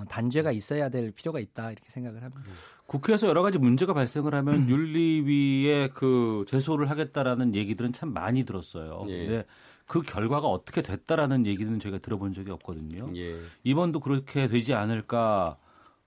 단죄가 0.08 0.50
있어야 0.52 0.88
될 0.88 1.12
필요가 1.12 1.38
있다 1.38 1.70
이렇게 1.70 1.88
생각을 1.88 2.22
합니다. 2.22 2.42
국회에서 2.86 3.28
여러 3.28 3.42
가지 3.42 3.58
문제가 3.58 3.94
발생을 3.94 4.34
하면 4.34 4.54
음. 4.54 4.68
윤리위에 4.68 5.90
그 5.94 6.44
제소를 6.48 6.90
하겠다라는 6.90 7.54
얘기들은 7.54 7.92
참 7.92 8.12
많이 8.12 8.44
들었어요. 8.44 9.04
예. 9.08 9.26
근데 9.26 9.44
그 9.86 10.02
결과가 10.02 10.48
어떻게 10.48 10.82
됐다라는 10.82 11.46
얘기는 11.46 11.78
저희가 11.78 11.98
들어본 11.98 12.32
적이 12.34 12.50
없거든요. 12.52 13.10
예. 13.16 13.38
이번도 13.62 14.00
그렇게 14.00 14.46
되지 14.48 14.74
않을까. 14.74 15.58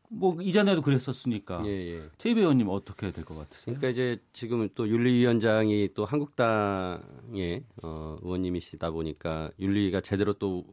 뭐 0.10 0.42
이전에도 0.42 0.82
그랬었으니까. 0.82 1.62
예, 1.66 1.96
예. 1.98 2.02
최 2.18 2.30
의원님 2.30 2.70
어떻게 2.70 3.12
될 3.12 3.26
것 3.26 3.36
같으세요? 3.38 3.76
그러니까 3.76 3.90
이제 3.90 4.18
지금 4.34 4.68
또 4.74 4.88
윤리위원장이 4.88 5.90
또 5.94 6.06
한국당의 6.06 7.64
어, 7.84 8.18
의원님이시다 8.22 8.92
보니까 8.92 9.52
윤리가 9.60 10.02
제대로 10.02 10.34
또 10.34 10.66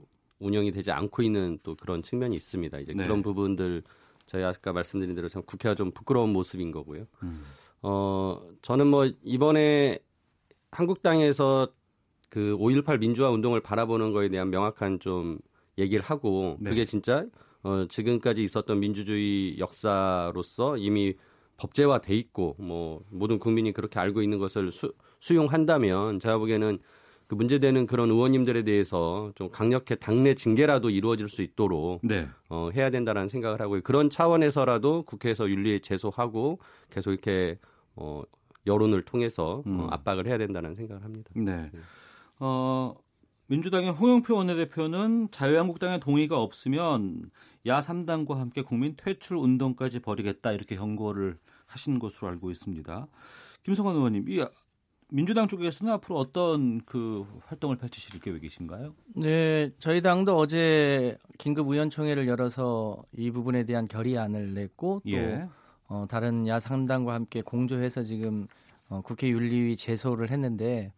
운영이 0.45 0.73
되지 0.73 0.91
않고 0.91 1.23
있는 1.23 1.59
또 1.63 1.75
그런 1.75 2.03
측면이 2.03 2.35
있습니다. 2.37 2.79
이제 2.81 2.93
네. 2.95 3.05
그런 3.05 3.23
부분들 3.23 3.83
저희 4.27 4.45
아까 4.45 4.73
말씀드린 4.73 5.15
대로 5.15 5.29
참 5.29 5.43
국회가 5.45 5.75
좀 5.75 5.91
부끄러운 5.91 6.31
모습인 6.31 6.71
거고요. 6.71 7.07
음. 7.23 7.45
어 7.83 8.41
저는 8.63 8.87
뭐 8.87 9.11
이번에 9.23 9.99
한국당에서 10.71 11.69
그 12.29 12.57
5.18 12.59 12.99
민주화 12.99 13.31
운동을 13.31 13.61
바라보는 13.61 14.13
거에 14.13 14.29
대한 14.29 14.51
명확한 14.51 15.01
좀 15.01 15.39
얘기를 15.79 16.03
하고 16.05 16.57
네. 16.61 16.71
그게 16.71 16.85
진짜 16.85 17.27
어 17.63 17.87
지금까지 17.89 18.43
있었던 18.43 18.81
민주주의 18.81 19.59
역사로서 19.59 20.77
이미 20.79 21.15
법제화 21.57 22.01
돼 22.01 22.17
있고 22.17 22.57
뭐 22.59 23.03
모든 23.11 23.39
국민이 23.39 23.73
그렇게 23.73 24.01
알고 24.01 24.23
있는 24.23 24.39
것을 24.39 24.73
수, 24.73 24.93
수용한다면 25.21 26.19
제가 26.19 26.39
보기에는 26.39 26.79
그 27.27 27.35
문제되는 27.35 27.87
그런 27.87 28.11
의원님들에 28.11 28.65
대해서 28.65 29.33
좀 29.35 29.51
강력히 29.51 29.97
당내 29.97 30.35
징계라도 30.35 30.91
이루어질 30.91 31.29
수 31.29 31.43
있도록 31.43 32.01
네. 32.03 32.29
어, 32.49 32.71
해야 32.75 32.91
된다라는 32.91 33.29
생각을 33.29 33.61
하고 33.61 33.81
그런 33.83 34.11
차원에서라도 34.11 35.03
국회에서 35.03 35.49
윤리에 35.49 35.79
제소하고 35.81 36.59
계속 36.91 37.13
이렇게 37.13 37.59
어, 37.97 38.23
여론을 38.67 39.03
통해서 39.03 39.57
어, 39.57 39.63
음. 39.67 39.81
어, 39.81 39.89
압박을 39.91 40.27
해야 40.27 40.39
된다는 40.39 40.75
생각을 40.75 41.05
합니다. 41.05 41.31
네. 41.35 41.71
네. 41.73 41.81
어, 42.41 42.95
민주당의 43.47 43.91
홍영표 43.93 44.35
원내대표는 44.35 45.29
자유한국당의 45.31 46.01
동의가 46.01 46.41
없으면 46.41 47.31
야 47.67 47.81
3당과 47.81 48.37
함께 48.37 48.63
국민 48.63 48.95
퇴출 48.97 49.37
운동까지 49.37 50.01
벌이겠다 50.01 50.53
이렇게 50.53 50.77
경고를 50.77 51.39
하신 51.67 51.99
것으로 51.99 52.29
알고 52.29 52.51
있습니다. 52.51 53.07
김성환 53.63 53.97
의원님, 53.97 54.29
이 54.29 54.45
민주당 55.09 55.49
쪽에서는 55.49 55.93
앞으로 55.95 56.19
어떤 56.19 56.81
그 56.85 57.27
활동을 57.47 57.77
펼치실 57.77 58.21
계획이신가요? 58.21 58.95
네, 59.17 59.71
저희 59.79 60.01
당도 60.01 60.37
어제 60.37 61.17
긴급 61.39 61.69
의원총회를 61.69 62.27
열어서 62.27 63.03
이 63.17 63.31
부분에 63.31 63.65
대한 63.65 63.87
결의안을 63.87 64.55
냈고 64.55 65.03
또 65.05 65.11
예. 65.11 65.47
어, 65.87 66.07
다른 66.09 66.47
야상당과 66.47 67.15
함께 67.15 67.43
공조해서 67.43 68.03
지금 68.03 68.47
어, 68.89 69.01
국회 69.03 69.29
윤리위 69.29 69.77
제소를 69.77 70.31
했는데 70.31 70.93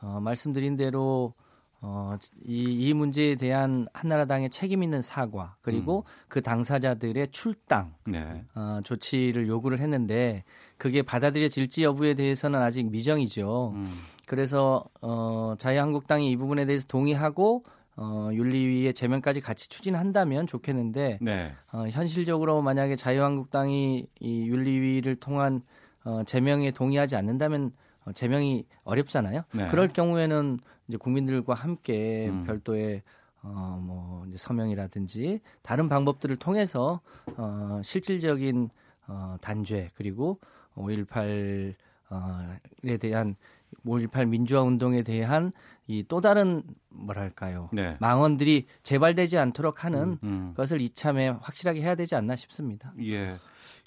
어, 0.00 0.20
말씀드린 0.20 0.76
대로 0.76 1.34
어, 1.80 2.16
이, 2.44 2.88
이 2.88 2.92
문제에 2.92 3.36
대한 3.36 3.86
한나라당의 3.92 4.50
책임 4.50 4.82
있는 4.82 5.00
사과 5.00 5.56
그리고 5.60 6.04
음. 6.06 6.26
그 6.28 6.42
당사자들의 6.42 7.28
출당 7.28 7.94
네. 8.04 8.44
어, 8.54 8.80
조치를 8.82 9.46
요구를 9.46 9.78
했는데 9.78 10.44
그게 10.78 11.02
받아들여질지 11.02 11.82
여부에 11.82 12.14
대해서는 12.14 12.60
아직 12.60 12.90
미정이죠. 12.90 13.72
음. 13.74 13.88
그래서 14.26 14.84
어, 15.02 15.54
자유한국당이 15.58 16.30
이 16.30 16.36
부분에 16.36 16.64
대해서 16.64 16.86
동의하고 16.86 17.64
어, 17.96 18.30
윤리위의 18.32 18.94
제명까지 18.94 19.40
같이 19.40 19.68
추진한다면 19.68 20.46
좋겠는데 20.46 21.18
네. 21.20 21.52
어, 21.72 21.84
현실적으로 21.88 22.62
만약에 22.62 22.94
자유한국당이 22.94 24.06
이 24.20 24.46
윤리위를 24.46 25.16
통한 25.16 25.60
어, 26.04 26.22
제명에 26.22 26.70
동의하지 26.70 27.16
않는다면 27.16 27.72
어, 28.04 28.12
제명이 28.12 28.64
어렵잖아요. 28.84 29.42
네. 29.54 29.66
그럴 29.66 29.88
경우에는 29.88 30.60
이제 30.86 30.96
국민들과 30.96 31.54
함께 31.54 32.28
음. 32.28 32.44
별도의 32.44 33.02
어, 33.42 33.80
뭐, 33.80 34.24
이제 34.28 34.36
서명이라든지 34.36 35.40
다른 35.62 35.88
방법들을 35.88 36.36
통해서 36.36 37.00
어, 37.36 37.80
실질적인 37.82 38.68
어, 39.08 39.36
단죄 39.40 39.90
그리고 39.94 40.38
5.18 40.78 41.74
어, 42.10 42.56
에 42.84 42.96
대한 42.96 43.36
5.18 43.84 44.28
민주화 44.28 44.62
운동에 44.62 45.02
대한 45.02 45.52
이 45.86 46.04
또 46.08 46.20
다른 46.20 46.62
뭐랄까요 46.90 47.70
네. 47.72 47.96
망언들이 47.98 48.66
재발되지 48.82 49.38
않도록 49.38 49.84
하는 49.84 50.00
음, 50.02 50.18
음. 50.22 50.54
것을 50.54 50.80
이참에 50.82 51.28
확실하게 51.28 51.80
해야 51.82 51.94
되지 51.94 52.14
않나 52.14 52.36
싶습니다. 52.36 52.92
예. 53.00 53.38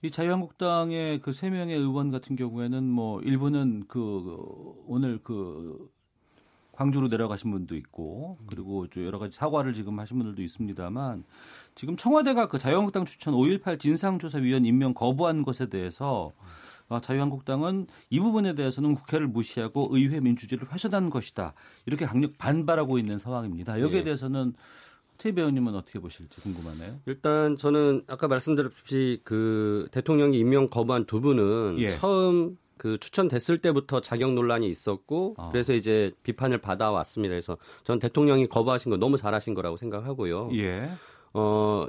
이 0.02 0.10
자유한국당의 0.10 1.22
그 1.22 1.32
세 1.32 1.50
명의 1.52 1.76
의원 1.78 2.10
같은 2.12 2.36
경우에는 2.36 2.84
뭐 2.84 3.22
일부는 3.22 3.86
그 3.88 4.36
오늘 4.88 5.20
그 5.24 5.90
광주로 6.72 7.08
내려가신 7.08 7.52
분도 7.52 7.76
있고 7.76 8.38
그리고 8.48 8.88
여러 8.98 9.20
가지 9.20 9.38
사과를 9.38 9.74
지금 9.74 10.00
하신 10.00 10.18
분들도 10.18 10.42
있습니다만 10.42 11.24
지금 11.76 11.96
청와대가 11.98 12.48
그 12.48 12.58
자유한국당 12.58 13.06
추천 13.06 13.36
5.18 13.36 13.80
진상조사위원 13.80 14.66
임명 14.66 14.96
거부한 14.96 15.44
것에 15.44 15.68
대해서 15.70 16.32
어, 16.36 16.44
자유한국당은 17.00 17.88
이 18.10 18.20
부분에 18.20 18.56
대해서는 18.56 18.96
국회를 18.96 19.28
무시하고 19.28 19.90
의회 19.92 20.20
민주주의를 20.20 20.72
훼손한 20.72 21.10
것이다. 21.10 21.54
이렇게 21.86 22.06
강력 22.06 22.38
반발하고 22.38 22.98
있는 22.98 23.20
상황입니다. 23.20 23.80
여기에 23.80 24.00
예. 24.00 24.04
대해서는 24.04 24.54
최 25.18 25.32
배우님은 25.32 25.76
어떻게 25.76 26.00
보실지 26.00 26.42
궁금하네요. 26.42 27.00
일단 27.06 27.56
저는 27.56 28.04
아까 28.08 28.28
말씀드렸듯이 28.28 29.22
그 29.24 29.88
대통령이 29.92 30.38
임명 30.40 30.68
거부한 30.68 31.06
두 31.06 31.22
분은 31.22 31.76
예. 31.78 31.92
처음 31.92 32.58
그 32.78 32.98
추천됐을 32.98 33.60
때부터 33.60 34.02
자격 34.02 34.34
논란이 34.34 34.68
있었고 34.68 35.36
아. 35.38 35.50
그래서 35.52 35.76
이제 35.76 36.10
비판을 36.24 36.58
받아왔습니다. 36.58 37.34
그래서 37.34 37.58
전 37.84 38.00
대통령이 38.00 38.48
거부하신 38.48 38.90
거 38.90 38.98
너무 38.98 39.18
잘하신 39.18 39.54
거라고 39.54 39.78
생각하고요. 39.78 40.50
예. 40.54 40.90
어 41.34 41.86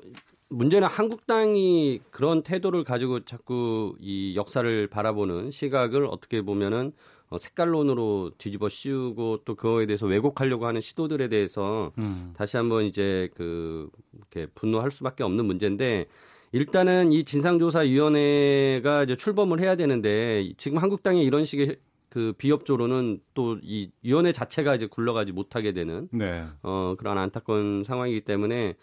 문제는 0.53 0.86
한국당이 0.88 2.00
그런 2.11 2.42
태도를 2.42 2.84
가지고 2.84 3.24
자꾸 3.24 3.96
이 4.00 4.34
역사를 4.36 4.86
바라보는 4.86 5.50
시각을 5.50 6.07
어떻게 6.07 6.42
보면은 6.42 6.92
어, 7.28 7.38
색깔론으로 7.38 8.32
뒤집어 8.36 8.68
씌우고 8.68 9.38
또 9.44 9.55
그거에 9.55 9.86
대해서 9.86 10.07
왜곡하려고 10.07 10.66
하는 10.66 10.82
시도들에 10.82 11.28
대해서 11.28 11.92
음. 11.96 12.34
다시 12.36 12.59
한번 12.59 12.84
이제 12.84 13.30
그 13.34 13.88
이렇게 14.12 14.46
분노할 14.55 14.90
수밖에 14.90 15.24
없는 15.24 15.46
문제인데 15.46 16.07
일단은 16.53 17.12
이 17.12 17.24
진상조사위원회가 17.24 19.05
이제 19.05 19.16
출범을 19.16 19.61
해야 19.61 19.76
되는데 19.76 20.53
지금 20.59 20.76
한국당이 20.78 21.22
이런 21.24 21.46
식의 21.46 21.78
그 22.11 22.34
비협조로는 22.36 23.20
또 23.32 23.57
이 23.62 23.90
위원회 24.03 24.32
자체가 24.32 24.74
이제 24.74 24.86
굴러가지 24.86 25.32
못하게 25.32 25.72
되는 25.72 26.09
네. 26.12 26.44
어 26.62 26.94
그런 26.98 27.16
안타까운 27.16 27.84
상황이기 27.86 28.20
때문에 28.22 28.74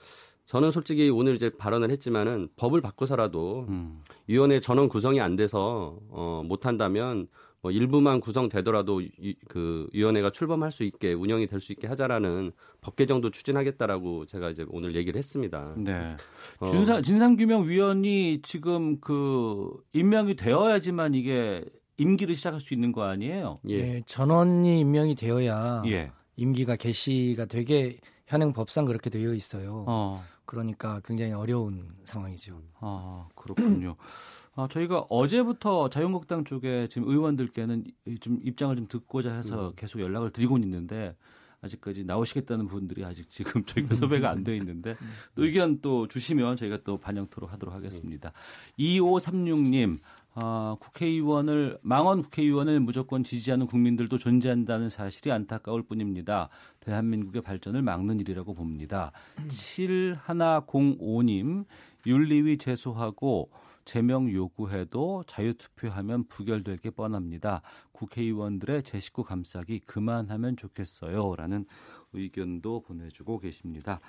저는 0.50 0.72
솔직히 0.72 1.10
오늘 1.12 1.36
이제 1.36 1.52
발언을 1.56 1.92
했지만은 1.92 2.50
법을 2.56 2.82
바꿔서라도 2.82 3.68
음. 3.70 4.02
위원회 4.26 4.60
전원 4.60 4.90
구성이 4.90 5.22
안 5.22 5.36
돼서 5.36 6.00
어 6.10 6.42
못한다면 6.44 7.28
뭐 7.62 7.70
일부만 7.70 8.20
구성되더라도 8.20 9.02
이, 9.02 9.36
그 9.48 9.88
위원회가 9.94 10.32
출범할 10.32 10.72
수 10.72 10.84
있게 10.84 11.14
운영이 11.14 11.46
될 11.46 11.60
수 11.60 11.72
있게 11.72 11.86
하자라는 11.88 12.52
법 12.82 12.96
개정도 12.96 13.30
추진하겠다라고 13.30 14.26
제가 14.26 14.50
이제 14.50 14.66
오늘 14.70 14.96
얘기를 14.96 15.20
했습니다. 15.20 15.76
네. 15.78 16.16
어. 16.60 16.66
진상 16.66 17.04
진상규명위원이 17.04 18.42
지금 18.42 19.00
그 19.02 19.70
임명이 19.94 20.36
되어야지만 20.36 21.14
이게 21.14 21.64
임기를 21.98 22.34
시작할 22.34 22.60
수 22.60 22.74
있는 22.74 22.92
거 22.92 23.04
아니에요? 23.04 23.60
예. 23.68 23.78
네, 23.78 24.02
전원이 24.08 24.80
임명이 24.80 25.14
되어야 25.14 25.84
예. 25.86 26.12
임기가 26.38 26.76
개시가 26.76 27.46
되게 27.46 28.00
현행 28.26 28.54
법상 28.54 28.86
그렇게 28.86 29.10
되어 29.12 29.34
있어요. 29.34 29.86
어. 29.88 30.24
그러니까 30.50 31.00
굉장히 31.06 31.32
어려운 31.32 31.94
상황이죠. 32.06 32.60
아 32.80 33.28
그렇군요. 33.36 33.96
아, 34.56 34.68
저희가 34.68 35.06
어제부터 35.10 35.90
자유한국당 35.90 36.44
쪽에 36.44 36.88
지금 36.90 37.08
의원들께는 37.08 37.86
좀 38.20 38.40
입장을 38.44 38.76
좀 38.76 38.88
듣고자 38.88 39.32
해서 39.32 39.68
음. 39.68 39.74
계속 39.76 40.00
연락을 40.02 40.32
드리고 40.32 40.58
있는데 40.58 41.16
아직까지 41.62 42.04
나오시겠다는 42.04 42.68
분들이 42.68 43.06
아직 43.06 43.30
지금 43.30 43.64
저희가 43.64 43.94
섭외가 43.94 44.32
안 44.32 44.44
돼 44.44 44.58
있는데 44.58 44.96
또 45.36 45.44
의견 45.46 45.82
또 45.82 46.08
주시면 46.08 46.56
저희가 46.58 46.80
또 46.84 46.98
반영토록 46.98 47.54
하도록 47.54 47.76
하겠습니다. 47.76 48.32
2536님, 48.80 50.00
어, 50.42 50.78
국회의원을 50.80 51.80
망원 51.82 52.22
국회의원을 52.22 52.80
무조건 52.80 53.26
지지하는 53.26 53.68
국민들도 53.68 54.18
존재한다는 54.18 54.90
사실이 54.90 55.34
안타까울 55.34 55.84
뿐입니다. 55.84 56.48
대한민국의 56.80 57.42
발전을 57.42 57.82
막는 57.82 58.22
일이라고 58.22 58.54
봅니다. 58.54 59.12
7105님 59.50 61.66
윤리위 62.06 62.58
제소하고 62.58 63.50
제명 63.90 64.32
요구해도 64.32 65.24
자유투표하면 65.26 66.26
부결될 66.28 66.78
게 66.78 66.92
뻔합니다. 66.92 67.64
국회의원들의 67.92 68.84
제 68.84 69.00
식구 69.00 69.24
감싸기 69.24 69.80
그만하면 69.80 70.56
좋겠어요. 70.58 71.36
라는 71.36 71.66
의견도 72.14 72.82
보내주고 72.82 73.40
계십니다. 73.40 74.00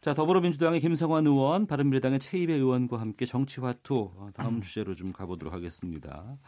자, 0.00 0.14
더불어민주당의 0.14 0.80
김성환 0.80 1.26
의원, 1.26 1.66
바른미래당의 1.66 2.20
최입배 2.20 2.52
의원과 2.52 3.00
함께 3.00 3.26
정치화투 3.26 4.12
어, 4.14 4.28
다음 4.34 4.60
주제로 4.60 4.94
좀 4.94 5.12
가보도록 5.12 5.52
하겠습니다. 5.52 6.38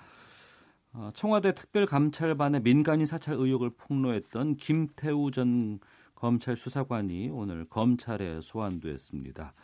어, 0.93 1.11
청와대 1.13 1.57
특별감찰반의 1.57 2.63
민간인 2.63 3.05
사찰 3.05 3.35
의혹을 3.35 3.71
폭로했던 3.71 4.59
김태우 4.59 5.33
전 5.33 5.81
검찰 6.15 6.57
수사관이 6.57 7.31
오늘 7.33 7.65
검찰에 7.65 8.41
소환됐습니다. 8.41 9.55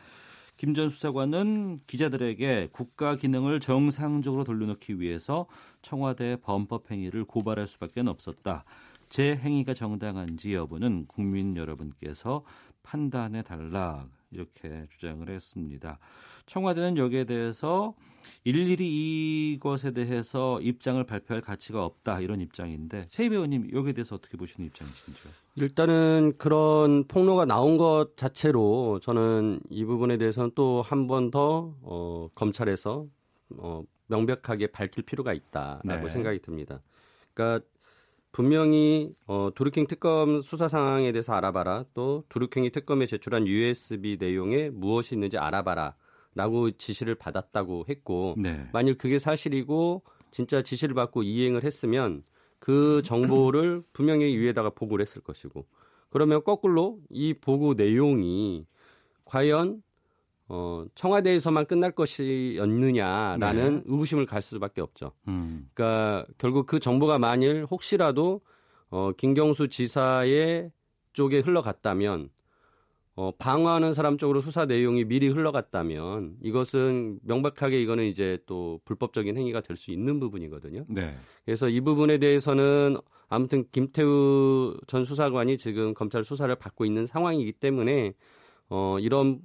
김 0.62 0.74
전 0.74 0.88
수사관은 0.88 1.80
기자들에게 1.88 2.68
국가 2.70 3.16
기능을 3.16 3.58
정상적으로 3.58 4.44
돌려놓기 4.44 5.00
위해서 5.00 5.46
청와대 5.82 6.36
범법 6.40 6.88
행위를 6.88 7.24
고발할 7.24 7.66
수밖에 7.66 8.00
없었다. 8.02 8.64
제 9.08 9.34
행위가 9.34 9.74
정당한지 9.74 10.54
여부는 10.54 11.06
국민 11.08 11.56
여러분께서 11.56 12.44
판단해 12.84 13.42
달라 13.42 14.06
이렇게 14.30 14.86
주장을 14.88 15.28
했습니다. 15.28 15.98
청와대는 16.46 16.96
여기에 16.96 17.24
대해서 17.24 17.94
일일이 18.44 19.52
이것에 19.52 19.92
대해서 19.92 20.60
입장을 20.60 21.02
발표할 21.04 21.40
가치가 21.40 21.84
없다 21.84 22.20
이런 22.20 22.40
입장인데 22.40 23.06
최희 23.08 23.28
의원님 23.28 23.70
여기에 23.72 23.92
대해서 23.94 24.14
어떻게 24.16 24.36
보시는 24.36 24.66
입장이신지요? 24.68 25.32
일단은 25.56 26.34
그런 26.38 27.04
폭로가 27.06 27.44
나온 27.44 27.76
것 27.76 28.16
자체로 28.16 29.00
저는 29.00 29.60
이 29.70 29.84
부분에 29.84 30.16
대해서는 30.16 30.52
또 30.54 30.82
한 30.82 31.06
번더 31.06 31.74
어, 31.82 32.28
검찰에서 32.34 33.06
어, 33.56 33.82
명백하게 34.08 34.68
밝힐 34.68 35.04
필요가 35.04 35.32
있다라고 35.32 36.06
네. 36.06 36.08
생각이 36.08 36.40
듭니다. 36.40 36.82
그러니까 37.34 37.66
분명히 38.30 39.14
어, 39.26 39.50
두루킹 39.54 39.86
특검 39.86 40.40
수사 40.40 40.68
상황에 40.68 41.12
대해서 41.12 41.32
알아봐라. 41.34 41.84
또 41.94 42.24
두루킹이 42.28 42.70
특검에 42.70 43.06
제출한 43.06 43.46
USB 43.46 44.16
내용에 44.18 44.70
무엇이 44.70 45.14
있는지 45.14 45.38
알아봐라. 45.38 45.94
라고 46.34 46.70
지시를 46.70 47.14
받았다고 47.14 47.86
했고 47.88 48.34
네. 48.38 48.68
만일 48.72 48.96
그게 48.96 49.18
사실이고 49.18 50.02
진짜 50.30 50.62
지시를 50.62 50.94
받고 50.94 51.22
이행을 51.22 51.62
했으면 51.62 52.22
그 52.58 53.02
정보를 53.02 53.82
분명히 53.92 54.36
위에다가 54.36 54.70
보고를 54.70 55.02
했을 55.02 55.20
것이고 55.20 55.66
그러면 56.08 56.42
거꾸로 56.42 57.00
이 57.10 57.34
보고 57.34 57.74
내용이 57.74 58.66
과연 59.24 59.82
어, 60.48 60.84
청와대에서만 60.94 61.66
끝날 61.66 61.92
것이었느냐라는 61.92 63.74
네. 63.76 63.82
의구심을 63.86 64.26
갈 64.26 64.42
수밖에 64.42 64.80
없죠. 64.80 65.12
음. 65.28 65.68
그러니까 65.72 66.26
결국 66.36 66.66
그 66.66 66.78
정보가 66.78 67.18
만일 67.18 67.66
혹시라도 67.70 68.42
어, 68.90 69.12
김경수 69.12 69.68
지사의 69.68 70.70
쪽에 71.14 71.40
흘러갔다면 71.40 72.28
어, 73.14 73.30
방어하는 73.38 73.92
사람 73.92 74.16
쪽으로 74.16 74.40
수사 74.40 74.64
내용이 74.64 75.04
미리 75.04 75.28
흘러갔다면 75.28 76.36
이것은 76.42 77.18
명백하게 77.22 77.80
이거는 77.82 78.04
이제 78.04 78.38
또 78.46 78.80
불법적인 78.86 79.36
행위가 79.36 79.60
될 79.60 79.76
수 79.76 79.90
있는 79.90 80.18
부분이거든요. 80.20 80.86
네. 80.88 81.14
그래서 81.44 81.68
이 81.68 81.80
부분에 81.80 82.18
대해서는 82.18 82.96
아무튼 83.28 83.64
김태우 83.70 84.76
전 84.86 85.04
수사관이 85.04 85.58
지금 85.58 85.92
검찰 85.94 86.24
수사를 86.24 86.54
받고 86.54 86.84
있는 86.84 87.04
상황이기 87.06 87.52
때문에 87.52 88.14
어, 88.68 88.96
이런 89.00 89.40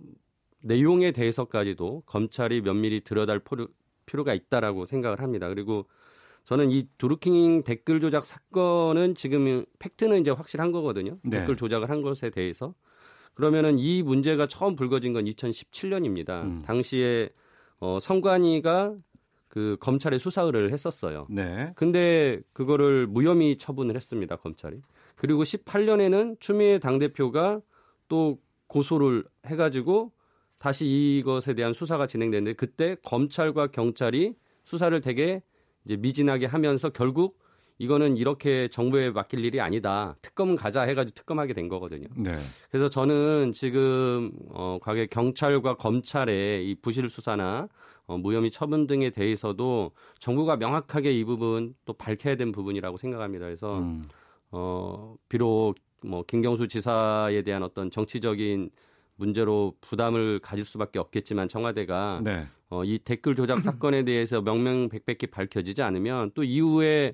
내용에 0.62 1.12
대해서까지도 1.12 2.04
검찰이 2.06 2.62
면밀히 2.62 3.02
들여다볼 3.02 3.68
필요가 4.06 4.34
있다라고 4.34 4.86
생각을 4.86 5.22
합니다. 5.22 5.50
그리고 5.50 5.88
저는 6.46 6.72
이 6.72 6.88
두루킹 6.98 7.64
댓글 7.64 8.00
조작 8.00 8.26
사건은 8.26 9.16
지금 9.16 9.66
팩트는 9.80 10.22
이제 10.22 10.32
확실한 10.32 10.72
거거든요. 10.72 11.18
네. 11.24 11.40
댓글 11.40 11.58
조작을 11.58 11.90
한 11.90 12.02
것에 12.02 12.30
대해서. 12.30 12.74
그러면은 13.38 13.78
이 13.78 14.02
문제가 14.02 14.48
처음 14.48 14.76
불거진 14.76 15.14
건 15.14 15.26
2017년입니다. 15.26 16.42
음. 16.42 16.64
당시에 16.66 17.30
어, 17.80 18.00
성관이가 18.02 18.96
그 19.48 19.78
검찰에 19.80 20.18
수사 20.18 20.42
의뢰를 20.42 20.74
했었어요. 20.74 21.28
네. 21.30 21.72
근데 21.76 22.42
그거를 22.54 23.06
무혐의 23.06 23.60
처분을 23.60 23.96
했습니다, 23.96 24.38
검찰이. 24.38 24.82
그리고 25.16 25.44
18년에는 25.44 26.40
추미애 26.40 26.80
당대표가 26.80 27.62
또 28.08 28.40
고소를 28.66 29.24
해가지고 29.46 30.12
다시 30.58 30.88
이것에 30.88 31.54
대한 31.54 31.74
수사가 31.74 32.08
진행됐는데 32.08 32.56
그때 32.56 32.96
검찰과 33.04 33.68
경찰이 33.68 34.34
수사를 34.64 35.00
되게 35.02 35.44
이제 35.86 35.96
미진하게 35.96 36.48
하면서 36.48 36.90
결국 36.90 37.38
이거는 37.80 38.18
이렇게 38.18 38.68
정부에 38.70 39.12
맡길 39.12 39.46
일이 39.46 39.62
아니다. 39.62 40.16
특검은 40.22 40.56
가자 40.56 40.82
해가지고 40.84 41.14
특검하게 41.14 41.54
된 41.54 41.68
거거든요. 41.68 42.08
네. 42.16 42.36
그래서 42.70 42.90
저는 42.90 43.54
지금 43.54 44.32
어 44.50 44.80
과거 44.82 45.06
경찰과 45.06 45.76
검찰의 45.76 46.70
이 46.70 46.76
부실 46.76 47.08
수사나 47.08 47.68
어, 48.08 48.18
무혐의 48.18 48.52
처분 48.52 48.88
등에 48.88 49.10
대해서도 49.10 49.92
정부가 50.20 50.56
명확하게 50.58 51.12
이 51.12 51.24
부분 51.24 51.76
또 51.86 51.94
밝혀야 51.94 52.36
된 52.36 52.52
부분이라고 52.52 52.98
생각합니다. 52.98 53.46
그래서 53.46 53.80
음. 53.80 54.08
어 54.52 55.16
비록 55.30 55.76
뭐 56.04 56.24
김경수 56.24 56.68
지사에 56.68 57.44
대한 57.44 57.64
어떤 57.64 57.92
정치적인 57.92 58.72
문제로 59.18 59.76
부담을 59.82 60.40
가질 60.40 60.64
수밖에 60.64 61.00
없겠지만 61.00 61.48
청와대가 61.48 62.22
네. 62.24 62.46
어, 62.70 62.84
이 62.84 63.00
댓글 63.00 63.36
조작 63.36 63.62
사건에 63.62 64.04
대해서 64.04 64.42
명명백백히 64.42 65.28
밝혀지지 65.28 65.82
않으면 65.82 66.32
또 66.34 66.44
이후에 66.44 67.14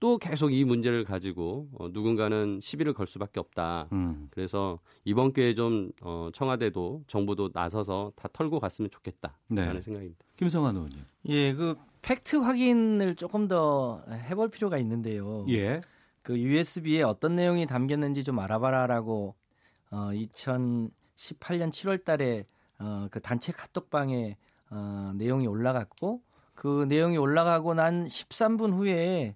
또 0.00 0.18
계속 0.18 0.52
이 0.52 0.64
문제를 0.64 1.04
가지고 1.04 1.68
어, 1.78 1.88
누군가는 1.88 2.60
시비를 2.62 2.92
걸 2.92 3.06
수밖에 3.06 3.40
없다. 3.40 3.88
음. 3.92 4.28
그래서 4.30 4.78
이번 5.04 5.32
기회에 5.32 5.54
좀 5.54 5.90
어, 6.02 6.30
청와대도 6.32 7.04
정부도 7.08 7.50
나서서 7.52 8.12
다 8.14 8.28
털고 8.32 8.60
갔으면 8.60 8.90
좋겠다라는 8.90 9.38
네. 9.48 9.82
생각입니다. 9.82 10.24
김성환 10.36 10.76
의원님. 10.76 10.98
예, 11.26 11.52
그 11.52 11.74
팩트 12.02 12.36
확인을 12.36 13.16
조금 13.16 13.48
더 13.48 14.04
해볼 14.08 14.50
필요가 14.50 14.78
있는데요. 14.78 15.44
예. 15.48 15.80
그 16.22 16.38
USB에 16.38 17.02
어떤 17.02 17.34
내용이 17.34 17.66
담겼는지 17.66 18.22
좀 18.22 18.38
알아봐라라고 18.38 19.34
어, 19.90 20.10
2018년 20.12 21.70
7월달에 21.70 22.44
어, 22.78 23.08
그 23.10 23.20
단체 23.20 23.50
카톡방에 23.50 24.36
어, 24.70 25.12
내용이 25.16 25.46
올라갔고 25.46 26.22
그 26.54 26.84
내용이 26.88 27.16
올라가고 27.16 27.74
난 27.74 28.06
13분 28.06 28.74
후에 28.74 29.34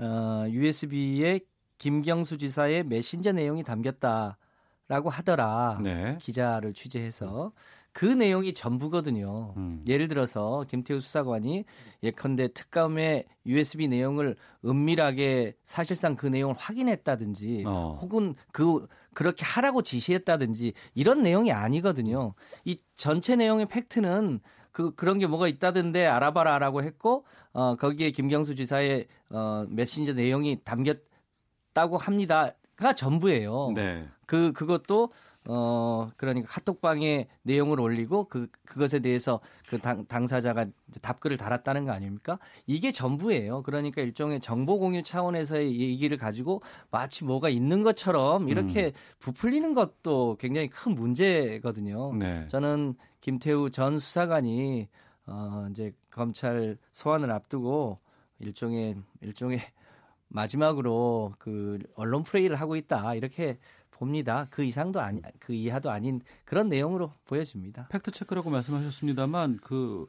어, 0.00 0.46
USB에 0.48 1.40
김경수 1.78 2.38
지사의 2.38 2.84
메신저 2.84 3.32
내용이 3.32 3.62
담겼다라고 3.62 5.10
하더라. 5.10 5.78
네. 5.82 6.16
기자를 6.20 6.74
취재해서 6.74 7.52
그 7.92 8.04
내용이 8.04 8.54
전부거든요. 8.54 9.54
음. 9.56 9.84
예를 9.86 10.08
들어서 10.08 10.64
김태우 10.68 11.00
수사관이 11.00 11.64
예컨대 12.02 12.48
특감의 12.48 13.24
USB 13.46 13.88
내용을 13.88 14.36
은밀하게 14.64 15.54
사실상 15.64 16.14
그 16.14 16.26
내용을 16.26 16.54
확인했다든지 16.56 17.64
어. 17.66 17.98
혹은 18.00 18.34
그 18.52 18.86
그렇게 19.12 19.44
하라고 19.44 19.82
지시했다든지 19.82 20.72
이런 20.94 21.22
내용이 21.22 21.50
아니거든요. 21.50 22.34
이 22.64 22.78
전체 22.94 23.34
내용의 23.34 23.66
팩트는 23.66 24.40
그 24.72 24.94
그런 24.94 25.18
게 25.18 25.26
뭐가 25.26 25.48
있다던데 25.48 26.06
알아봐라라고 26.06 26.82
했고 26.82 27.24
어 27.52 27.76
거기에 27.76 28.10
김경수 28.10 28.54
지사의 28.54 29.06
어 29.30 29.66
메신저 29.68 30.12
내용이 30.12 30.60
담겼다고 30.64 31.98
합니다가 31.98 32.94
전부예요. 32.94 33.72
네. 33.74 34.08
그 34.26 34.52
그것도 34.52 35.12
어 35.46 36.10
그러니까 36.18 36.48
카톡방에 36.50 37.26
내용을 37.42 37.80
올리고 37.80 38.24
그 38.24 38.48
그것에 38.66 38.98
대해서 38.98 39.40
그 39.68 39.78
당, 39.78 40.04
당사자가 40.06 40.66
답글을 41.00 41.38
달았다는 41.38 41.86
거 41.86 41.92
아닙니까? 41.92 42.38
이게 42.66 42.92
전부예요. 42.92 43.62
그러니까 43.62 44.02
일종의 44.02 44.40
정보 44.40 44.78
공유 44.78 45.02
차원에서의 45.02 45.80
얘기를 45.80 46.18
가지고 46.18 46.60
마치 46.90 47.24
뭐가 47.24 47.48
있는 47.48 47.82
것처럼 47.82 48.50
이렇게 48.50 48.86
음. 48.86 48.92
부풀리는 49.18 49.72
것도 49.72 50.36
굉장히 50.38 50.68
큰 50.68 50.94
문제거든요. 50.94 52.14
네. 52.14 52.46
저는 52.48 52.94
김태우 53.22 53.70
전 53.70 53.98
수사관이 53.98 54.88
어 55.26 55.68
이제 55.70 55.92
검찰 56.10 56.76
소환을 56.92 57.30
앞두고 57.30 57.98
일종의 58.40 58.96
일종의 59.22 59.58
마지막으로 60.28 61.34
그 61.38 61.78
언론 61.94 62.22
프레이를 62.22 62.56
하고 62.56 62.76
있다 62.76 63.14
이렇게 63.14 63.58
봅니다. 64.00 64.46
그 64.50 64.64
이상도 64.64 65.00
아니 65.00 65.20
그 65.38 65.52
이하도 65.52 65.90
아닌 65.90 66.22
그런 66.46 66.68
내용으로 66.70 67.12
보여집니다. 67.26 67.86
팩트 67.90 68.10
체크라고 68.12 68.48
말씀하셨습니다만 68.48 69.58
그, 69.62 70.08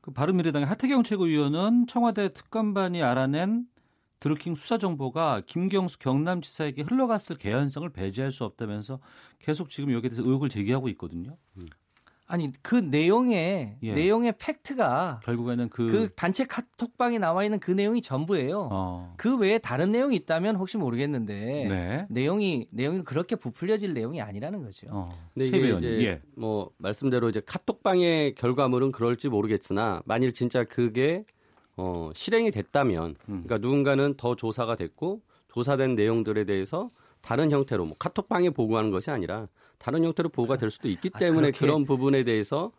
그 0.00 0.10
바른미래당의 0.10 0.66
하태경 0.66 1.02
최고위원은 1.02 1.86
청와대 1.88 2.32
특감반이 2.32 3.02
알아낸 3.02 3.66
드루킹 4.20 4.54
수사 4.54 4.78
정보가 4.78 5.42
김경수 5.46 5.98
경남지사에게 5.98 6.82
흘러갔을 6.82 7.36
개연성을 7.36 7.88
배제할 7.90 8.32
수 8.32 8.44
없다면서 8.44 8.98
계속 9.38 9.70
지금 9.70 9.92
여기에 9.92 10.08
대해서 10.08 10.22
의혹을 10.22 10.48
제기하고 10.48 10.88
있거든요. 10.88 11.36
음. 11.58 11.68
아니 12.30 12.52
그 12.60 12.74
내용의 12.74 13.78
예. 13.82 13.94
내용의 13.94 14.34
팩트가 14.38 15.20
결국에는 15.24 15.70
그... 15.70 15.86
그 15.86 16.08
단체 16.14 16.44
카톡방에 16.44 17.18
나와 17.18 17.42
있는 17.42 17.58
그 17.58 17.70
내용이 17.70 18.02
전부예요. 18.02 18.68
어. 18.70 19.14
그 19.16 19.38
외에 19.38 19.58
다른 19.58 19.92
내용이 19.92 20.14
있다면 20.16 20.56
혹시 20.56 20.76
모르겠는데 20.76 21.34
네. 21.34 22.06
내용이 22.10 22.68
내용이 22.70 23.02
그렇게 23.04 23.34
부풀려질 23.34 23.94
내용이 23.94 24.20
아니라는 24.20 24.62
거죠. 24.62 24.88
어. 24.90 25.08
근데 25.32 25.46
이게 25.46 25.76
이제 25.78 26.04
예. 26.04 26.20
뭐 26.36 26.70
말씀대로 26.76 27.30
이제 27.30 27.40
카톡방의 27.44 28.34
결과물은 28.34 28.92
그럴지 28.92 29.30
모르겠으나 29.30 30.02
만일 30.04 30.34
진짜 30.34 30.64
그게 30.64 31.24
어 31.78 32.10
실행이 32.14 32.50
됐다면 32.50 33.16
음. 33.30 33.42
그러니까 33.44 33.56
누군가는 33.56 34.14
더 34.18 34.36
조사가 34.36 34.76
됐고 34.76 35.22
조사된 35.48 35.94
내용들에 35.94 36.44
대해서 36.44 36.90
다른 37.22 37.50
형태로 37.50 37.86
뭐 37.86 37.96
카톡방에 37.98 38.50
보고하는 38.50 38.90
것이 38.90 39.10
아니라 39.10 39.48
다른 39.78 40.04
형태로 40.04 40.28
보고가 40.28 40.56
될 40.56 40.70
수도 40.70 40.88
있기 40.88 41.10
아, 41.14 41.18
때문에 41.18 41.48
아, 41.48 41.50
그런 41.56 41.84
부분에 41.84 42.24
대해서 42.24 42.72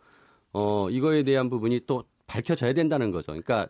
어 0.52 0.90
이거에 0.90 1.22
대한 1.22 1.48
부분이 1.48 1.80
또 1.86 2.04
밝혀져야 2.26 2.72
된다는 2.72 3.10
거죠. 3.10 3.32
그러니까 3.32 3.68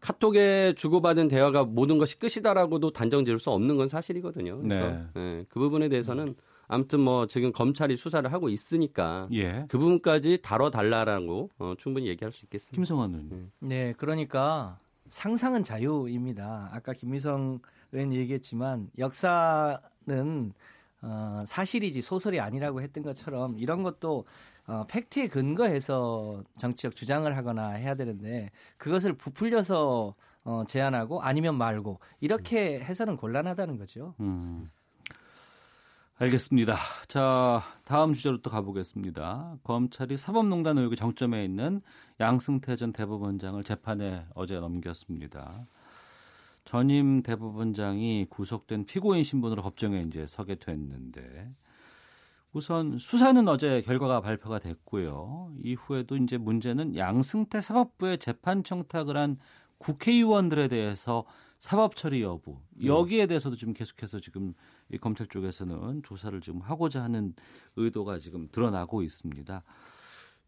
카톡에 0.00 0.74
주고받은 0.76 1.28
대화가 1.28 1.64
모든 1.64 1.96
것이 1.96 2.18
끝이다라고도 2.18 2.90
단정 2.90 3.24
지을 3.24 3.38
수 3.38 3.50
없는 3.50 3.76
건 3.76 3.88
사실이거든요. 3.88 4.60
그래서 4.60 4.90
네. 4.90 5.06
네, 5.14 5.44
그 5.48 5.60
부분에 5.60 5.88
대해서는 5.88 6.34
아무튼 6.66 7.00
뭐 7.00 7.26
지금 7.26 7.52
검찰이 7.52 7.96
수사를 7.96 8.30
하고 8.32 8.48
있으니까 8.48 9.28
예. 9.32 9.64
그 9.68 9.78
부분까지 9.78 10.40
다뤄달라라고 10.42 11.50
어, 11.58 11.74
충분히 11.78 12.08
얘기할 12.08 12.32
수 12.32 12.44
있겠습니다. 12.46 12.74
김성환 12.74 13.10
의원. 13.10 13.28
네. 13.28 13.68
네, 13.68 13.94
그러니까 13.96 14.78
상상은 15.06 15.62
자유입니다. 15.62 16.70
아까 16.72 16.92
김미성 16.92 17.60
의원 17.92 18.12
얘기했지만 18.12 18.90
역사는 18.98 20.52
어, 21.02 21.42
사실이지 21.46 22.00
소설이 22.00 22.40
아니라고 22.40 22.80
했던 22.80 23.02
것처럼 23.02 23.58
이런 23.58 23.82
것도 23.82 24.24
어, 24.66 24.86
팩트에 24.88 25.28
근거해서 25.28 26.44
정치적 26.56 26.94
주장을 26.94 27.36
하거나 27.36 27.70
해야 27.70 27.94
되는데 27.94 28.50
그것을 28.78 29.14
부풀려서 29.14 30.14
어, 30.44 30.64
제안하고 30.66 31.22
아니면 31.22 31.56
말고 31.56 32.00
이렇게 32.20 32.80
해서는 32.80 33.16
곤란하다는 33.16 33.78
거죠. 33.78 34.14
음. 34.20 34.70
알겠습니다. 36.18 36.76
자, 37.08 37.62
다음 37.84 38.12
주제로 38.12 38.40
또 38.40 38.50
가보겠습니다. 38.50 39.56
검찰이 39.64 40.16
사법농단 40.16 40.78
의혹의 40.78 40.96
정점에 40.96 41.44
있는 41.44 41.80
양승태 42.20 42.76
전 42.76 42.92
대법원장을 42.92 43.60
재판에 43.64 44.24
어제 44.34 44.60
넘겼습니다. 44.60 45.66
전임 46.64 47.22
대법원장이 47.22 48.26
구속된 48.30 48.86
피고인 48.86 49.24
신분으로 49.24 49.62
법정에 49.62 50.02
이제 50.02 50.26
서게 50.26 50.54
됐는데 50.54 51.50
우선 52.52 52.98
수사는 52.98 53.48
어제 53.48 53.80
결과가 53.82 54.20
발표가 54.20 54.58
됐고요. 54.58 55.52
이후에도 55.62 56.16
이제 56.16 56.36
문제는 56.36 56.96
양승태 56.96 57.60
사법부의 57.60 58.18
재판 58.18 58.62
청탁을 58.62 59.16
한 59.16 59.38
국회의원들에 59.78 60.68
대해서 60.68 61.24
사법 61.58 61.96
처리 61.96 62.22
여부 62.22 62.58
여기에 62.84 63.26
대해서도 63.26 63.56
지금 63.56 63.72
계속해서 63.72 64.20
지금 64.20 64.52
이 64.90 64.98
검찰 64.98 65.26
쪽에서는 65.28 66.02
조사를 66.02 66.40
지금 66.40 66.60
하고자 66.60 67.02
하는 67.02 67.34
의도가 67.76 68.18
지금 68.18 68.48
드러나고 68.50 69.02
있습니다. 69.02 69.62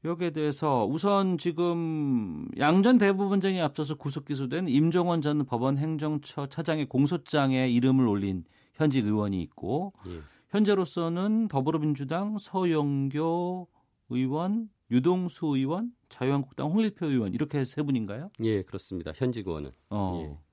여기에 0.04 0.30
대해서 0.30 0.84
우선 0.84 1.38
지금 1.38 2.46
양전 2.58 2.98
대법원장이 2.98 3.60
앞서서 3.60 3.94
구속 3.94 4.26
기소된 4.26 4.68
임종원 4.68 5.22
전 5.22 5.44
법원 5.46 5.78
행정처 5.78 6.46
차장의 6.46 6.86
공소장에 6.86 7.68
이름을 7.70 8.06
올린 8.06 8.44
현직 8.74 9.06
의원이 9.06 9.40
있고 9.42 9.94
예. 10.08 10.20
현재로서는 10.50 11.48
더불어민주당 11.48 12.36
서영교 12.38 13.68
의원, 14.10 14.68
유동수 14.90 15.46
의원, 15.56 15.92
자유한국당 16.08 16.70
홍일표 16.70 17.06
의원 17.06 17.32
이렇게 17.32 17.64
세 17.64 17.82
분인가요? 17.82 18.30
예, 18.42 18.62
그렇습니다. 18.62 19.12
현직 19.14 19.48
의원은. 19.48 19.72
어. 19.90 20.22
예. 20.22 20.43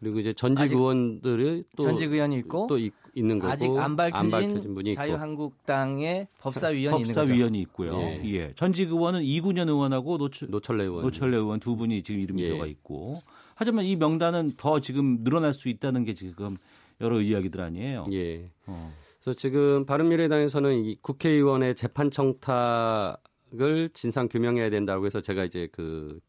그리고 0.00 0.20
이제 0.20 0.32
전직 0.32 0.72
의원들이 0.72 1.64
또 1.76 1.82
전직 1.82 2.12
의원이 2.12 2.36
있고 2.38 2.66
또 2.68 2.78
있, 2.78 2.92
는 3.16 3.40
거고 3.40 3.52
아직 3.52 3.66
안 3.76 3.96
밝혀진, 3.96 4.14
안 4.14 4.30
밝혀진 4.30 4.74
분이 4.74 4.94
자유한국당의 4.94 6.28
법사위원이 6.40 7.02
법사위원이 7.04 7.60
있고요. 7.62 7.98
예. 8.00 8.22
예. 8.26 8.52
전직 8.54 8.90
의원은 8.90 9.24
이군현 9.24 9.68
의원하고 9.68 10.18
노철, 10.18 10.50
노철래 10.50 10.84
의원 10.84 11.02
노철래 11.02 11.36
의원 11.36 11.58
두 11.58 11.74
분이 11.74 12.02
지금 12.04 12.20
이름이 12.20 12.42
예. 12.42 12.48
들어가 12.48 12.66
있고 12.66 13.20
하지만 13.56 13.84
이 13.86 13.96
명단은 13.96 14.52
더 14.56 14.78
지금 14.78 15.24
늘어날 15.24 15.52
수 15.52 15.68
있다는 15.68 16.04
게 16.04 16.14
지금 16.14 16.56
여러 17.00 17.20
이야기들 17.20 17.60
아니에요. 17.60 18.06
예. 18.12 18.50
어. 18.66 18.92
그래서 19.20 19.36
지금 19.36 19.84
바른미래당에서는 19.84 20.84
이 20.84 20.96
국회의원의 21.02 21.74
재판 21.74 22.10
청탁을 22.10 23.88
진상 23.94 24.28
규명해야 24.28 24.70
된다고 24.70 25.06
해서 25.06 25.20
제가 25.20 25.44
이제 25.44 25.68
그 25.72 26.20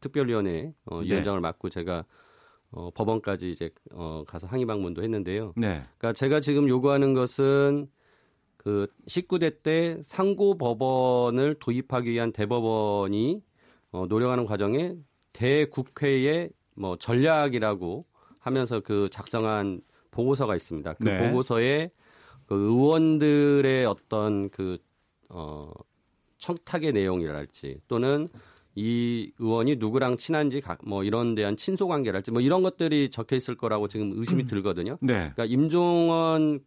특별위원회 0.00 0.72
어, 0.86 1.00
네. 1.00 1.10
위원장을 1.10 1.40
맡고 1.40 1.68
제가 1.68 2.04
어, 2.70 2.90
법원까지 2.90 3.50
이제 3.50 3.70
어, 3.92 4.24
가서 4.26 4.46
항의 4.46 4.66
방문도 4.66 5.02
했는데요. 5.02 5.54
네. 5.56 5.82
그러니까 5.96 6.12
제가 6.12 6.40
지금 6.40 6.68
요구하는 6.68 7.14
것은 7.14 7.88
그 8.56 8.86
19대 9.06 9.62
때 9.62 9.98
상고 10.02 10.58
법원을 10.58 11.56
도입하기 11.60 12.10
위한 12.10 12.32
대법원이 12.32 13.42
어, 13.92 14.06
노력하는 14.06 14.44
과정에 14.44 14.96
대국회의 15.32 16.50
뭐 16.74 16.96
전략이라고 16.96 18.04
하면서 18.38 18.80
그 18.80 19.08
작성한 19.10 19.80
보고서가 20.10 20.54
있습니다. 20.56 20.94
그 20.94 21.04
네. 21.04 21.18
보고서에 21.28 21.90
그 22.46 22.54
의원들의 22.54 23.84
어떤 23.86 24.48
그, 24.50 24.78
어, 25.28 25.70
청탁의 26.38 26.92
내용이랄지 26.92 27.80
또는 27.88 28.28
이 28.78 29.32
의원이 29.38 29.76
누구랑 29.76 30.16
친한지 30.16 30.62
뭐 30.84 31.02
이런 31.02 31.34
대한 31.34 31.56
친소 31.56 31.88
관계랄지 31.88 32.30
뭐 32.30 32.40
이런 32.40 32.62
것들이 32.62 33.10
적혀 33.10 33.36
있을 33.36 33.56
거라고 33.56 33.88
지금 33.88 34.12
의심이 34.14 34.44
음. 34.44 34.46
들거든요. 34.46 34.98
네. 35.00 35.32
그러니까 35.34 35.44
임종원 35.46 36.60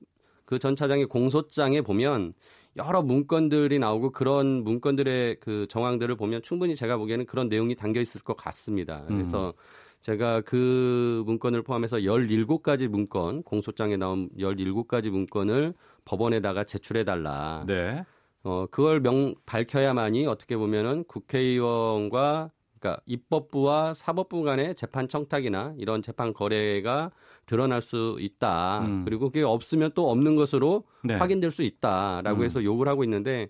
그 0.51 0.59
전 0.59 0.75
차장의 0.75 1.05
공소장에 1.05 1.79
보면 1.79 2.33
여러 2.75 3.01
문건들이 3.01 3.79
나오고 3.79 4.11
그런 4.11 4.65
문건들의 4.65 5.37
그 5.39 5.65
정황들을 5.69 6.15
보면 6.15 6.41
충분히 6.41 6.75
제가 6.75 6.97
보기에는 6.97 7.25
그런 7.25 7.47
내용이 7.47 7.75
담겨 7.75 8.01
있을 8.01 8.21
것 8.21 8.35
같습니다. 8.35 9.03
그래서 9.07 9.47
음. 9.47 9.53
제가 10.01 10.41
그 10.41 11.23
문건을 11.25 11.61
포함해서 11.61 11.99
17가지 11.99 12.87
문건, 12.89 13.43
공소장에 13.43 13.95
나온 13.95 14.29
17가지 14.37 15.09
문건을 15.09 15.73
법원에다가 16.03 16.65
제출해 16.65 17.05
달라. 17.05 17.63
네. 17.65 18.03
어, 18.43 18.65
그걸 18.71 18.99
명, 18.99 19.35
밝혀야만이 19.45 20.25
어떻게 20.25 20.57
보면은 20.57 21.03
국회의원과 21.05 22.51
그러니까 22.79 23.01
입법부와 23.05 23.93
사법부 23.93 24.41
간의 24.41 24.75
재판 24.75 25.07
청탁이나 25.07 25.75
이런 25.77 26.01
재판 26.01 26.33
거래가 26.33 27.11
드러날 27.45 27.81
수 27.81 28.17
있다. 28.19 28.85
음. 28.85 29.05
그리고 29.05 29.29
그게 29.29 29.43
없으면 29.43 29.91
또 29.93 30.09
없는 30.09 30.35
것으로 30.35 30.83
네. 31.03 31.13
확인될 31.13 31.51
수 31.51 31.61
있다라고 31.61 32.39
음. 32.39 32.43
해서 32.43 32.63
요구를 32.63 32.91
하고 32.91 33.03
있는데 33.03 33.49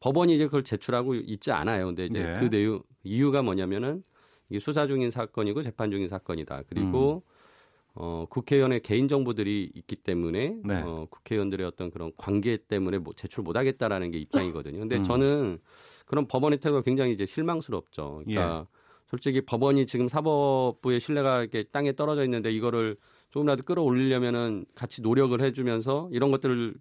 법원이 0.00 0.34
이제 0.34 0.46
그걸 0.46 0.64
제출하고 0.64 1.14
있지 1.14 1.52
않아요. 1.52 1.86
근데 1.86 2.06
이제 2.06 2.22
네. 2.22 2.32
그 2.32 2.50
내용 2.50 2.82
이유가 3.04 3.42
뭐냐면은 3.42 4.02
이게 4.50 4.58
수사 4.58 4.88
중인 4.88 5.12
사건이고 5.12 5.62
재판 5.62 5.92
중인 5.92 6.08
사건이다. 6.08 6.62
그리고 6.68 7.22
음. 7.24 7.31
어, 7.94 8.26
국회의원의 8.30 8.80
개인 8.80 9.06
정보들이 9.06 9.70
있기 9.74 9.96
때문에 9.96 10.56
네. 10.64 10.82
어, 10.82 11.06
국회의원들의 11.10 11.66
어떤 11.66 11.90
그런 11.90 12.10
관계 12.16 12.56
때문에 12.56 12.98
뭐 12.98 13.12
제출 13.14 13.44
못 13.44 13.56
하겠다라는 13.56 14.10
게 14.10 14.18
입장이거든요. 14.18 14.78
근데 14.78 14.96
음. 14.96 15.02
저는 15.02 15.58
그런 16.06 16.26
법원의 16.26 16.60
태도가 16.60 16.82
굉장히 16.82 17.12
이제 17.12 17.26
실망스럽죠. 17.26 18.22
그러니까 18.24 18.66
예. 18.66 18.78
솔직히 19.08 19.42
법원이 19.42 19.86
지금 19.86 20.08
사법부의 20.08 21.00
신뢰가 21.00 21.40
이렇게 21.40 21.64
땅에 21.64 21.92
떨어져 21.92 22.24
있는데 22.24 22.50
이거를 22.50 22.96
조금이라도 23.28 23.62
끌어올리려면은 23.64 24.64
같이 24.74 25.02
노력을 25.02 25.38
해주면서 25.38 26.08
이런 26.12 26.30
것들을 26.30 26.74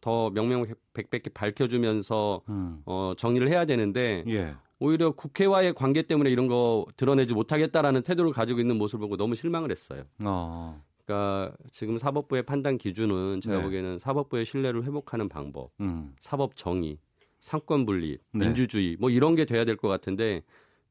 더 0.00 0.30
명명백백히 0.30 1.30
밝혀주면서 1.32 2.42
음. 2.50 2.82
어, 2.84 3.14
정리를 3.16 3.48
해야 3.48 3.64
되는데 3.64 4.22
예. 4.28 4.54
오히려 4.80 5.10
국회와의 5.12 5.74
관계 5.74 6.02
때문에 6.02 6.30
이런 6.30 6.46
거 6.46 6.86
드러내지 6.96 7.34
못하겠다라는 7.34 8.02
태도를 8.02 8.32
가지고 8.32 8.60
있는 8.60 8.78
모습을 8.78 9.00
보고 9.06 9.16
너무 9.16 9.34
실망을 9.34 9.70
했어요. 9.70 10.04
어. 10.20 10.82
그러니까 11.04 11.56
지금 11.72 11.96
사법부의 11.98 12.44
판단 12.44 12.76
기준은 12.78 13.40
제가 13.40 13.56
네. 13.58 13.62
보기에는 13.62 13.98
사법부의 13.98 14.44
신뢰를 14.44 14.84
회복하는 14.84 15.28
방법, 15.28 15.70
음. 15.80 16.14
사법 16.20 16.54
정의, 16.54 16.98
상권 17.40 17.86
분리, 17.86 18.18
네. 18.32 18.44
민주주의 18.46 18.96
뭐 19.00 19.10
이런 19.10 19.34
게 19.34 19.44
돼야 19.44 19.64
될 19.64 19.76
것 19.76 19.88
같은데 19.88 20.42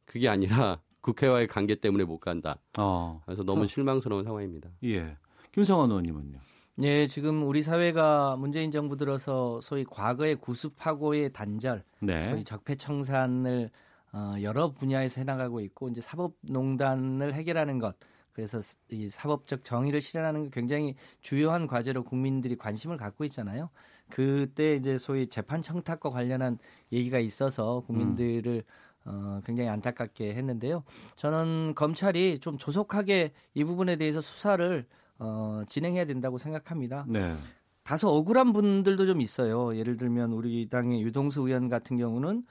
그게 0.06 0.28
아니라 0.28 0.82
국회와의 1.02 1.48
관계 1.48 1.76
때문에 1.76 2.04
못 2.04 2.20
간다. 2.20 2.58
어. 2.78 3.22
그래서 3.26 3.44
너무 3.44 3.64
어. 3.64 3.66
실망스러운 3.66 4.24
상황입니다. 4.26 4.70
예. 4.84 5.16
김성환 5.54 5.90
의원님은요. 5.90 6.40
네, 6.80 7.07
지금 7.07 7.41
우리 7.47 7.63
사회가 7.63 8.36
문재인 8.36 8.69
정부 8.69 8.97
들어서 8.97 9.59
소위 9.61 9.84
과거의 9.84 10.36
구습하고의 10.36 11.34
단절, 11.34 11.84
네. 12.01 12.21
소위 12.30 12.43
적폐청산을 12.43 13.71
어, 14.13 14.36
여러 14.43 14.71
분야에서 14.71 15.19
해나가고 15.21 15.59
있고 15.61 15.89
이제 15.89 16.01
사법농단을 16.01 17.34
해결하는 17.34 17.80
것, 17.80 17.95
그래서 18.32 18.59
이 18.91 19.09
사법적 19.09 19.63
정의를 19.63 20.01
실현하는 20.01 20.43
게 20.43 20.49
굉장히 20.53 20.93
주요한 21.21 21.65
과제로 21.65 22.03
국민들이 22.03 22.55
관심을 22.55 22.95
갖고 22.95 23.25
있잖아요. 23.25 23.71
그때 24.07 24.75
이제 24.75 24.99
소위 24.99 25.28
재판 25.30 25.63
청탁과 25.63 26.11
관련한 26.11 26.59
얘기가 26.91 27.17
있어서 27.17 27.82
국민들을 27.88 28.63
음. 29.07 29.09
어, 29.09 29.41
굉장히 29.43 29.69
안타깝게 29.69 30.36
했는데요. 30.36 30.84
저는 31.15 31.73
검찰이 31.73 32.38
좀 32.39 32.59
조속하게 32.59 33.32
이 33.55 33.63
부분에 33.63 33.95
대해서 33.95 34.21
수사를 34.21 34.86
어, 35.20 35.63
진행해야 35.68 36.05
된다고 36.05 36.38
생각합니다. 36.38 37.05
네. 37.07 37.36
다소 37.84 38.09
억울한 38.09 38.51
분들도 38.53 39.05
좀 39.05 39.22
있어요. 39.22 39.76
예를 39.76 39.95
들면 39.97 40.34
우리 40.34 40.68
당의 40.70 41.01
유동수 41.01 41.41
의원 41.47 41.70
같은 41.70 41.97
경우는 41.97 42.43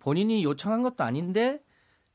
본인이 0.00 0.42
요청한 0.44 0.82
것도 0.82 1.04
아닌데 1.04 1.62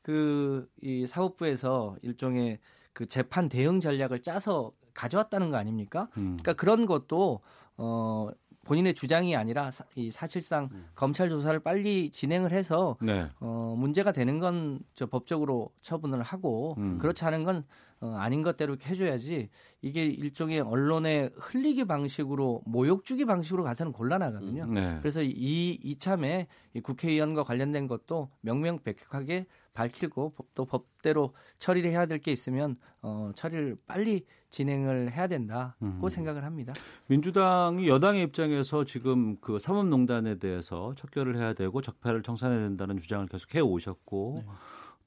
그 0.02 0.68
이 0.82 1.06
사법부에서 1.06 1.96
일종의 2.02 2.58
그 2.92 3.06
재판 3.06 3.48
대응 3.48 3.80
전략을 3.80 4.22
짜서 4.22 4.72
가져왔다는 4.94 5.50
거 5.50 5.56
아닙니까? 5.56 6.08
음. 6.16 6.36
그러니까 6.40 6.52
그런 6.54 6.86
것도 6.86 7.40
어 7.76 8.28
본인의 8.64 8.94
주장이 8.94 9.36
아니라 9.36 9.70
사, 9.70 9.84
이 9.94 10.10
사실상 10.10 10.68
음. 10.72 10.86
검찰 10.94 11.28
조사를 11.28 11.58
빨리 11.60 12.10
진행을 12.10 12.52
해서 12.52 12.96
네. 13.00 13.28
어 13.40 13.74
문제가 13.76 14.12
되는 14.12 14.38
건 14.38 14.80
저 14.94 15.06
법적으로 15.06 15.70
처분을 15.82 16.22
하고 16.22 16.74
음. 16.78 16.98
그렇지 16.98 17.24
않은 17.24 17.44
건 17.44 17.64
어, 18.00 18.14
아닌 18.18 18.42
것대로 18.42 18.76
해줘야지 18.84 19.48
이게 19.80 20.04
일종의 20.04 20.60
언론의 20.60 21.30
흘리기 21.36 21.84
방식으로 21.84 22.62
모욕 22.66 23.04
주기 23.04 23.24
방식으로 23.24 23.62
가서는 23.64 23.92
곤란하거든요. 23.92 24.64
음, 24.64 24.74
네. 24.74 24.98
그래서 25.00 25.22
이 25.22 25.78
이참에 25.82 26.46
이 26.74 26.80
국회의원과 26.80 27.44
관련된 27.44 27.86
것도 27.86 28.30
명명백백하게 28.42 29.46
밝히고 29.72 30.34
또 30.54 30.64
법대로 30.64 31.34
처리를 31.58 31.90
해야 31.90 32.06
될 32.06 32.18
게 32.18 32.32
있으면 32.32 32.76
어, 33.02 33.30
처리를 33.34 33.76
빨리 33.86 34.24
진행을 34.50 35.12
해야 35.12 35.26
된다고 35.26 35.74
음. 35.82 36.08
생각을 36.08 36.44
합니다. 36.44 36.72
민주당이 37.08 37.88
여당의 37.88 38.22
입장에서 38.24 38.84
지금 38.84 39.36
그 39.40 39.58
사법농단에 39.58 40.38
대해서 40.38 40.94
척결을 40.96 41.36
해야 41.36 41.52
되고 41.52 41.80
적폐를 41.82 42.22
청산해야 42.22 42.60
된다는 42.60 42.96
주장을 42.96 43.26
계속 43.26 43.54
해 43.54 43.60
오셨고 43.60 44.42
네. 44.44 44.52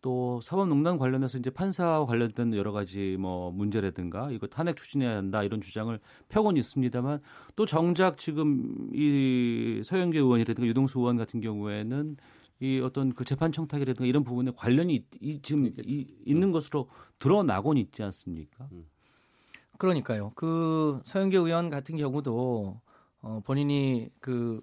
또 0.02 0.40
사법농단 0.42 0.98
관련해서 0.98 1.38
이제 1.38 1.50
판사와 1.50 2.06
관련된 2.06 2.54
여러 2.54 2.72
가지 2.72 3.18
뭐 3.20 3.52
문제라든가 3.52 4.32
이거 4.32 4.48
탄핵 4.48 4.78
추진해야 4.78 5.18
한다 5.18 5.44
이런 5.44 5.62
주장을 5.62 5.98
펴곤 6.30 6.58
있습니다만 6.58 7.20
또 7.56 7.66
정작 7.66 8.18
지금 8.18 8.90
이 8.94 9.82
서영계 9.84 10.20
의원이라든가 10.20 10.68
유동수 10.68 11.00
의원 11.00 11.18
같은 11.18 11.42
경우에는 11.42 12.18
이 12.62 12.80
어떤 12.82 13.14
그 13.14 13.24
재판 13.26 13.52
청탁이라든가 13.52 14.06
이런 14.06 14.24
부분에 14.24 14.52
관련이 14.56 15.06
이, 15.22 15.42
지금 15.42 15.68
이, 15.68 16.08
있는 16.26 16.52
것으로 16.52 16.90
드러나곤 17.18 17.78
있지 17.78 18.04
않습니까? 18.04 18.68
음. 18.72 18.86
그러니까요. 19.78 20.32
그 20.36 21.02
서영계 21.06 21.38
의원 21.38 21.70
같은 21.70 21.96
경우도 21.96 22.82
어 23.22 23.40
본인이 23.46 24.10
그 24.20 24.62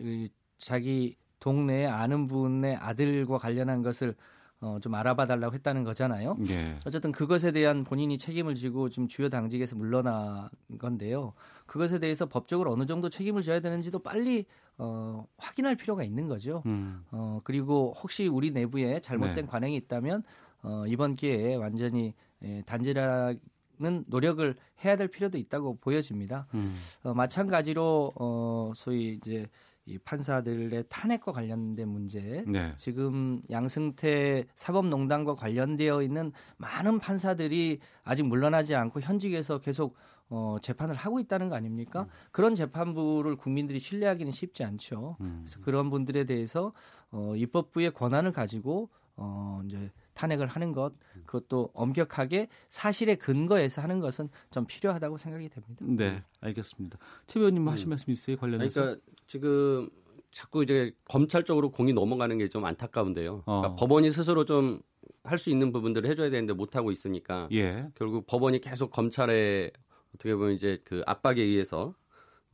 이, 0.00 0.28
자기 0.56 1.16
동네에 1.44 1.86
아는 1.86 2.26
분의 2.26 2.76
아들과 2.76 3.36
관련한 3.36 3.82
것을 3.82 4.14
어, 4.62 4.78
좀 4.80 4.94
알아봐 4.94 5.26
달라고 5.26 5.52
했다는 5.52 5.84
거잖아요. 5.84 6.36
네. 6.38 6.78
어쨌든 6.86 7.12
그것에 7.12 7.52
대한 7.52 7.84
본인이 7.84 8.16
책임을 8.16 8.54
지고 8.54 8.88
지금 8.88 9.08
주요 9.08 9.28
당직에서 9.28 9.76
물러난 9.76 10.48
건데요. 10.78 11.34
그것에 11.66 11.98
대해서 11.98 12.24
법적으로 12.24 12.72
어느 12.72 12.86
정도 12.86 13.10
책임을 13.10 13.42
져야 13.42 13.60
되는지도 13.60 13.98
빨리 13.98 14.46
어, 14.78 15.26
확인할 15.36 15.76
필요가 15.76 16.02
있는 16.02 16.28
거죠. 16.28 16.62
음. 16.64 17.04
어, 17.10 17.42
그리고 17.44 17.92
혹시 17.94 18.26
우리 18.26 18.50
내부에 18.50 19.00
잘못된 19.00 19.34
네. 19.34 19.42
관행이 19.42 19.76
있다면 19.76 20.22
어, 20.62 20.84
이번 20.86 21.14
기회에 21.14 21.56
완전히 21.56 22.14
예, 22.42 22.62
단지라는 22.64 24.04
노력을 24.06 24.56
해야 24.82 24.96
될 24.96 25.08
필요도 25.08 25.36
있다고 25.36 25.76
보여집니다. 25.76 26.46
음. 26.54 26.74
어, 27.02 27.12
마찬가지로 27.12 28.12
어, 28.14 28.72
소위 28.74 29.12
이제 29.12 29.46
이 29.86 29.98
판사들의 29.98 30.84
탄핵과 30.88 31.32
관련된 31.32 31.88
문제, 31.88 32.44
네. 32.46 32.72
지금 32.76 33.42
양승태 33.50 34.46
사법농단과 34.54 35.34
관련되어 35.34 36.02
있는 36.02 36.32
많은 36.56 36.98
판사들이 36.98 37.80
아직 38.02 38.22
물러나지 38.24 38.74
않고 38.74 39.00
현직에서 39.00 39.58
계속 39.58 39.96
어, 40.30 40.56
재판을 40.62 40.94
하고 40.94 41.20
있다는 41.20 41.50
거 41.50 41.56
아닙니까? 41.56 42.02
음. 42.02 42.06
그런 42.32 42.54
재판부를 42.54 43.36
국민들이 43.36 43.78
신뢰하기는 43.78 44.32
쉽지 44.32 44.64
않죠. 44.64 45.16
음. 45.20 45.42
그래서 45.44 45.60
그런 45.60 45.90
분들에 45.90 46.24
대해서 46.24 46.72
어, 47.10 47.34
입법부의 47.36 47.92
권한을 47.92 48.32
가지고 48.32 48.88
어, 49.16 49.60
이제 49.66 49.92
탄핵을 50.14 50.46
하는 50.46 50.72
것 50.72 50.92
그것도 51.26 51.70
엄격하게 51.74 52.48
사실에 52.68 53.16
근거해서 53.16 53.82
하는 53.82 54.00
것은 54.00 54.28
좀 54.50 54.66
필요하다고 54.66 55.18
생각이 55.18 55.48
됩니다. 55.48 55.84
네, 55.86 56.22
알겠습니다. 56.40 56.98
최 57.26 57.40
의원님 57.40 57.68
하실 57.68 57.88
음. 57.88 57.90
말씀 57.90 58.10
있어요 58.12 58.36
관련해서? 58.36 58.80
그러니까 58.80 59.02
지금 59.26 59.90
자꾸 60.30 60.62
이제 60.62 60.92
검찰 61.04 61.44
쪽으로 61.44 61.70
공이 61.70 61.92
넘어가는 61.92 62.38
게 62.38 62.48
좀 62.48 62.64
안타까운데요. 62.64 63.42
어. 63.46 63.60
그러니까 63.60 63.74
법원이 63.76 64.10
스스로 64.10 64.44
좀 64.44 64.80
할 65.24 65.38
수 65.38 65.50
있는 65.50 65.72
부분들을 65.72 66.08
해줘야 66.08 66.30
되는데 66.30 66.52
못 66.52 66.76
하고 66.76 66.90
있으니까 66.90 67.48
예. 67.52 67.88
결국 67.94 68.26
법원이 68.26 68.60
계속 68.60 68.90
검찰에 68.90 69.70
어떻게 70.14 70.34
보면 70.34 70.52
이제 70.52 70.78
그 70.84 71.02
압박에 71.06 71.40
의해서 71.40 71.94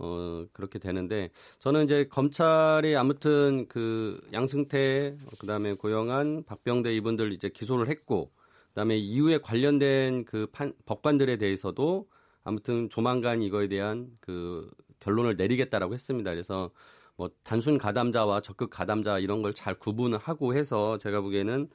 어, 0.00 0.46
그렇게 0.52 0.78
되는데 0.78 1.30
저는 1.58 1.84
이제 1.84 2.06
검찰이 2.10 2.96
아무튼 2.96 3.66
그 3.68 4.20
양승태 4.32 5.16
그다음에 5.38 5.74
고영한 5.74 6.44
박병대 6.46 6.94
이분들 6.96 7.32
이제 7.32 7.48
기소를 7.50 7.88
했고 7.88 8.30
그다음에 8.68 8.96
이후에 8.96 9.38
관련된 9.38 10.24
그 10.24 10.46
판, 10.52 10.72
법관들에 10.86 11.36
대해서도 11.36 12.08
아무튼 12.44 12.88
조만간 12.88 13.42
이거에 13.42 13.68
대한 13.68 14.08
그 14.20 14.68
결론을 15.00 15.36
내리겠다라고 15.36 15.92
했습니다. 15.94 16.30
그래서 16.30 16.70
뭐 17.16 17.30
단순 17.42 17.76
가담자와 17.78 18.40
적극 18.40 18.70
가담자 18.70 19.18
이런 19.18 19.42
걸 19.42 19.52
잘 19.54 19.74
구분을 19.74 20.18
하고 20.18 20.54
해서 20.54 20.96
제가 20.96 21.20
보기에는 21.20 21.68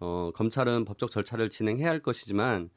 어 0.00 0.30
검찰은 0.34 0.84
법적 0.84 1.10
절차를 1.10 1.50
진행해야 1.50 1.88
할 1.88 2.00
것이지만 2.00 2.70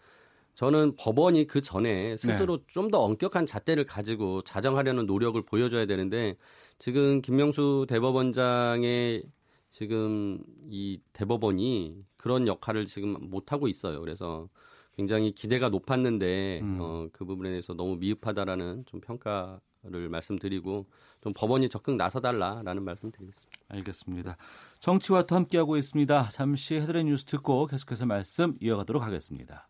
저는 0.57 0.95
법원이 0.95 1.45
그 1.45 1.61
전에 1.61 2.17
스스로 2.17 2.57
네. 2.57 2.63
좀더 2.65 2.99
엄격한 3.01 3.45
잣대를 3.45 3.85
가지고 3.85 4.41
자정하려는 4.41 5.05
노력을 5.05 5.39
보여줘야 5.43 5.85
되는데 5.85 6.35
지금 6.79 7.21
김명수 7.21 7.85
대법원장의 7.87 9.21
지금 9.69 10.39
이 10.67 10.99
대법원이 11.13 12.03
그런 12.17 12.47
역할을 12.47 12.87
지금 12.87 13.17
못 13.29 13.51
하고 13.51 13.67
있어요. 13.67 14.01
그래서 14.01 14.49
굉장히 14.95 15.31
기대가 15.31 15.69
높았는데 15.69 16.61
음. 16.63 16.77
어, 16.81 17.07
그 17.11 17.23
부분에 17.23 17.51
대해서 17.51 17.75
너무 17.75 17.97
미흡하다라는 17.97 18.85
좀 18.87 18.99
평가를 18.99 20.09
말씀드리고 20.09 20.87
좀 21.21 21.33
법원이 21.37 21.69
적극 21.69 21.97
나서달라라는 21.97 22.81
말씀드리겠습니다. 22.81 23.57
알겠습니다. 23.67 24.37
정치와도 24.79 25.35
함께하고 25.35 25.77
있습니다. 25.77 26.29
잠시 26.29 26.73
헤드라인 26.77 27.05
뉴스 27.05 27.25
듣고 27.25 27.67
계속해서 27.67 28.07
말씀 28.07 28.57
이어가도록 28.59 29.03
하겠습니다. 29.03 29.67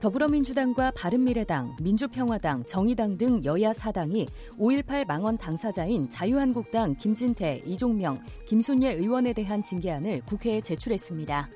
더불어민주당과 0.00 0.92
바른미래당, 0.92 1.76
민주평화당, 1.82 2.64
정의당 2.66 3.18
등 3.18 3.42
여야 3.44 3.72
사당이 3.72 4.26
5.18 4.58 5.06
망언 5.06 5.36
당사자인 5.36 6.08
자유한국당 6.08 6.94
김진태, 6.96 7.62
이종명, 7.64 8.18
김순예 8.46 8.92
의원에 8.92 9.32
대한 9.32 9.62
징계안을 9.62 10.22
국회에 10.24 10.60
제출했습니다. 10.60 11.48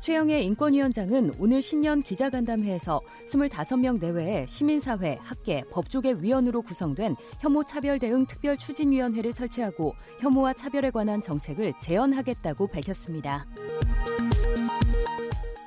최영애 0.00 0.42
인권위원장은 0.42 1.32
오늘 1.38 1.62
신년 1.62 2.02
기자간담회에서 2.02 3.00
25명 3.26 3.98
내외의 3.98 4.46
시민사회, 4.46 5.16
학계, 5.22 5.62
법조계 5.70 6.16
위원으로 6.20 6.60
구성된 6.60 7.16
혐오차별대응 7.40 8.26
특별추진위원회를 8.26 9.32
설치하고 9.32 9.94
혐오와 10.20 10.52
차별에 10.52 10.90
관한 10.90 11.22
정책을 11.22 11.72
제언하겠다고 11.80 12.66
밝혔습니다. 12.66 13.46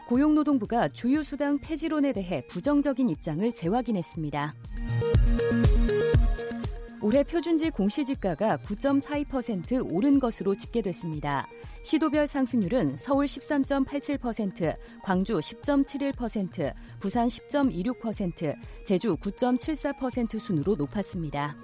고용노동부가 0.07 0.87
주유수당 0.89 1.59
폐지론에 1.59 2.13
대해 2.13 2.41
부정적인 2.47 3.09
입장을 3.09 3.53
재확인했습니다. 3.53 4.55
올해 7.01 7.23
표준지 7.23 7.69
공시지가가 7.69 8.57
9.42% 8.57 9.93
오른 9.93 10.19
것으로 10.19 10.55
집계됐습니다. 10.55 11.47
시도별 11.83 12.25
상승률은 12.25 12.97
서울 12.97 13.25
13.87%, 13.25 14.75
광주 15.03 15.35
10.71%, 15.35 16.73
부산 16.99 17.27
10.26%, 17.27 18.55
제주 18.85 19.15
9.74% 19.15 20.39
순으로 20.39 20.75
높았습니다. 20.75 21.55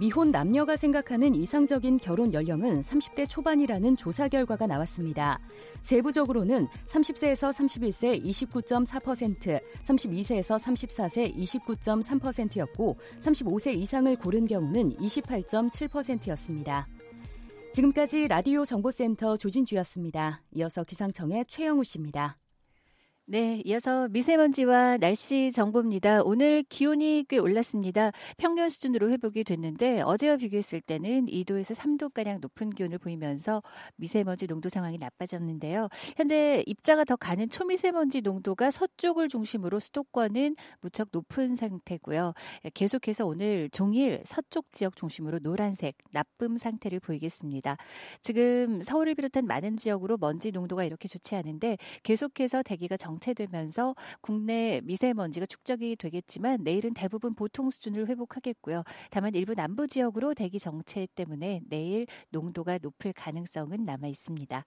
미혼 0.00 0.30
남녀가 0.30 0.76
생각하는 0.76 1.34
이상적인 1.34 1.98
결혼 1.98 2.32
연령은 2.32 2.80
30대 2.80 3.28
초반이라는 3.28 3.98
조사 3.98 4.28
결과가 4.28 4.66
나왔습니다. 4.66 5.38
세부적으로는 5.82 6.68
30세에서 6.86 7.52
31세 7.52 8.24
29.4%, 8.24 9.60
32세에서 9.82 10.58
34세 10.58 11.36
29.3%였고 11.36 12.96
35세 13.20 13.74
이상을 13.74 14.16
고른 14.16 14.46
경우는 14.46 14.96
28.7%였습니다. 14.96 16.88
지금까지 17.74 18.26
라디오 18.26 18.64
정보센터 18.64 19.36
조진주였습니다. 19.36 20.40
이어서 20.52 20.82
기상청의 20.82 21.44
최영우 21.46 21.84
씨입니다. 21.84 22.39
네, 23.32 23.62
이어서 23.64 24.08
미세먼지와 24.08 24.96
날씨 24.96 25.52
정보입니다. 25.52 26.22
오늘 26.24 26.64
기온이 26.64 27.24
꽤 27.28 27.38
올랐습니다. 27.38 28.10
평년 28.38 28.68
수준으로 28.68 29.08
회복이 29.08 29.44
됐는데 29.44 30.00
어제와 30.00 30.34
비교했을 30.34 30.80
때는 30.80 31.26
2도에서 31.26 31.76
3도가량 31.76 32.40
높은 32.40 32.70
기온을 32.70 32.98
보이면서 32.98 33.62
미세먼지 33.94 34.48
농도 34.48 34.68
상황이 34.68 34.98
나빠졌는데요. 34.98 35.86
현재 36.16 36.64
입자가 36.66 37.04
더 37.04 37.14
가는 37.14 37.48
초미세먼지 37.48 38.20
농도가 38.22 38.72
서쪽을 38.72 39.28
중심으로 39.28 39.78
수도권은 39.78 40.56
무척 40.80 41.10
높은 41.12 41.54
상태고요. 41.54 42.34
계속해서 42.74 43.26
오늘 43.26 43.70
종일 43.70 44.22
서쪽 44.24 44.72
지역 44.72 44.96
중심으로 44.96 45.38
노란색, 45.38 45.98
나쁨 46.10 46.56
상태를 46.56 46.98
보이겠습니다. 46.98 47.76
지금 48.22 48.82
서울을 48.82 49.14
비롯한 49.14 49.46
많은 49.46 49.76
지역으로 49.76 50.16
먼지 50.18 50.50
농도가 50.50 50.82
이렇게 50.82 51.06
좋지 51.06 51.36
않은데 51.36 51.76
계속해서 52.02 52.64
대기가 52.64 52.96
정 52.96 53.19
정체되면서 53.20 53.94
국내 54.20 54.80
미세먼지가 54.84 55.46
축적이 55.46 55.96
되겠지만 55.96 56.64
내일은 56.64 56.94
대부분 56.94 57.34
보통 57.34 57.70
수준을 57.70 58.08
회복하겠고요. 58.08 58.82
다만 59.10 59.34
일부 59.34 59.54
남부 59.54 59.86
지역으로 59.86 60.34
대기 60.34 60.58
정체 60.58 61.06
때문에 61.14 61.60
내일 61.68 62.06
농도가 62.30 62.78
높을 62.78 63.12
가능성은 63.12 63.84
남아 63.84 64.08
있습니다. 64.08 64.64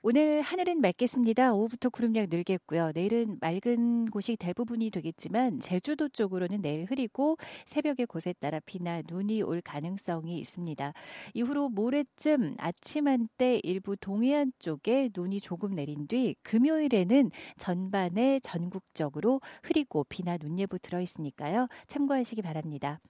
오늘 0.00 0.42
하늘은 0.42 0.80
맑겠습니다. 0.80 1.52
오후부터 1.54 1.90
구름량 1.90 2.28
늘겠고요. 2.30 2.92
내일은 2.94 3.36
맑은 3.40 4.06
곳이 4.06 4.36
대부분이 4.36 4.90
되겠지만 4.90 5.58
제주도 5.58 6.08
쪽으로는 6.08 6.62
내일 6.62 6.84
흐리고 6.84 7.36
새벽에 7.66 8.04
곳에 8.04 8.32
따라 8.34 8.60
비나 8.64 9.02
눈이 9.08 9.42
올 9.42 9.60
가능성이 9.60 10.38
있습니다. 10.38 10.92
이후로 11.34 11.70
모레쯤 11.70 12.54
아침 12.58 13.08
한때 13.08 13.60
일부 13.64 13.96
동해안 13.96 14.52
쪽에 14.60 15.10
눈이 15.16 15.40
조금 15.40 15.74
내린 15.74 16.06
뒤 16.06 16.36
금요일에는 16.42 17.32
전반에 17.56 18.38
전국적으로 18.40 19.40
흐리고 19.64 20.04
비나 20.04 20.38
눈 20.38 20.60
예보 20.60 20.78
들어 20.78 21.00
있으니까요. 21.00 21.66
참고하시기 21.88 22.40
바랍니다. 22.42 23.00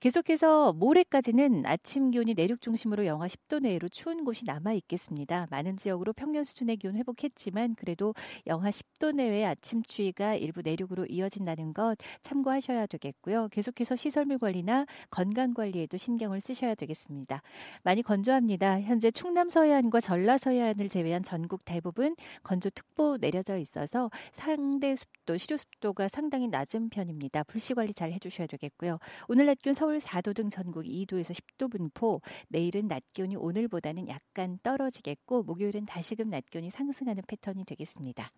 계속해서 0.00 0.72
모레까지는 0.74 1.66
아침 1.66 2.10
기온이 2.12 2.34
내륙 2.34 2.60
중심으로 2.60 3.04
영하 3.06 3.26
10도 3.26 3.60
내외로 3.60 3.88
추운 3.88 4.24
곳이 4.24 4.44
남아 4.44 4.72
있겠습니다. 4.74 5.48
많은 5.50 5.76
지역으로 5.76 6.12
평년 6.12 6.44
수준의 6.44 6.76
기온 6.76 6.96
회복했지만 6.96 7.74
그래도 7.74 8.14
영하 8.46 8.70
10도 8.70 9.12
내외의 9.12 9.44
아침 9.44 9.82
추위가 9.82 10.34
일부 10.36 10.62
내륙으로 10.62 11.04
이어진다는 11.06 11.74
것 11.74 11.96
참고하셔야 12.22 12.86
되겠고요. 12.86 13.48
계속해서 13.48 13.96
시설물 13.96 14.38
관리나 14.38 14.86
건강 15.10 15.52
관리에도 15.52 15.96
신경을 15.96 16.40
쓰셔야 16.40 16.74
되겠습니다. 16.74 17.42
많이 17.82 18.02
건조합니다. 18.02 18.80
현재 18.80 19.10
충남 19.10 19.50
서해안과 19.50 20.00
전라 20.00 20.38
서해안을 20.38 20.88
제외한 20.88 21.22
전국 21.22 21.64
대부분 21.64 22.14
건조특보 22.44 23.18
내려져 23.20 23.58
있어서 23.58 24.10
상대 24.32 24.94
습도, 24.94 25.36
시료 25.36 25.56
습도가 25.56 26.08
상당히 26.08 26.48
낮은 26.48 26.90
편입니다. 26.90 27.42
불씨 27.44 27.74
관리 27.74 27.92
잘 27.92 28.12
해주셔야 28.12 28.46
되겠고요. 28.46 28.98
오늘 29.28 29.46
낮 29.46 29.57
기온 29.62 29.74
서울 29.74 29.98
4도 29.98 30.34
등 30.34 30.50
전국 30.50 30.84
2도에서 30.84 31.34
10도 31.34 31.70
분포. 31.70 32.20
내일은 32.48 32.88
낮 32.88 33.02
기온이 33.12 33.36
오늘보다는 33.36 34.08
약간 34.08 34.58
떨어지겠고 34.62 35.42
목요일은 35.42 35.86
다시금 35.86 36.30
낮 36.30 36.48
기온이 36.48 36.70
상승하는 36.70 37.22
패턴이 37.26 37.64
되겠습니다. 37.64 38.30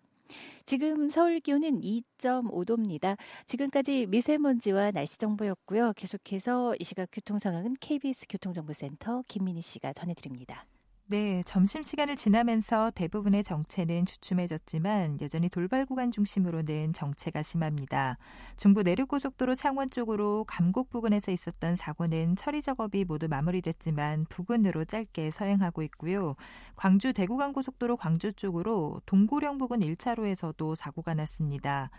지금 0.65 1.09
서울 1.09 1.39
기온은 1.39 1.81
2.5도입니다. 1.81 3.17
지금까지 3.45 4.07
미세먼지와 4.07 4.91
날씨 4.91 5.17
정보였고요. 5.17 5.93
계속해서 5.93 6.75
이 6.79 6.83
시각 6.83 7.09
교통 7.11 7.37
상황은 7.37 7.75
KBS 7.79 8.27
교통정보센터 8.29 9.23
김민희 9.27 9.61
씨가 9.61 9.93
전해드립니다. 9.93 10.65
네, 11.11 11.43
점심시간을 11.43 12.15
지나면서 12.15 12.89
대부분의 12.91 13.43
정체는 13.43 14.05
주춤해졌지만 14.05 15.19
여전히 15.19 15.49
돌발 15.49 15.85
구간 15.85 16.09
중심으로는 16.09 16.93
정체가 16.93 17.41
심합니다. 17.41 18.17
중부 18.55 18.81
내륙고속도로 18.83 19.55
창원 19.55 19.89
쪽으로 19.89 20.45
감곡 20.47 20.89
부근에서 20.89 21.33
있었던 21.33 21.75
사고는 21.75 22.37
처리 22.37 22.61
작업이 22.61 23.03
모두 23.03 23.27
마무리됐지만 23.27 24.25
부근으로 24.29 24.85
짧게 24.85 25.31
서행하고 25.31 25.81
있고요. 25.83 26.35
광주 26.77 27.11
대구간 27.11 27.51
고속도로 27.51 27.97
광주 27.97 28.31
쪽으로 28.31 29.01
동고령 29.05 29.57
부근 29.57 29.81
1차로에서도 29.81 30.75
사고가 30.75 31.13
났습니다. 31.13 31.89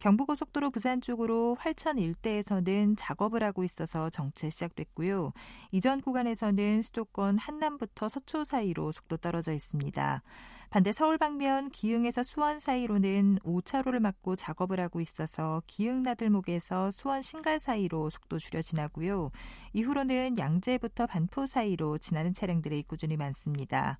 경부고속도로 0.00 0.70
부산 0.70 1.00
쪽으로 1.00 1.56
활천 1.60 1.98
일대에서는 1.98 2.96
작업을 2.96 3.42
하고 3.44 3.64
있어서 3.64 4.10
정체 4.10 4.50
시작됐고요. 4.50 5.32
이전 5.70 6.00
구간에서는 6.00 6.82
수도권 6.82 7.38
한남부터 7.38 8.08
서초 8.08 8.44
사이로 8.44 8.92
속도 8.92 9.18
떨어져 9.18 9.52
있습니다. 9.52 10.22
반대 10.70 10.92
서울 10.92 11.18
방면 11.18 11.68
기흥에서 11.70 12.22
수원 12.22 12.60
사이로는 12.60 13.40
5차로를 13.42 13.98
막고 13.98 14.36
작업을 14.36 14.78
하고 14.78 15.00
있어서 15.00 15.62
기흥 15.66 16.04
나들목에서 16.04 16.92
수원 16.92 17.22
신갈 17.22 17.58
사이로 17.58 18.08
속도 18.08 18.38
줄여 18.38 18.62
지나고요. 18.62 19.32
이후로는 19.72 20.38
양재부터 20.38 21.08
반포 21.08 21.46
사이로 21.46 21.98
지나는 21.98 22.32
차량들의 22.34 22.84
꾸준히 22.84 23.16
많습니다. 23.16 23.98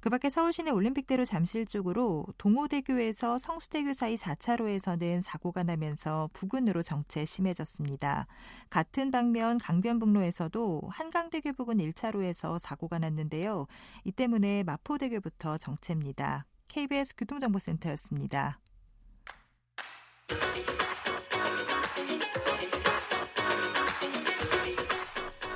그 0.00 0.08
밖에 0.08 0.30
서울시내 0.30 0.70
올림픽대로 0.70 1.26
잠실 1.26 1.66
쪽으로 1.66 2.26
동호대교에서 2.38 3.38
성수대교 3.38 3.92
사이 3.92 4.16
4차로에서는 4.16 5.20
사고가 5.20 5.62
나면서 5.62 6.30
부근으로 6.32 6.82
정체 6.82 7.26
심해졌습니다. 7.26 8.26
같은 8.70 9.10
방면 9.10 9.58
강변북로에서도 9.58 10.82
한강대교 10.88 11.52
부근 11.52 11.78
1차로에서 11.78 12.58
사고가 12.58 12.98
났는데요. 12.98 13.66
이 14.04 14.12
때문에 14.12 14.62
마포대교부터 14.62 15.58
정체입니다. 15.58 16.46
KBS 16.68 17.16
교통정보센터였습니다. 17.16 18.58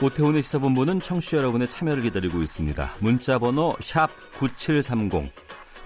오태훈의 0.05 0.43
시사본부는 0.43 1.01
청취자 1.01 1.39
여러분의 1.39 1.67
참여를 1.67 2.03
기다리고 2.03 2.43
있습니다. 2.43 2.93
문자 3.01 3.39
번호 3.39 3.75
9730. 4.39 5.33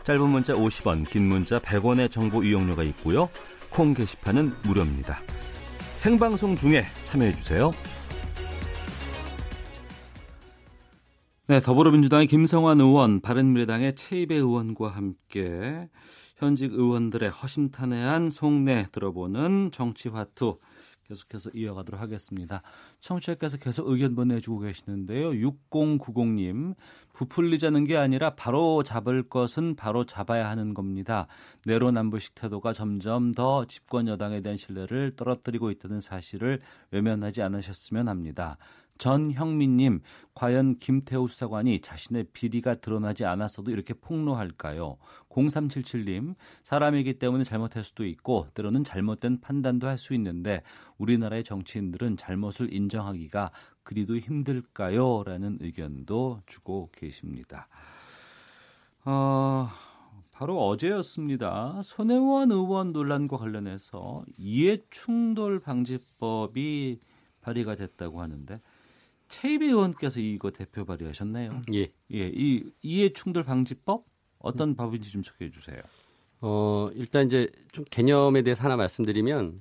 짧은 0.02 0.28
문자 0.28 0.54
50원, 0.54 1.08
긴 1.08 1.28
문자 1.28 1.60
100원의 1.60 2.10
정보 2.10 2.42
이용료가 2.42 2.82
있고요. 2.82 3.28
콩 3.70 3.94
게시판은 3.94 4.50
무료입니다. 4.64 5.20
생방송 5.94 6.56
중에 6.56 6.82
참여해 7.04 7.36
주세요. 7.36 7.70
네, 11.46 11.60
더불어민주당의 11.60 12.26
김성환 12.26 12.80
의원, 12.80 13.20
바른미래당의 13.20 13.94
최이배 13.94 14.34
의원과 14.34 14.88
함께 14.88 15.88
현직 16.38 16.72
의원들의 16.72 17.30
허심탄회한 17.30 18.30
속내 18.30 18.88
들어보는 18.90 19.70
정치화투 19.72 20.58
계속해서 21.08 21.50
이어가도록 21.54 22.00
하겠습니다. 22.00 22.62
청취자께서 23.00 23.56
계속 23.56 23.88
의견 23.88 24.14
보내주고 24.14 24.60
계시는데요. 24.60 25.30
6090님, 25.30 26.74
부풀리자는 27.14 27.84
게 27.84 27.96
아니라 27.96 28.34
바로 28.34 28.82
잡을 28.82 29.22
것은 29.22 29.74
바로 29.74 30.04
잡아야 30.04 30.50
하는 30.50 30.74
겁니다. 30.74 31.26
내로남불식 31.64 32.34
태도가 32.34 32.74
점점 32.74 33.32
더 33.32 33.64
집권 33.64 34.06
여당에 34.06 34.42
대한 34.42 34.58
신뢰를 34.58 35.16
떨어뜨리고 35.16 35.70
있다는 35.70 36.00
사실을 36.02 36.60
외면하지 36.90 37.42
않으셨으면 37.42 38.08
합니다. 38.08 38.58
전형민님, 38.98 40.00
과연 40.34 40.78
김태우 40.78 41.26
수사관이 41.26 41.80
자신의 41.80 42.26
비리가 42.32 42.74
드러나지 42.74 43.24
않았어도 43.24 43.70
이렇게 43.70 43.94
폭로할까요? 43.94 44.98
0377님, 45.28 46.34
사람이기 46.64 47.14
때문에 47.18 47.44
잘못할 47.44 47.84
수도 47.84 48.04
있고, 48.04 48.46
때로는 48.54 48.84
잘못된 48.84 49.40
판단도 49.40 49.86
할 49.86 49.98
수 49.98 50.14
있는데, 50.14 50.62
우리나라의 50.98 51.42
정치인들은 51.44 52.16
잘못을 52.16 52.72
인정하기가 52.72 53.50
그리도 53.82 54.18
힘들까요? 54.18 55.24
라는 55.24 55.58
의견도 55.60 56.42
주고 56.46 56.90
계십니다. 56.92 57.68
어, 59.04 59.68
바로 60.32 60.68
어제였습니다. 60.68 61.80
손혜원 61.82 62.52
의원 62.52 62.92
논란과 62.92 63.38
관련해서 63.38 64.24
이해충돌 64.36 65.58
방지법이 65.60 67.00
발의가 67.40 67.74
됐다고 67.74 68.20
하는데 68.20 68.60
최이배 69.28 69.66
의원께서 69.66 70.20
이거 70.20 70.50
대표 70.50 70.84
발의하셨나요? 70.84 71.62
예. 71.74 71.92
예. 72.12 72.32
이 72.34 72.64
이해 72.82 73.12
충돌 73.12 73.44
방지법 73.44 74.04
어떤 74.38 74.74
법인지 74.74 75.10
좀 75.10 75.22
소개해 75.22 75.50
주세요. 75.50 75.80
어, 76.40 76.88
일단 76.94 77.26
이제 77.26 77.50
좀 77.72 77.84
개념에 77.90 78.42
대해서 78.42 78.62
하나 78.62 78.76
말씀드리면 78.76 79.60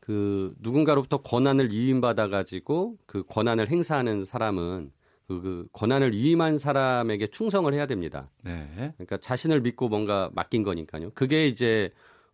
그 0.00 0.54
누군가로부터 0.60 1.18
권한을 1.18 1.70
위임받아 1.70 2.28
가지고 2.28 2.96
그 3.06 3.24
권한을 3.24 3.70
행사하는 3.70 4.24
사람은 4.24 4.92
그, 5.26 5.40
그 5.42 5.68
권한을 5.72 6.14
위임한 6.14 6.56
사람에게 6.56 7.26
충성을 7.26 7.72
해야 7.74 7.86
됩니다. 7.86 8.30
네. 8.42 8.92
그러니까 8.96 9.18
자신을 9.18 9.60
믿고 9.60 9.88
뭔가 9.88 10.30
맡긴 10.32 10.62
거니까요. 10.62 11.10
그게 11.10 11.46
이제 11.46 11.90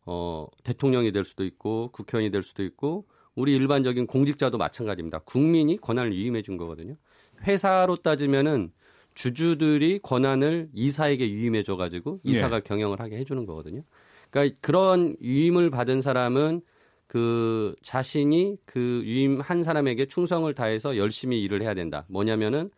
어 0.07 0.47
대통령이 0.63 1.11
될 1.13 1.25
수도 1.25 1.45
있고 1.45 1.91
국회의원이 1.93 2.31
될 2.31 2.43
수도 2.43 2.63
있고 2.63 3.07
우리 3.35 3.55
일반적인 3.55 4.07
공직자도 4.07 4.59
마찬가지입니다. 4.59 5.21
국민이 5.21 5.77
권한을 5.77 6.13
위임해 6.13 6.43
준 6.43 6.57
거거든요. 6.57 6.97
회사로 7.43 7.97
따지면은 7.97 8.73
주주들이 9.15 10.01
권한을 10.03 10.69
이사에게 10.73 11.25
위임해 11.25 11.63
줘 11.63 11.77
가지고 11.77 12.21
이사가 12.25 12.57
예. 12.57 12.61
경영을 12.61 13.01
하게 13.01 13.17
해 13.17 13.25
주는 13.25 13.47
거거든요. 13.47 13.83
그러니까 14.31 14.57
그런 14.61 15.17
위임을 15.21 15.71
받은 15.71 16.01
사람은 16.01 16.63
그 17.07 17.77
자신이 17.83 18.57
그 18.65 19.01
위임한 19.05 19.63
사람에게 19.63 20.07
충성을 20.07 20.53
다해서 20.53 20.97
열심히 20.97 21.43
일을 21.43 21.63
해야 21.63 21.75
된다. 21.75 22.05
뭐냐면은 22.09 22.71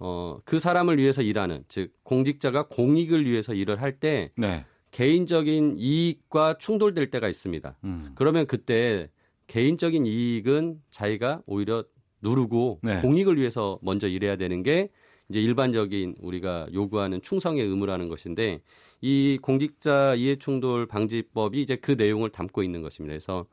어, 0.00 0.38
그 0.44 0.58
사람을 0.58 0.98
위해서 0.98 1.22
일하는, 1.22 1.64
즉, 1.66 1.92
공직자가 2.04 2.68
공익을 2.68 3.26
위해서 3.26 3.52
일을 3.52 3.82
할때 3.82 4.30
네. 4.36 4.64
개인적인 4.92 5.76
이익과 5.78 6.58
충돌될 6.58 7.10
때가 7.10 7.28
있습니다. 7.28 7.76
음. 7.84 8.12
그러면 8.14 8.46
그때 8.46 9.10
개인적인 9.48 10.06
이익은 10.06 10.80
자기가 10.90 11.42
오히려 11.46 11.84
누르고 12.22 12.80
네. 12.82 13.00
공익을 13.00 13.38
위해서 13.38 13.78
먼저 13.82 14.06
일해야 14.06 14.36
되는 14.36 14.62
게 14.62 14.90
이제 15.28 15.40
일반적인 15.40 16.16
우리가 16.20 16.68
요구하는 16.72 17.20
충성의 17.20 17.62
의무라는 17.62 18.08
것인데 18.08 18.62
이 19.00 19.38
공직자 19.42 20.14
이해충돌 20.14 20.86
방지법이 20.86 21.60
이제 21.60 21.76
그 21.76 21.92
내용을 21.92 22.30
담고 22.30 22.62
있는 22.62 22.82
것입니다. 22.82 23.12
그래서 23.12 23.46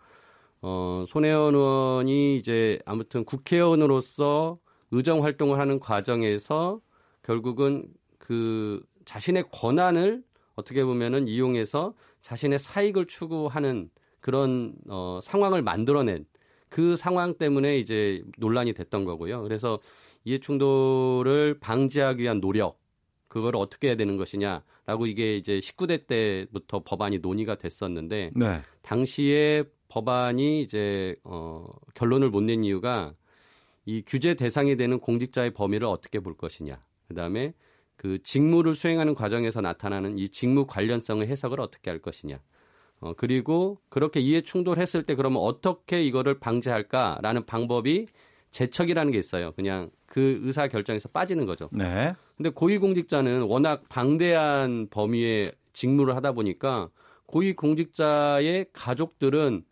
어 0.62 1.06
손혜원 1.08 1.54
의원이 1.54 2.38
이제 2.38 2.80
아무튼 2.86 3.24
국회의원으로서 3.26 4.58
의정 4.92 5.24
활동을 5.24 5.60
하는 5.60 5.80
과정에서 5.80 6.80
결국은 7.22 7.88
그 8.18 8.82
자신의 9.06 9.46
권한을 9.52 10.24
어떻게 10.56 10.84
보면은 10.84 11.28
이용해서 11.28 11.94
자신의 12.22 12.60
사익을 12.60 13.06
추구하는 13.06 13.90
그런 14.26 14.74
어, 14.90 15.20
상황을 15.22 15.62
만들어낸 15.62 16.26
그 16.68 16.96
상황 16.96 17.36
때문에 17.36 17.78
이제 17.78 18.24
논란이 18.40 18.74
됐던 18.74 19.06
거고요. 19.06 19.44
그래서 19.44 19.80
이해 20.24 20.40
충돌을 20.40 21.60
방지하기 21.60 22.24
위한 22.24 22.42
노력 22.42 22.80
그걸 23.28 23.56
어떻게 23.56 23.90
해야 23.90 23.96
되는 23.96 24.18
것이냐라고 24.18 25.06
이게 25.06 25.38
이제 25.38 25.60
19대 25.60 26.08
때부터 26.08 26.82
법안이 26.84 27.20
논의가 27.20 27.54
됐었는데 27.60 28.32
네. 28.36 28.62
당시에 28.82 29.64
법안이 29.90 30.64
이제 30.64 31.16
어 31.24 31.68
결론을 31.94 32.32
못 32.32 32.42
낸 32.42 32.64
이유가 32.64 33.14
이 33.86 34.02
규제 34.08 34.34
대상이 34.34 34.76
되는 34.76 34.98
공직자의 34.98 35.54
범위를 35.54 35.86
어떻게 35.86 36.20
볼 36.20 36.36
것이냐. 36.36 36.84
그다음에 37.10 37.54
그 37.96 38.18
직무를 38.24 38.74
수행하는 38.74 39.14
과정에서 39.14 39.62
나타나는 39.62 40.18
이 40.18 40.30
직무 40.30 40.66
관련성의 40.66 41.28
해석을 41.28 41.62
어떻게 41.62 41.92
할 41.92 42.00
것이냐. 42.00 42.40
어, 43.06 43.14
그리고 43.14 43.80
그렇게 43.90 44.20
이해 44.20 44.42
충돌했을 44.42 45.04
때 45.04 45.14
그러면 45.14 45.44
어떻게 45.44 46.04
이거를 46.04 46.40
방지할까라는 46.40 47.46
방법이 47.46 48.08
재척이라는 48.50 49.12
게 49.12 49.20
있어요. 49.20 49.52
그냥 49.52 49.92
그 50.08 50.40
의사 50.42 50.68
결정에서 50.68 51.10
빠지는 51.10 51.46
거죠. 51.46 51.70
네. 51.72 52.14
근데 52.36 52.50
고위공직자는 52.50 53.44
워낙 53.44 53.84
방대한 53.90 54.88
범위의 54.90 55.52
직무를 55.74 56.16
하다 56.16 56.32
보니까 56.32 56.90
고위공직자의 57.28 58.68
가족들은 58.74 59.66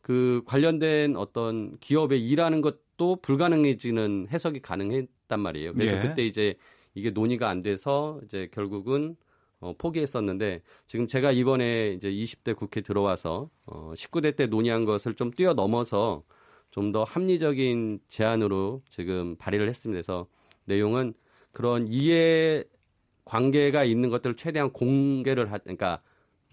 그 0.00 0.42
관련된 0.46 1.16
어떤 1.16 1.76
기업에 1.80 2.16
일하는 2.16 2.60
것도 2.60 3.16
불가능해지는 3.16 4.28
해석이 4.30 4.60
가능했단 4.60 5.40
말이에요. 5.40 5.72
그래서 5.72 5.96
예. 5.96 6.00
그때 6.00 6.24
이제 6.24 6.54
이게 6.94 7.10
논의가 7.10 7.48
안 7.48 7.60
돼서 7.60 8.20
이제 8.24 8.48
결국은 8.52 9.16
어, 9.60 9.74
포기했었는데 9.76 10.62
지금 10.86 11.06
제가 11.06 11.32
이번에 11.32 11.92
이제 11.92 12.10
20대 12.10 12.56
국회 12.56 12.80
들어와서 12.80 13.50
어, 13.66 13.92
19대 13.96 14.36
때 14.36 14.46
논의한 14.46 14.84
것을 14.84 15.14
좀 15.14 15.30
뛰어넘어서 15.30 16.22
좀 16.70 16.92
더 16.92 17.02
합리적인 17.04 18.00
제안으로 18.08 18.82
지금 18.88 19.36
발의를 19.36 19.68
했습니다. 19.68 19.96
그래서 19.96 20.26
내용은 20.64 21.14
그런 21.52 21.86
이해 21.88 22.62
관계가 23.24 23.84
있는 23.84 24.10
것들을 24.10 24.36
최대한 24.36 24.70
공개를 24.72 25.50
하, 25.52 25.58
그러니까 25.58 26.00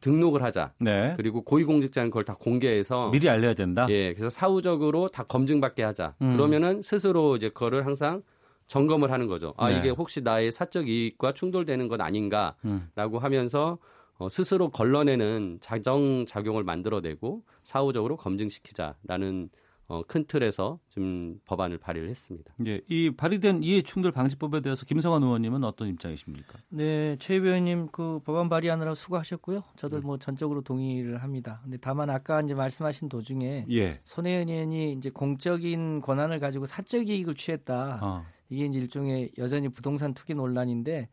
등록을 0.02 0.44
하자. 0.44 0.74
네. 0.80 1.14
그리고 1.18 1.42
고위공직자는 1.44 2.10
그걸 2.10 2.26
다 2.26 2.36
공개해서 2.36 3.10
미리 3.12 3.30
알려야 3.30 3.54
된다. 3.54 3.88
예, 3.90 4.14
그래서 4.14 4.30
사후적으로 4.30 5.08
다 5.08 5.24
검증받게 5.24 5.84
하자. 5.84 6.16
음. 6.22 6.36
그러면은 6.36 6.82
스스로 6.82 7.36
이제 7.36 7.50
그거를 7.50 7.86
항상 7.86 8.22
점검을 8.68 9.12
하는 9.12 9.28
거죠. 9.28 9.54
아 9.58 9.70
네. 9.70 9.80
이게 9.80 9.90
혹시 9.90 10.22
나의 10.22 10.52
사적 10.52 10.88
이익과 10.88 11.34
충돌되는 11.34 11.88
것 11.88 12.02
아닌가라고 12.02 12.58
음. 12.66 13.18
하면서 13.24 13.78
어, 14.18 14.30
스스로 14.30 14.70
걸러내는 14.70 15.60
자정 15.62 16.26
작용을 16.26 16.64
만들어내고 16.64 17.44
사후적으로 17.64 18.16
검증시키자라는 18.18 19.50
어, 19.88 20.02
큰 20.08 20.26
틀에서 20.26 20.80
지금 20.90 21.40
법안을 21.46 21.78
발의를 21.78 22.10
했습니다. 22.10 22.54
예, 22.66 22.82
이 22.88 23.12
발의된 23.12 23.62
이해충돌 23.62 24.12
방지법에 24.12 24.62
대해서 24.62 24.84
김성환 24.84 25.22
의원님은 25.22 25.64
어떤 25.64 25.90
입장이십니까? 25.90 26.58
네, 26.70 27.16
최 27.20 27.36
의원님 27.36 27.90
그 27.92 28.20
법안 28.26 28.50
발의하느라 28.50 28.96
수고하셨고요. 28.96 29.64
저도 29.76 30.00
네. 30.00 30.06
뭐 30.06 30.18
전적으로 30.18 30.62
동의를 30.62 31.22
합니다. 31.22 31.60
근데 31.64 31.78
다만 31.78 32.10
아까 32.10 32.42
이제 32.42 32.56
말씀하신 32.56 33.10
도중에 33.10 33.68
예. 33.70 34.00
손혜원 34.06 34.50
의원이 34.50 34.94
이제 34.94 35.12
공적인 35.12 36.00
권한을 36.02 36.40
가지고 36.40 36.66
사적 36.66 37.08
이익을 37.08 37.36
취했다. 37.36 38.00
어. 38.02 38.26
이게 38.50 38.66
이제 38.66 38.80
일종의 38.80 39.32
여전히 39.38 39.70
부동산 39.70 40.14
투기 40.14 40.34
논란인데 40.34 41.10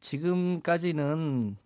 지금까지는 0.00 1.56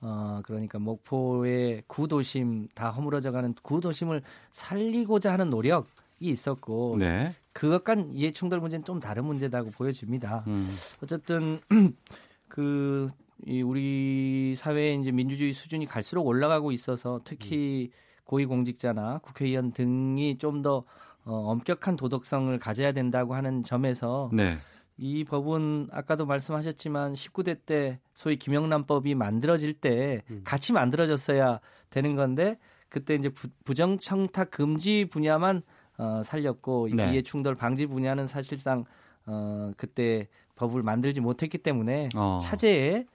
어, 0.00 0.40
그러니까 0.44 0.78
목포의 0.78 1.84
구도심 1.86 2.68
다 2.74 2.90
허물어져가는 2.90 3.54
구도심을 3.62 4.22
살리고자 4.50 5.32
하는 5.32 5.48
노력이 5.48 5.86
있었고 6.20 6.96
네. 6.98 7.34
그것과 7.52 8.06
이해 8.12 8.32
충돌 8.32 8.60
문제는 8.60 8.84
좀 8.84 8.98
다른 8.98 9.24
문제다고 9.24 9.70
보여집니다. 9.70 10.44
음. 10.48 10.68
어쨌든 11.02 11.60
그이 12.48 13.62
우리 13.62 14.54
사회의 14.56 15.00
이제 15.00 15.12
민주주의 15.12 15.52
수준이 15.52 15.86
갈수록 15.86 16.26
올라가고 16.26 16.72
있어서 16.72 17.20
특히 17.24 17.90
고위공직자나 18.24 19.18
국회의원 19.18 19.72
등이 19.72 20.38
좀더 20.38 20.84
어, 21.24 21.34
엄격한 21.34 21.96
도덕성을 21.96 22.58
가져야 22.58 22.92
된다고 22.92 23.34
하는 23.34 23.62
점에서 23.62 24.30
네. 24.32 24.56
이 24.96 25.24
법은 25.24 25.88
아까도 25.90 26.26
말씀하셨지만 26.26 27.14
19대 27.14 27.58
때 27.64 27.98
소위 28.14 28.36
김영란법이 28.36 29.14
만들어질 29.14 29.72
때 29.72 30.22
음. 30.30 30.42
같이 30.44 30.72
만들어졌어야 30.72 31.60
되는 31.90 32.14
건데 32.14 32.58
그때 32.88 33.14
이제 33.14 33.30
부, 33.30 33.74
정 33.74 33.98
청탁 33.98 34.50
금지 34.50 35.06
분야만 35.10 35.62
어, 35.98 36.22
살렸고 36.24 36.88
네. 36.94 37.12
이해 37.12 37.22
충돌 37.22 37.54
방지 37.54 37.86
분야는 37.86 38.26
사실상 38.26 38.84
어, 39.26 39.72
그때 39.76 40.28
법을 40.56 40.82
만들지 40.82 41.20
못했기 41.20 41.58
때문에 41.58 42.10
어. 42.14 42.38
차제에 42.42 43.06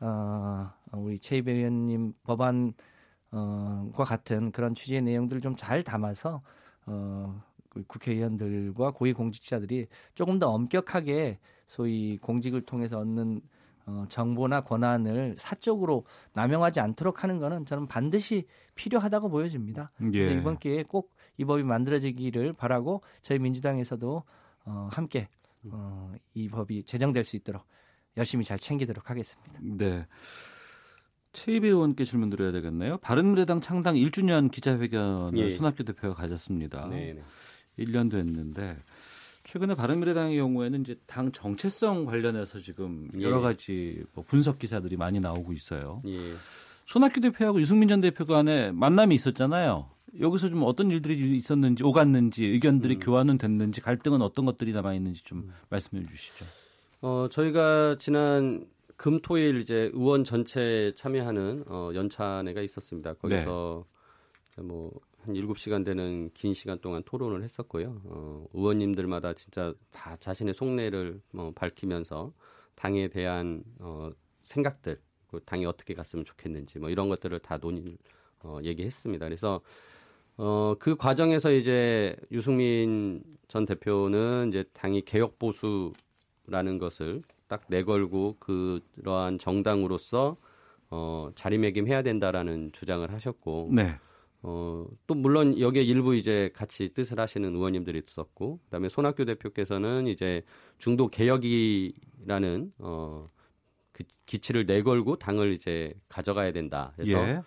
어, 0.00 0.70
우리 0.92 1.18
최이배 1.18 1.50
의원님 1.52 2.12
법안과 2.24 4.04
같은 4.04 4.52
그런 4.52 4.74
취지의 4.74 5.02
내용들을 5.02 5.40
좀 5.40 5.56
잘 5.56 5.82
담아서 5.82 6.42
어, 6.86 7.42
그 7.42 7.51
국회의원들과 7.86 8.92
고위공직자들이 8.92 9.86
조금 10.14 10.38
더 10.38 10.50
엄격하게 10.50 11.38
소위 11.66 12.18
공직을 12.18 12.62
통해서 12.62 12.98
얻는 12.98 13.40
어, 13.84 14.04
정보나 14.08 14.60
권한을 14.60 15.34
사적으로 15.38 16.04
남용하지 16.34 16.78
않도록 16.80 17.24
하는 17.24 17.38
것은 17.38 17.64
저는 17.66 17.88
반드시 17.88 18.46
필요하다고 18.76 19.28
보여집니다. 19.28 19.90
예. 20.02 20.10
그래서 20.10 20.40
이번 20.40 20.58
기회에 20.58 20.84
꼭 20.84 21.12
이 21.36 21.44
법이 21.44 21.62
만들어지기를 21.62 22.52
바라고 22.52 23.02
저희 23.20 23.38
민주당에서도 23.38 24.22
어, 24.64 24.88
함께 24.92 25.28
어, 25.70 26.12
이 26.34 26.48
법이 26.48 26.84
제정될 26.84 27.24
수 27.24 27.36
있도록 27.36 27.64
열심히 28.16 28.44
잘 28.44 28.58
챙기도록 28.58 29.10
하겠습니다. 29.10 29.58
네. 29.60 30.06
최이배 31.32 31.68
의원께 31.68 32.04
질문 32.04 32.28
드려야 32.28 32.52
되겠네요. 32.52 32.98
바른미래당 32.98 33.62
창당 33.62 33.94
1주년 33.94 34.50
기자회견을 34.50 35.38
예. 35.38 35.50
손학규 35.50 35.84
대표가 35.84 36.14
가졌습니다. 36.14 36.86
네, 36.88 37.14
네. 37.14 37.22
1년 37.78 38.10
됐는데 38.10 38.76
최근에 39.44 39.74
바른미래당의 39.74 40.38
경우에는 40.38 40.80
이제 40.82 40.96
당 41.06 41.32
정체성 41.32 42.04
관련해서 42.04 42.60
지금 42.60 43.08
예. 43.18 43.22
여러 43.22 43.40
가지 43.40 44.02
뭐 44.14 44.24
분석 44.26 44.58
기사들이 44.58 44.96
많이 44.96 45.20
나오고 45.20 45.52
있어요. 45.52 46.02
예. 46.06 46.34
손학규 46.86 47.20
대표하고 47.20 47.60
유승민 47.60 47.88
전 47.88 48.00
대표 48.00 48.24
간에 48.24 48.70
만남이 48.72 49.14
있었잖아요. 49.14 49.88
여기서 50.20 50.50
좀 50.50 50.62
어떤 50.64 50.90
일들이 50.90 51.36
있었는지 51.36 51.84
오갔는지 51.84 52.44
의견들이 52.44 52.96
음. 52.96 53.00
교환은 53.00 53.38
됐는지 53.38 53.80
갈등은 53.80 54.20
어떤 54.20 54.44
것들이 54.44 54.72
남아 54.72 54.94
있는지 54.94 55.24
좀 55.24 55.38
음. 55.38 55.52
말씀해 55.70 56.06
주시죠. 56.06 56.44
어 57.00 57.28
저희가 57.30 57.96
지난 57.98 58.66
금토일 58.96 59.60
이제 59.60 59.90
의원 59.94 60.22
전체 60.22 60.92
참여하는 60.96 61.64
어 61.66 61.90
연찬회가 61.94 62.60
있었습니다. 62.60 63.14
거기서 63.14 63.84
네. 64.56 64.62
뭐 64.62 64.92
한 65.24 65.34
7시간 65.34 65.84
되는 65.84 66.30
긴 66.34 66.52
시간 66.52 66.78
동안 66.80 67.02
토론을 67.04 67.42
했었고요. 67.44 68.00
어, 68.04 68.46
의원님들마다 68.52 69.34
진짜 69.34 69.72
다 69.90 70.16
자신의 70.16 70.54
속내를 70.54 71.20
어, 71.34 71.52
밝히면서 71.54 72.32
당에 72.74 73.08
대한 73.08 73.62
어, 73.78 74.10
생각들, 74.42 75.00
그 75.28 75.40
당이 75.44 75.64
어떻게 75.64 75.94
갔으면 75.94 76.24
좋겠는지 76.24 76.78
뭐 76.78 76.90
이런 76.90 77.08
것들을 77.08 77.38
다 77.40 77.56
논의 77.58 77.96
어, 78.40 78.58
얘기했습니다. 78.62 79.26
그래서 79.26 79.60
어, 80.36 80.74
그 80.78 80.96
과정에서 80.96 81.52
이제 81.52 82.16
유승민 82.32 83.22
전 83.48 83.64
대표는 83.64 84.48
이제 84.48 84.64
당이 84.72 85.02
개혁 85.02 85.38
보수라는 85.38 86.78
것을 86.78 87.22
딱 87.46 87.62
내걸고 87.68 88.38
그러한 88.40 89.38
정당으로서 89.38 90.36
어, 90.90 91.30
자리매김해야 91.34 92.02
된다라는 92.02 92.72
주장을 92.72 93.10
하셨고 93.12 93.70
네. 93.72 93.98
어, 94.42 94.86
또 95.06 95.14
물론 95.14 95.58
여기에 95.58 95.82
일부 95.82 96.16
이제 96.16 96.50
같이 96.54 96.92
뜻을 96.92 97.20
하시는 97.20 97.54
의원님들이 97.54 98.02
있었고, 98.06 98.58
그다음에 98.64 98.88
손학규 98.88 99.24
대표께서는 99.24 100.08
이제 100.08 100.42
중도 100.78 101.08
개혁이라는 101.08 102.72
어, 102.78 103.28
그 103.92 104.04
기치를 104.26 104.66
내걸고 104.66 105.16
당을 105.16 105.52
이제 105.52 105.94
가져가야 106.08 106.52
된다. 106.52 106.92
그래서 106.96 107.12
예. 107.12 107.42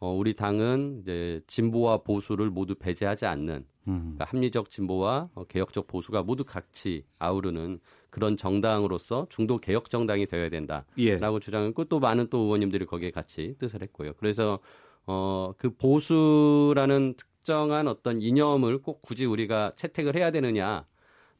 어, 0.00 0.12
우리 0.12 0.34
당은 0.34 1.00
이제 1.00 1.40
진보와 1.46 1.98
보수를 2.02 2.50
모두 2.50 2.74
배제하지 2.74 3.24
않는 3.26 3.64
음. 3.88 4.00
그러니까 4.00 4.24
합리적 4.26 4.70
진보와 4.70 5.30
어, 5.34 5.44
개혁적 5.44 5.86
보수가 5.86 6.24
모두 6.24 6.44
같이 6.44 7.04
아우르는 7.18 7.80
그런 8.10 8.36
정당으로서 8.36 9.26
중도 9.30 9.58
개혁 9.58 9.88
정당이 9.90 10.26
되어야 10.26 10.50
된다라고 10.50 10.86
예. 10.98 11.18
주장했고 11.40 11.84
또 11.84 12.00
많은 12.00 12.28
또 12.28 12.38
의원님들이 12.40 12.86
거기에 12.86 13.10
같이 13.10 13.56
뜻을 13.58 13.82
했고요. 13.82 14.12
그래서 14.18 14.58
어, 15.06 15.52
그 15.58 15.74
보수라는 15.74 17.14
특정한 17.16 17.88
어떤 17.88 18.20
이념을 18.20 18.82
꼭 18.82 19.02
굳이 19.02 19.26
우리가 19.26 19.72
채택을 19.76 20.16
해야 20.16 20.30
되느냐, 20.30 20.86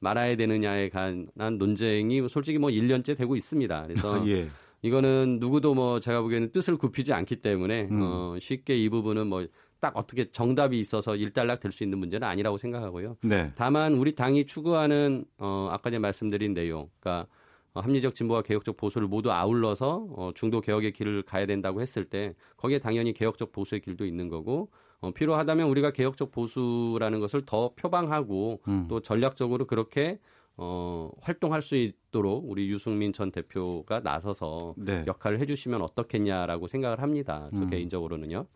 말아야 0.01 0.37
되느냐에 0.37 0.91
관한 0.91 1.59
논쟁이 1.59 2.29
솔직히 2.29 2.59
뭐 2.59 2.71
1년째 2.71 3.17
되고 3.17 3.37
있습니다. 3.37 3.87
그래서 3.87 4.23
예. 4.29 4.49
이거는 4.83 5.39
누구도 5.41 5.75
뭐 5.75 5.99
제가 5.99 6.21
보기에는 6.21 6.53
뜻을 6.53 6.77
굽히지 6.77 7.15
않기 7.15 7.37
때문에 7.37 7.89
음. 7.91 8.01
어, 8.03 8.37
쉽게 8.39 8.77
이 8.77 8.89
부분은 8.89 9.27
뭐 9.29 9.47
딱 9.85 9.99
어떻게 9.99 10.31
정답이 10.31 10.81
있어서 10.81 11.15
일단락 11.15 11.61
될 11.61 11.71
수 11.71 11.85
있는 11.85 11.99
문제는 11.99 12.27
아니라고 12.27 12.57
생각하고요. 12.57 13.19
네. 13.23 13.53
다만 13.55 13.93
우리 13.93 14.15
당이 14.15 14.47
추구하는 14.47 15.27
어, 15.37 15.69
아까 15.71 15.91
전에 15.91 15.99
말씀드린 15.99 16.55
내용, 16.55 16.89
그러니까 16.99 17.27
어, 17.27 17.35
합리적 17.81 18.15
진보와 18.15 18.43
개혁적 18.43 18.77
보수를 18.77 19.09
모두 19.09 19.33
아울러서 19.33 20.07
어, 20.17 20.31
중도 20.35 20.61
개혁의 20.61 20.93
길을 20.93 21.23
가야 21.23 21.47
된다고 21.47 21.81
했을 21.81 22.05
때 22.05 22.35
거기에 22.57 22.79
당연히 22.79 23.13
개혁적 23.13 23.53
보수의 23.53 23.81
길도 23.81 24.07
있는 24.07 24.29
거고 24.29 24.71
어, 25.01 25.11
필요하다면 25.13 25.69
우리가 25.69 25.91
개혁적 25.91 26.31
보수라는 26.31 27.21
것을 27.21 27.43
더 27.45 27.73
표방하고 27.75 28.61
음. 28.69 28.87
또 28.89 29.01
전략적으로 29.01 29.67
그렇게 29.67 30.19
어, 30.57 31.11
활동할 31.21 31.63
수 31.63 31.75
있도록 31.75 32.49
우리 32.49 32.69
유승민 32.69 33.13
전 33.13 33.33
대표가 33.33 34.01
나서서 34.01 34.75
네. 34.77 35.05
역할을 35.07 35.41
해주시면 35.41 35.83
어떻겠냐라고 35.83 36.69
생각을 36.69 37.01
합니다. 37.01 37.51
저 37.57 37.63
음. 37.63 37.71
개인적으로는요. 37.71 38.47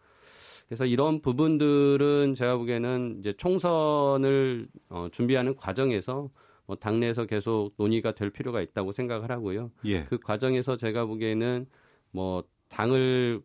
그래서 0.68 0.84
이런 0.84 1.20
부분들은 1.20 2.34
제가 2.34 2.56
보기에는 2.58 3.16
이제 3.20 3.32
총선을 3.32 4.68
어, 4.90 5.08
준비하는 5.10 5.56
과정에서 5.56 6.30
뭐 6.68 6.76
당내에서 6.76 7.24
계속 7.26 7.72
논의가 7.78 8.12
될 8.12 8.30
필요가 8.30 8.60
있다고 8.60 8.92
생각을 8.92 9.30
하고요. 9.32 9.72
예. 9.86 10.04
그 10.04 10.18
과정에서 10.18 10.76
제가 10.76 11.06
보기에는 11.06 11.66
뭐 12.12 12.44
당을 12.68 13.40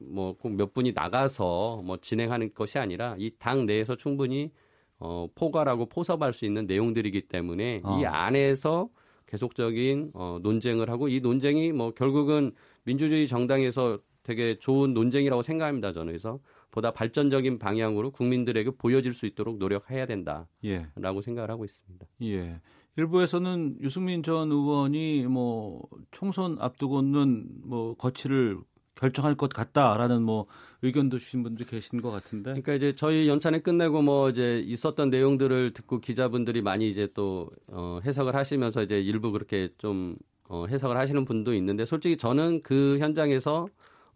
뭐 0.00 0.34
꼭 0.34 0.50
몇 0.52 0.74
분이 0.74 0.92
나가서 0.92 1.82
뭐 1.84 1.96
진행하는 1.98 2.52
것이 2.54 2.78
아니라 2.78 3.16
이 3.18 3.30
당 3.38 3.64
내에서 3.66 3.96
충분히 3.96 4.50
어 4.98 5.28
포괄하고 5.36 5.86
포섭할 5.86 6.32
수 6.32 6.44
있는 6.44 6.66
내용들이기 6.66 7.22
때문에 7.28 7.80
어. 7.84 7.98
이 8.00 8.04
안에서 8.04 8.88
계속적인 9.26 10.10
어 10.14 10.38
논쟁을 10.42 10.90
하고 10.90 11.08
이 11.08 11.20
논쟁이 11.20 11.72
뭐 11.72 11.92
결국은 11.92 12.52
민주주의 12.84 13.28
정당에서 13.28 13.98
되게 14.24 14.58
좋은 14.58 14.94
논쟁이라고 14.94 15.42
생각합니다. 15.42 15.92
저는 15.92 16.08
그래서 16.12 16.40
보다 16.70 16.92
발전적인 16.92 17.58
방향으로 17.58 18.10
국민들에게 18.10 18.70
보여질 18.78 19.12
수 19.12 19.26
있도록 19.26 19.58
노력해야 19.58 20.06
된다라고 20.06 20.48
예. 20.64 20.86
생각을 21.22 21.50
하고 21.50 21.64
있습니다. 21.64 22.06
예. 22.22 22.60
일부에서는 22.96 23.78
유승민 23.80 24.22
전 24.22 24.50
의원이 24.50 25.26
뭐 25.28 25.82
총선 26.10 26.56
앞두고는 26.60 27.46
뭐 27.64 27.94
거취를 27.94 28.58
결정할 28.96 29.36
것 29.36 29.50
같다라는 29.50 30.22
뭐 30.22 30.46
의견도 30.82 31.18
주신 31.18 31.44
분들 31.44 31.66
계신 31.66 32.02
것 32.02 32.10
같은데. 32.10 32.50
그러니까 32.50 32.74
이제 32.74 32.92
저희 32.92 33.28
연찬회 33.28 33.60
끝내고 33.60 34.02
뭐 34.02 34.28
이제 34.28 34.60
있었던 34.66 35.10
내용들을 35.10 35.72
듣고 35.72 36.00
기자분들이 36.00 36.62
많이 36.62 36.88
이제 36.88 37.08
또 37.14 37.50
어, 37.68 38.00
해석을 38.04 38.34
하시면서 38.34 38.82
이제 38.82 39.00
일부 39.00 39.30
그렇게 39.30 39.68
좀 39.78 40.16
어, 40.48 40.66
해석을 40.66 40.96
하시는 40.96 41.24
분도 41.24 41.54
있는데 41.54 41.84
솔직히 41.84 42.16
저는 42.16 42.62
그 42.62 42.98
현장에서 42.98 43.66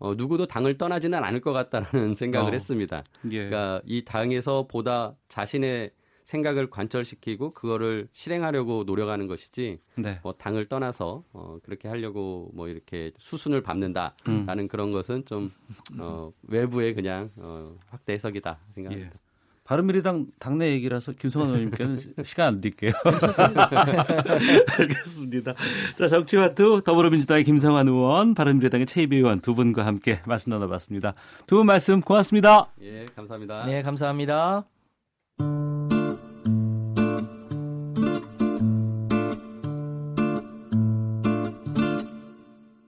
어, 0.03 0.15
누구도 0.17 0.47
당을 0.47 0.79
떠나지는 0.79 1.23
않을 1.23 1.41
것 1.41 1.53
같다라는 1.53 2.17
생각을 2.17 2.51
어. 2.51 2.53
했습니다. 2.53 3.05
예. 3.27 3.49
그러니까 3.49 3.81
이 3.87 4.05
당에서 4.05 4.67
보다 4.67 5.15
자신의 5.29 5.93
생각을 6.25 6.71
관철시키고 6.71 7.53
그거를 7.53 8.09
실행하려고 8.13 8.83
노력하는 8.83 9.29
것이지 9.29 9.79
네. 9.97 10.19
뭐 10.25 10.33
당을 10.33 10.67
떠나서 10.67 11.23
어, 11.33 11.59
그렇게 11.63 11.87
하려고 11.87 12.51
뭐 12.53 12.67
이렇게 12.69 13.13
수순을 13.19 13.63
밟는다라는 13.63 14.65
음. 14.65 14.69
그런 14.69 14.91
것은 14.91 15.25
좀 15.25 15.53
어, 16.01 16.33
외부의 16.49 16.95
그냥 16.95 17.29
어, 17.37 17.77
확대 17.87 18.15
해석이다 18.15 18.59
생각합니다. 18.75 19.11
예. 19.15 19.32
바른미래당 19.65 20.27
당내 20.39 20.71
얘기라서 20.73 21.13
김성환 21.13 21.49
의원님께는 21.51 21.97
시간 22.25 22.49
안 22.49 22.57
드릴게요. 22.61 22.91
알겠습니다. 24.79 25.55
자, 25.99 26.09
정치와투 26.09 26.83
더불어민주당의 26.85 27.45
김성환 27.45 27.89
의원, 27.89 28.35
바른미래당의 28.35 28.87
최이배 28.87 29.17
의원 29.17 29.41
두 29.41 29.55
분과 29.55 29.87
함께 29.87 30.21
말씀 30.27 30.51
나눠봤습니다. 30.51 31.15
두 31.47 31.57
분 31.57 31.67
말씀 31.67 32.01
고맙습니다. 32.01 32.69
예, 32.83 33.07
감사합니다. 33.15 33.65
네, 33.67 33.83
감사합니다. 33.83 34.65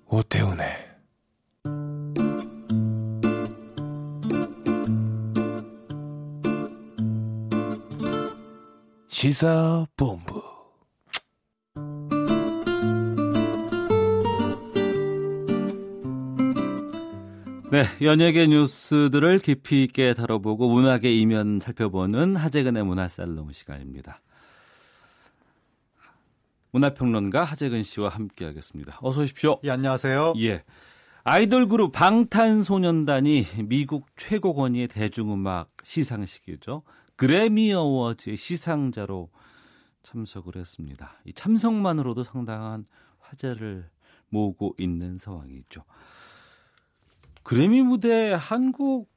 오태훈의 0.09 0.84
시사본부 9.15 10.43
네, 17.71 17.85
연예계 18.03 18.49
뉴스들을 18.49 19.39
깊이 19.39 19.85
있게 19.85 20.15
다뤄보고 20.15 20.69
문학의 20.69 21.17
이면 21.21 21.61
살펴보는 21.61 22.35
하재근의 22.35 22.85
문화살롱 22.85 23.53
시간입니다. 23.53 24.19
문화평론가 26.73 27.45
하재근 27.45 27.85
씨와 27.85 28.09
함께하겠습니다. 28.09 28.99
어서 29.01 29.21
오십시오. 29.23 29.61
예, 29.63 29.71
안녕하세요. 29.71 30.35
예. 30.43 30.65
아이돌 31.23 31.69
그룹 31.69 31.93
방탄소년단이 31.93 33.47
미국 33.67 34.09
최고 34.17 34.57
권위의 34.57 34.89
대중음악 34.89 35.71
시상식이죠. 35.85 36.83
그래미 37.17 37.73
어워즈의 37.73 38.37
시상자로 38.37 39.31
참석을 40.03 40.57
했습니다. 40.57 41.13
이 41.25 41.33
참석만으로도 41.33 42.25
상당한 42.25 42.87
화제를 43.19 43.89
모으고 44.29 44.75
있는 44.79 45.19
상황이죠. 45.19 45.85
그래미 47.43 47.83
무대 47.83 48.33
한국 48.33 49.11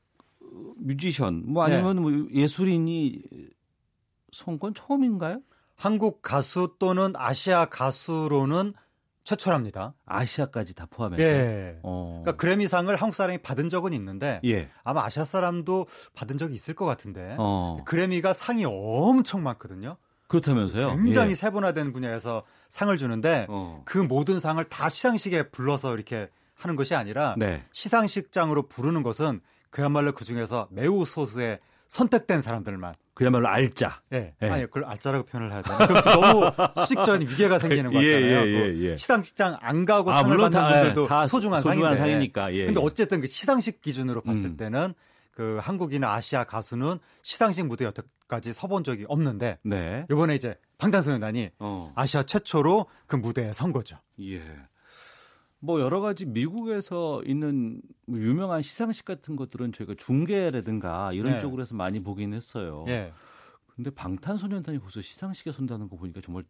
뮤지션 0.77 1.43
뭐 1.45 1.63
아니면 1.63 1.95
네. 1.95 2.01
뭐 2.01 2.27
예술인이 2.31 3.23
선건 4.31 4.73
처음인가요? 4.73 5.41
한국 5.75 6.21
가수 6.21 6.75
또는 6.79 7.13
아시아 7.15 7.65
가수로는 7.65 8.73
최초랍니다. 9.27 9.93
아시아까지 10.05 10.73
다 10.73 10.87
포함해서. 10.89 11.21
예. 11.21 11.77
어. 11.83 12.21
그러니까 12.23 12.39
그래미상을 12.41 12.95
한국 12.95 13.13
사람이 13.13 13.39
받은 13.39 13.67
적은 13.67 13.91
있는데 13.91 14.39
예. 14.45 14.69
아마 14.85 15.03
아시아 15.03 15.25
사람도 15.25 15.85
받은 16.15 16.37
적이 16.37 16.53
있을 16.53 16.75
것 16.75 16.85
같은데 16.85 17.35
어. 17.37 17.77
그래미가 17.83 18.31
상이 18.31 18.63
엄청 18.63 19.43
많거든요. 19.43 19.97
그렇다면서요? 20.27 20.95
굉장히 20.95 21.31
예. 21.31 21.35
세분화된 21.35 21.91
분야에서 21.91 22.43
상을 22.69 22.95
주는데 22.95 23.47
어. 23.49 23.81
그 23.83 23.97
모든 23.97 24.39
상을 24.39 24.63
다 24.63 24.87
시상식에 24.87 25.49
불러서 25.49 25.93
이렇게 25.93 26.29
하는 26.55 26.77
것이 26.77 26.95
아니라 26.95 27.35
네. 27.37 27.65
시상식장으로 27.73 28.69
부르는 28.69 29.03
것은 29.03 29.41
그야말로 29.71 30.13
그 30.13 30.23
중에서 30.23 30.69
매우 30.71 31.03
소수의 31.03 31.59
선택된 31.87 32.41
사람들만 32.41 32.93
그야말로 33.13 33.47
알짜. 33.47 33.99
예. 34.13 34.35
예. 34.43 34.49
아니, 34.49 34.65
그걸 34.65 34.85
알짜라고 34.85 35.25
표현을 35.25 35.51
해야 35.51 35.63
되나? 35.63 35.87
그럼 35.87 36.01
너무 36.03 36.51
수식적인 36.81 37.27
위계가 37.29 37.57
생기는 37.57 37.91
거 37.91 37.97
예, 38.03 38.13
같잖아요. 38.13 38.47
예, 38.47 38.75
예, 38.75 38.91
예, 38.91 38.95
시상식장 38.95 39.57
안 39.59 39.85
가고 39.85 40.11
아, 40.11 40.21
상을 40.21 40.37
받는 40.37 40.51
다, 40.59 40.67
분들도 40.67 41.07
다 41.07 41.25
소중한, 41.25 41.61
소중한 41.63 41.95
상이니까. 41.95 42.53
예, 42.53 42.65
근데 42.65 42.79
어쨌든 42.79 43.19
그 43.19 43.27
시상식 43.27 43.81
기준으로 43.81 44.21
봤을 44.21 44.45
음. 44.51 44.57
때는 44.57 44.93
그 45.31 45.59
한국이나 45.61 46.13
아시아 46.13 46.43
가수는 46.43 46.99
시상식 47.23 47.65
무대 47.65 47.85
여태까지 47.85 48.53
서본 48.53 48.83
적이 48.83 49.05
없는데 49.07 49.57
네. 49.63 50.05
이번에 50.11 50.35
이제 50.35 50.55
방탄소년단이 50.77 51.51
어. 51.59 51.91
아시아 51.95 52.23
최초로 52.23 52.85
그 53.07 53.15
무대에 53.15 53.51
선 53.53 53.71
거죠. 53.71 53.97
예. 54.21 54.41
뭐 55.59 55.81
여러 55.81 56.01
가지 56.01 56.25
미국에서 56.25 57.21
있는 57.25 57.81
뭐 58.05 58.19
유명한 58.19 58.61
시상식 58.61 59.05
같은 59.05 59.35
것들은 59.35 59.73
저희가 59.73 59.95
중계라든가 59.97 61.13
이런 61.13 61.33
네. 61.33 61.39
쪽으로 61.39 61.61
해서 61.61 61.75
많이 61.75 62.01
보긴 62.01 62.33
했어요. 62.33 62.83
네. 62.85 63.11
근데 63.75 63.89
방탄소년단이 63.91 64.79
벌써 64.79 65.01
시상식에 65.01 65.51
선다는 65.51 65.89
거 65.89 65.97
보니까 65.97 66.21
정말 66.21 66.43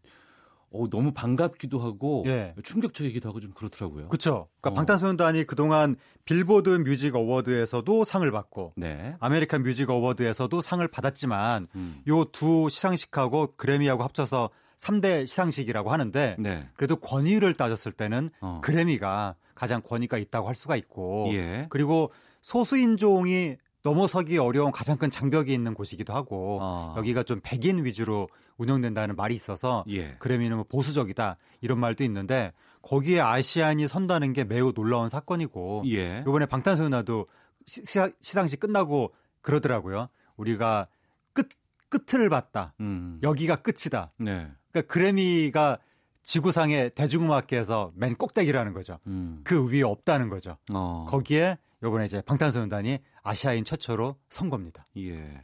어, 0.70 0.90
너무 0.90 1.14
반갑기도 1.14 1.80
하고 1.80 2.24
예. 2.28 2.54
충격적이기도 2.64 3.30
하고 3.30 3.40
좀 3.40 3.52
그렇더라고요. 3.52 4.10
그렇죠. 4.10 4.50
그러니까 4.60 4.70
어. 4.72 4.74
방탄소년단이 4.74 5.46
그동안 5.46 5.96
Billboard 6.26 6.70
Music 6.70 7.16
Award에서도 7.16 8.04
상을 8.04 8.30
받고 8.30 8.74
네. 8.76 9.16
American 9.20 9.64
Music 9.64 9.90
Award에서도 9.90 10.60
상을 10.60 10.86
받았지만 10.88 11.68
음. 11.76 12.02
요 12.08 12.38
두 12.38 12.68
시상식하고 12.70 13.54
그래미하고 13.56 14.04
합쳐서 14.04 14.50
3대 14.78 15.26
시상식이라고 15.28 15.92
하는데 15.92 16.36
네. 16.40 16.70
그래도 16.76 16.96
권위를 16.98 17.56
따졌을 17.56 17.92
때는 17.92 18.30
어. 18.42 18.62
그래미가 18.64 19.36
가장 19.56 19.82
권위가 19.82 20.18
있다고 20.18 20.48
할 20.48 20.56
수가 20.56 20.76
있고 20.76 21.30
예. 21.34 21.66
그리고 21.70 22.12
소수인종이 22.42 23.58
넘어서기 23.84 24.38
어려운 24.38 24.72
가장 24.72 24.98
큰 24.98 25.10
장벽이 25.10 25.54
있는 25.54 25.74
곳이기도 25.74 26.14
하고 26.14 26.60
어. 26.62 26.94
여기가 26.98 27.24
좀 27.24 27.40
백인 27.44 27.86
위주로 27.86 28.30
운영된다는 28.58 29.16
말이 29.16 29.34
있어서 29.34 29.84
예. 29.90 30.16
그래미는 30.20 30.58
뭐 30.58 30.66
보수적이다 30.68 31.38
이런 31.62 31.80
말도 31.80 32.04
있는데 32.04 32.54
거기에 32.82 33.20
아시안이 33.20 33.88
선다는 33.88 34.34
게 34.34 34.44
매우 34.44 34.74
놀라운 34.74 35.10
사건이고 35.10 35.84
예. 35.88 36.22
이번에 36.22 36.46
방탄소년단도 36.46 37.28
시, 37.66 37.82
시상식 38.22 38.60
끝나고 38.60 39.14
그러더라고요. 39.42 40.10
우리가 40.38 40.88
끝 41.34 41.50
끝을 41.90 42.30
봤다. 42.30 42.74
음. 42.80 43.20
여기가 43.24 43.58
끝이다. 43.58 44.12
네. 44.18 44.52
그러니까 44.82 44.94
그래미가 44.94 45.80
지구상의 46.24 46.92
대중음악계에서 46.92 47.94
맨 47.96 48.16
꼭대기라는 48.16 48.74
거죠. 48.74 49.00
음. 49.08 49.42
그 49.44 49.70
위에 49.70 49.82
없다는 49.82 50.30
거죠. 50.30 50.58
어. 50.74 51.06
거기에 51.10 51.58
요번에 51.84 52.06
이제 52.06 52.22
방탄소년단이 52.22 53.00
아시아인 53.24 53.64
최초로 53.64 54.18
선 54.28 54.50
겁니다. 54.50 54.86
예. 54.98 55.42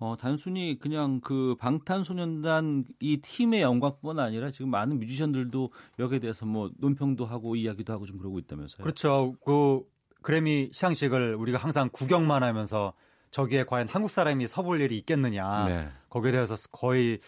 어, 0.00 0.16
단순히 0.18 0.78
그냥 0.78 1.20
그 1.20 1.56
방탄소년단 1.58 2.84
이 3.00 3.18
팀의 3.18 3.62
영광뿐 3.62 4.18
아니라 4.18 4.50
지금 4.50 4.70
많은 4.70 4.98
뮤지션들도 5.00 5.70
여기에 5.98 6.20
대해서 6.20 6.46
뭐 6.46 6.70
논평도 6.78 7.26
하고 7.26 7.56
이야기도 7.56 7.92
하고 7.92 8.06
좀 8.06 8.18
그러고 8.18 8.38
있다면서요. 8.38 8.84
그렇죠. 8.84 9.34
그 9.44 9.82
그래미 10.22 10.70
시상식을 10.72 11.34
우리가 11.34 11.58
항상 11.58 11.90
구경만 11.92 12.42
하면서 12.42 12.92
저기에 13.30 13.64
과연 13.64 13.88
한국 13.88 14.10
사람이 14.10 14.46
서볼 14.46 14.80
일이 14.80 14.96
있겠느냐. 14.98 15.64
네. 15.66 15.88
거기에 16.08 16.32
대해서 16.32 16.54
거의 16.70 17.18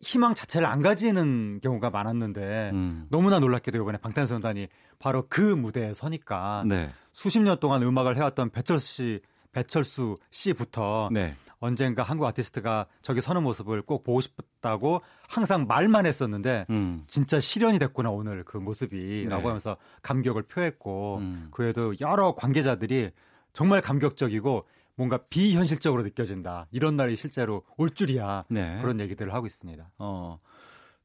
희망 0.00 0.34
자체를 0.34 0.66
안 0.66 0.80
가지는 0.80 1.60
경우가 1.62 1.90
많았는데 1.90 2.70
음. 2.72 3.06
너무나 3.10 3.38
놀랍게도 3.38 3.78
이번에 3.78 3.98
방탄소년단이 3.98 4.68
바로 4.98 5.26
그 5.28 5.40
무대에 5.40 5.92
서니까 5.92 6.64
네. 6.66 6.90
수십 7.12 7.40
년 7.40 7.58
동안 7.60 7.82
음악을 7.82 8.16
해왔던 8.16 8.50
배철수 8.50 8.86
씨, 8.86 9.20
배철수 9.52 10.18
씨부터 10.30 11.10
네. 11.12 11.36
언젠가 11.58 12.02
한국 12.02 12.24
아티스트가 12.24 12.86
저기 13.02 13.20
서는 13.20 13.42
모습을 13.42 13.82
꼭 13.82 14.02
보고 14.02 14.22
싶다고 14.22 15.02
항상 15.28 15.66
말만 15.66 16.06
했었는데 16.06 16.64
음. 16.70 17.02
진짜 17.06 17.38
실현이 17.38 17.78
됐구나 17.78 18.10
오늘 18.10 18.44
그 18.44 18.56
모습이라고 18.56 19.42
네. 19.42 19.46
하면서 19.46 19.76
감격을 20.02 20.44
표했고 20.44 21.18
음. 21.18 21.48
그 21.50 21.62
외에도 21.64 21.94
여러 22.00 22.34
관계자들이 22.34 23.10
정말 23.52 23.82
감격적이고 23.82 24.64
뭔가 24.96 25.18
비현실적으로 25.28 26.02
느껴진다. 26.02 26.66
이런 26.70 26.96
날이 26.96 27.16
실제로 27.16 27.62
올 27.76 27.90
줄이야. 27.90 28.44
네. 28.48 28.78
그런 28.80 29.00
얘기들을 29.00 29.32
하고 29.32 29.46
있습니다. 29.46 29.90
어. 29.98 30.38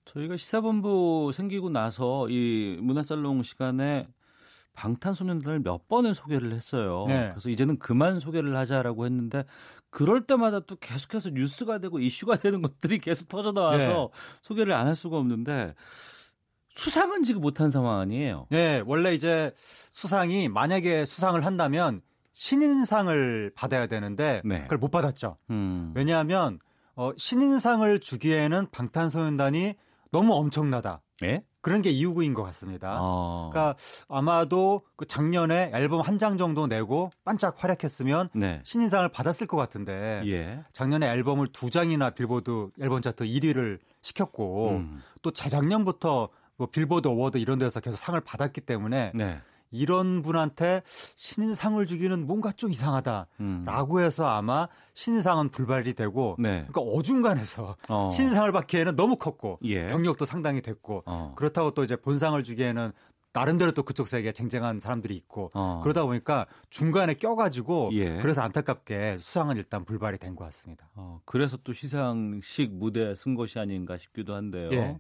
저희가 0.05 0.37
시사본부 0.37 1.31
생기고 1.33 1.69
나서 1.69 2.27
이 2.29 2.77
문화살롱 2.81 3.43
시간에 3.43 4.07
방탄소년단을 4.73 5.61
몇 5.61 5.87
번을 5.87 6.13
소개를 6.13 6.53
했어요. 6.53 7.05
네. 7.07 7.29
그래서 7.31 7.49
이제는 7.49 7.79
그만 7.79 8.19
소개를 8.19 8.55
하자라고 8.57 9.05
했는데 9.05 9.45
그럴 9.89 10.27
때마다 10.27 10.59
또 10.59 10.75
계속해서 10.75 11.29
뉴스가 11.29 11.77
되고 11.79 11.99
이슈가 11.99 12.35
되는 12.35 12.61
것들이 12.61 12.99
계속 12.99 13.29
터져 13.29 13.53
나와서 13.53 14.11
네. 14.13 14.19
소개를 14.41 14.73
안 14.73 14.87
할 14.87 14.95
수가 14.95 15.17
없는데 15.17 15.73
수상은 16.75 17.23
지금 17.23 17.39
못한 17.41 17.69
상황 17.71 17.99
아니에요? 17.99 18.47
네, 18.49 18.83
원래 18.85 19.13
이제 19.13 19.53
수상이 19.57 20.49
만약에 20.49 21.05
수상을 21.05 21.43
한다면 21.45 22.01
신인상을 22.35 23.51
받아야 23.55 23.87
되는데 23.87 24.41
네. 24.45 24.61
그걸 24.63 24.77
못 24.77 24.91
받았죠. 24.91 25.37
음. 25.49 25.93
왜냐하면 25.95 26.59
어, 26.95 27.11
신인상을 27.17 27.99
주기에는 27.99 28.67
방탄소년단이 28.71 29.73
너무 30.11 30.33
엄청나다. 30.35 31.01
예? 31.23 31.43
그런 31.61 31.81
게 31.81 31.89
이유인 31.89 32.33
것 32.33 32.43
같습니다. 32.43 32.97
어. 33.01 33.49
그러니까 33.51 33.75
아마도 34.07 34.83
그 34.95 35.05
작년에 35.05 35.71
앨범 35.73 36.01
한 36.01 36.17
장 36.19 36.37
정도 36.37 36.67
내고 36.67 37.09
반짝 37.23 37.55
활약했으면 37.57 38.29
네. 38.35 38.61
신인상을 38.63 39.07
받았을 39.09 39.47
것 39.47 39.57
같은데 39.57 40.21
예. 40.25 40.63
작년에 40.73 41.09
앨범을 41.09 41.47
두 41.53 41.69
장이나 41.69 42.11
빌보드 42.11 42.69
앨범 42.81 43.01
차트 43.01 43.25
1위를 43.25 43.79
시켰고 44.01 44.69
음. 44.71 45.01
또 45.21 45.31
재작년부터 45.31 46.29
뭐 46.57 46.67
Billboard 46.67 47.07
Award 47.07 47.37
이런 47.39 47.57
데서 47.59 47.79
계속 47.79 47.97
상을 47.97 48.19
받았기 48.21 48.61
때문에 48.61 49.11
네. 49.15 49.41
이런 49.75 50.21
분한테 50.21 50.81
신인상을 50.85 51.85
주기는 51.85 52.25
뭔가 52.25 52.51
좀 52.51 52.71
이상하다라고 52.71 53.27
음. 53.41 54.03
해서 54.03 54.27
아마 54.27 54.67
신인상은 54.93 55.49
불발이 55.49 55.93
되고 55.93 56.35
네. 56.39 56.65
그러니까 56.67 56.81
어중간해서 56.81 57.75
어. 57.89 58.09
신인상을 58.11 58.51
받기에는 58.51 58.95
너무 58.95 59.17
컸고 59.17 59.59
예. 59.63 59.87
경력도 59.87 60.25
상당히 60.25 60.61
됐고 60.61 61.03
어. 61.05 61.33
그렇다고 61.35 61.71
또 61.71 61.83
이제 61.83 61.95
본상을 61.95 62.41
주기에는 62.41 62.91
나름대로 63.33 63.73
또 63.73 63.83
그쪽 63.83 64.07
세계에 64.07 64.31
쟁쟁한 64.31 64.79
사람들이 64.79 65.13
있고 65.17 65.51
어. 65.53 65.81
그러다 65.83 66.05
보니까 66.05 66.45
중간에 66.69 67.15
껴가지고 67.15 67.89
예. 67.91 68.17
그래서 68.21 68.41
안타깝게 68.41 69.17
수상은 69.19 69.57
일단 69.57 69.83
불발이 69.83 70.17
된 70.19 70.35
것 70.37 70.45
같습니다. 70.45 70.89
어, 70.95 71.19
그래서 71.25 71.57
또 71.63 71.73
시상식 71.73 72.73
무대에 72.75 73.13
선 73.13 73.35
것이 73.35 73.59
아닌가 73.59 73.97
싶기도 73.97 74.35
한데요. 74.35 74.69
예. 74.71 74.97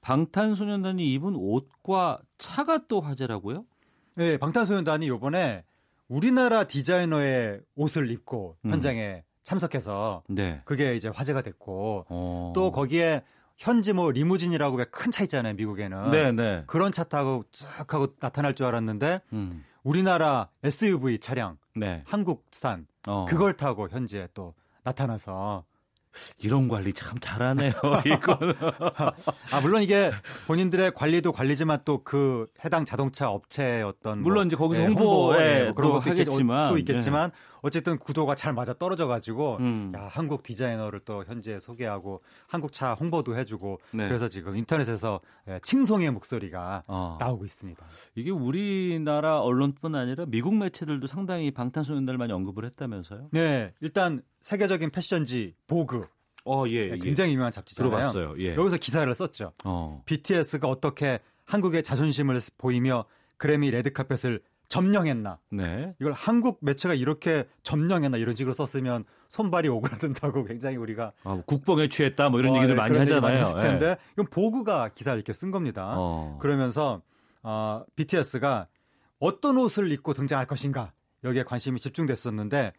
방탄소년단이 0.00 1.12
입은 1.12 1.34
옷과 1.36 2.20
차가 2.38 2.78
또 2.88 3.00
화제라고요? 3.00 3.64
네, 4.16 4.36
방탄소년단이 4.38 5.08
요번에 5.08 5.64
우리나라 6.08 6.64
디자이너의 6.64 7.60
옷을 7.76 8.10
입고 8.10 8.56
음. 8.64 8.70
현장에 8.72 9.22
참석해서 9.44 10.22
네. 10.28 10.60
그게 10.64 10.94
이제 10.96 11.08
화제가 11.08 11.42
됐고 11.42 12.06
어. 12.08 12.52
또 12.54 12.72
거기에 12.72 13.22
현지 13.56 13.92
뭐 13.92 14.10
리무진이라고 14.10 14.76
왜 14.78 14.86
큰 14.90 15.10
차 15.12 15.22
있잖아요 15.24 15.54
미국에는 15.54 16.10
네, 16.10 16.32
네. 16.32 16.64
그런 16.66 16.92
차 16.92 17.04
타고 17.04 17.44
쭉 17.50 17.66
하고 17.92 18.08
나타날 18.18 18.54
줄 18.54 18.66
알았는데 18.66 19.20
음. 19.32 19.64
우리나라 19.82 20.48
SUV 20.64 21.18
차량 21.18 21.58
네. 21.76 22.02
한국산 22.06 22.86
어. 23.06 23.26
그걸 23.28 23.54
타고 23.54 23.88
현지에 23.88 24.28
또 24.34 24.54
나타나서 24.82 25.64
이런 26.38 26.68
관리 26.68 26.92
참 26.92 27.18
잘하네요. 27.20 27.72
이거는. 28.04 28.54
아 29.50 29.60
물론 29.60 29.82
이게 29.82 30.10
본인들의 30.46 30.92
관리도 30.94 31.32
관리지만 31.32 31.80
또 31.84 32.00
그 32.10 32.46
해당 32.64 32.84
자동차 32.84 33.30
업체의 33.30 33.84
어떤 33.84 34.20
물론 34.22 34.34
뭐, 34.38 34.44
이제 34.44 34.56
거기서 34.56 34.82
예, 34.82 34.86
홍보, 34.86 35.34
예, 35.38 35.64
뭐 35.66 35.74
그런 35.74 35.92
것도 35.92 36.10
하겠지만 36.10 36.68
또 36.68 36.78
있겠지만 36.78 37.30
예. 37.32 37.38
어쨌든 37.62 37.98
구도가 37.98 38.34
잘 38.34 38.52
맞아 38.52 38.72
떨어져 38.72 39.06
가지고 39.06 39.56
음. 39.60 39.92
야 39.94 40.08
한국 40.10 40.42
디자이너를 40.42 41.00
또 41.00 41.24
현지에 41.24 41.58
소개하고 41.58 42.22
한국 42.46 42.72
차 42.72 42.94
홍보도 42.94 43.36
해주고 43.36 43.80
네. 43.92 44.08
그래서 44.08 44.28
지금 44.28 44.56
인터넷에서 44.56 45.20
예, 45.48 45.60
칭송의 45.62 46.10
목소리가 46.10 46.84
어. 46.86 47.16
나오고 47.20 47.44
있습니다. 47.44 47.84
이게 48.14 48.30
우리나라 48.30 49.40
언론뿐 49.40 49.94
아니라 49.94 50.26
미국 50.26 50.54
매체들도 50.54 51.06
상당히 51.06 51.50
방탄소년단을 51.50 52.18
많이 52.18 52.32
언급을 52.32 52.64
했다면서요? 52.64 53.28
네, 53.32 53.72
일단 53.80 54.22
세계적인 54.40 54.90
패션지 54.90 55.54
보그 55.66 56.06
어, 56.44 56.64
예, 56.68 56.86
네, 56.88 56.92
예. 56.94 56.98
굉장히 56.98 57.32
유명한 57.32 57.52
잡지잖아요. 57.52 57.90
들어봤어요. 57.90 58.34
예. 58.38 58.54
여기서 58.54 58.78
기사를 58.78 59.12
썼죠. 59.14 59.52
어. 59.64 60.02
BTS가 60.06 60.68
어떻게 60.68 61.20
한국의 61.44 61.82
자존심을 61.82 62.38
보이며 62.58 63.04
그래미 63.36 63.70
레드카펫을 63.70 64.40
점령했나. 64.70 65.38
네. 65.50 65.94
이걸 66.00 66.12
한국 66.12 66.58
매체가 66.62 66.94
이렇게 66.94 67.46
점령했나 67.64 68.16
이런 68.16 68.34
식으로 68.36 68.54
썼으면 68.54 69.04
손발이 69.28 69.68
오그라든다고 69.68 70.44
굉장히 70.44 70.76
우리가 70.76 71.12
아, 71.24 71.42
국뽕에 71.44 71.88
취했다 71.88 72.30
뭐 72.30 72.38
이런 72.38 72.52
어, 72.52 72.56
얘기들 72.56 72.76
네, 72.76 72.80
많이 72.80 72.96
하잖아요. 72.96 73.20
많이 73.20 73.36
했을 73.38 73.60
텐데 73.60 73.86
네. 73.86 73.96
이건 74.12 74.26
보그가 74.26 74.90
기사를 74.94 75.18
이렇게 75.18 75.32
쓴 75.32 75.50
겁니다. 75.50 75.94
어. 75.96 76.38
그러면서 76.40 77.02
어, 77.42 77.82
BTS가 77.96 78.68
어떤 79.18 79.58
옷을 79.58 79.90
입고 79.90 80.14
등장할 80.14 80.46
것인가 80.46 80.92
여기에 81.24 81.42
관심이 81.42 81.78
집중됐었는데 81.80 82.72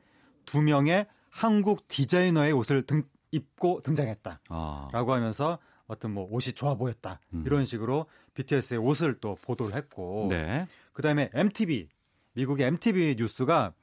두 0.46 0.62
명의 0.62 1.06
한국 1.30 1.88
디자이너의 1.90 2.54
옷을 2.54 2.86
등, 2.86 3.04
입고 3.32 3.82
등장했다라고 3.84 4.40
아. 4.50 4.90
하면서 4.94 5.60
어떤 5.88 6.14
뭐 6.14 6.26
옷이 6.32 6.54
좋아 6.54 6.76
보였다 6.76 7.20
음. 7.34 7.44
이런 7.46 7.66
식으로 7.66 8.06
BTS의 8.34 8.80
옷을 8.80 9.20
또 9.20 9.36
보도를 9.42 9.76
했고 9.76 10.28
네. 10.30 10.66
그다음에 10.94 11.30
MTV 11.34 11.90
미국의 12.34 12.68
MTV 12.68 13.16
뉴스가 13.18 13.74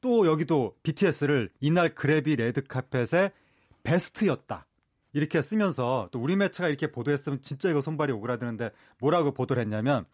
또 0.00 0.26
여기도 0.26 0.76
BTS를 0.82 1.50
이날 1.60 1.94
그래비 1.94 2.36
레드 2.36 2.62
카펫의 2.62 3.32
베스트였다. 3.82 4.66
이렇게 5.12 5.40
쓰면서 5.40 6.08
또 6.12 6.20
우리 6.20 6.36
매체가 6.36 6.68
이렇게 6.68 6.92
보도했으면 6.92 7.40
진짜 7.40 7.70
이거 7.70 7.80
손발이 7.80 8.12
오그라드는데 8.12 8.70
뭐라고 9.00 9.32
보도를 9.32 9.62
했냐면 9.62 10.04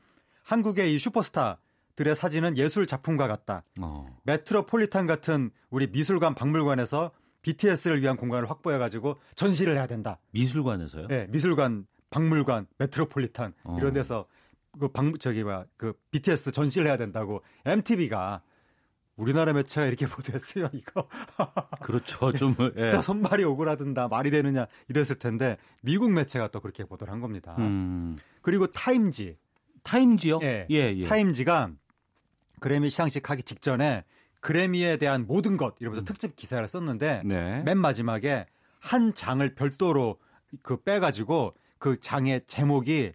한국의 0.45 0.95
이 0.95 0.99
슈퍼스타들의 0.99 2.15
사진은 2.15 2.57
예술 2.57 2.87
작품과 2.87 3.27
같다. 3.27 3.65
어. 3.81 4.07
메트로폴리탄 4.25 5.07
같은 5.07 5.51
우리 5.71 5.89
미술관 5.89 6.35
박물관에서 6.35 7.11
BTS를 7.43 8.01
위한 8.01 8.17
공간을 8.17 8.49
확보해 8.49 8.79
가지고 8.79 9.19
전시를 9.35 9.75
해야 9.75 9.87
된다. 9.87 10.21
미술관에서요? 10.31 11.09
네, 11.09 11.27
미술관, 11.31 11.87
박물관, 12.11 12.69
메트로폴리탄 12.79 13.55
어. 13.65 13.77
이런 13.79 13.93
데서 13.95 14.27
그 14.79 14.89
방, 14.89 15.17
저기, 15.19 15.45
막, 15.45 15.69
그, 15.77 15.93
BTS 16.11 16.53
전시를 16.53 16.87
해야 16.87 16.97
된다고 16.97 17.43
MTV가 17.65 18.43
우리나라 19.17 19.53
매체가 19.53 19.87
이렇게 19.87 20.07
보도했어요, 20.07 20.71
이거. 20.73 21.09
그렇죠. 21.83 22.33
좀. 22.33 22.55
예. 22.77 22.81
진짜 22.81 23.03
손발이 23.03 23.45
오그라든다, 23.45 24.09
말이 24.09 24.31
되느냐, 24.31 24.67
이랬을 24.89 25.19
텐데, 25.19 25.59
미국 25.83 26.11
매체가 26.13 26.49
또 26.49 26.61
그렇게 26.61 26.85
보도를 26.85 27.13
한 27.13 27.21
겁니다. 27.21 27.55
음. 27.59 28.17
그리고 28.41 28.67
타임지. 28.67 29.37
타임지요? 29.83 30.41
예. 30.43 30.67
예, 30.71 30.95
예. 30.97 31.05
타임지가 31.05 31.73
그래미 32.61 32.91
시상식 32.91 33.29
하기 33.29 33.43
직전에 33.43 34.05
그래미에 34.41 34.97
대한 34.97 35.27
모든 35.27 35.57
것, 35.57 35.75
이러면서 35.81 36.03
음. 36.03 36.05
특집 36.05 36.35
기사를 36.35 36.67
썼는데, 36.67 37.23
네. 37.25 37.63
맨 37.63 37.79
마지막에 37.79 38.47
한 38.81 39.15
장을 39.15 39.55
별도로 39.55 40.19
그 40.63 40.83
빼가지고 40.83 41.55
그 41.79 42.01
장의 42.01 42.43
제목이 42.47 43.13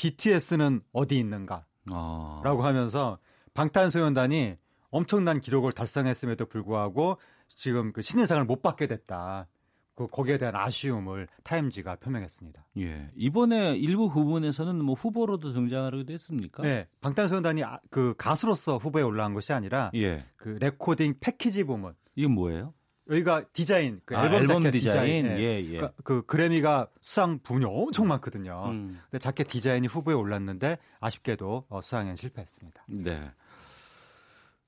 BTS는 0.00 0.80
어디 0.94 1.18
있는가? 1.18 1.66
아. 1.90 2.40
라고 2.42 2.62
하면서 2.62 3.18
방탄소년단이 3.52 4.56
엄청난 4.90 5.40
기록을 5.40 5.72
달성했음에도 5.72 6.46
불구하고 6.46 7.18
지금 7.48 7.92
그 7.92 8.00
신인상을 8.00 8.42
못 8.46 8.62
받게 8.62 8.86
됐다. 8.86 9.46
그 9.94 10.06
거기에 10.06 10.38
대한 10.38 10.56
아쉬움을 10.56 11.28
타임지가 11.42 11.96
표명했습니다. 11.96 12.66
예. 12.78 13.10
이번에 13.14 13.76
일부 13.76 14.08
부분에서는 14.08 14.82
뭐 14.82 14.94
후보로도 14.94 15.52
등장하기도 15.52 16.10
했습니까? 16.14 16.62
네. 16.62 16.86
방탄소년단이 17.02 17.62
아, 17.64 17.78
그 17.90 18.14
가수로서 18.16 18.78
후보에 18.78 19.02
올라간 19.02 19.34
것이 19.34 19.52
아니라 19.52 19.90
예. 19.94 20.24
그 20.36 20.48
recording 20.60 21.16
package 21.20 21.64
부문. 21.64 21.94
이건 22.16 22.32
뭐예요? 22.32 22.72
여기가 23.10 23.46
디자인, 23.52 24.00
그 24.04 24.16
아, 24.16 24.24
앨범, 24.24 24.42
앨범 24.42 24.62
자켓 24.62 24.72
디자인. 24.72 25.24
디자인. 25.24 25.38
예, 25.38 25.64
예. 25.72 25.78
그, 25.80 25.90
그, 26.04 26.26
그래미가 26.26 26.86
수상 27.00 27.40
부문이 27.40 27.64
엄청 27.66 28.06
많거든요. 28.06 28.66
음. 28.68 29.00
근데 29.10 29.18
자켓 29.18 29.48
디자인이 29.48 29.86
후보에 29.88 30.14
올랐는데 30.14 30.78
아쉽게도 31.00 31.66
어, 31.68 31.80
수상엔 31.80 32.14
실패했습니다. 32.14 32.84
네. 32.88 33.32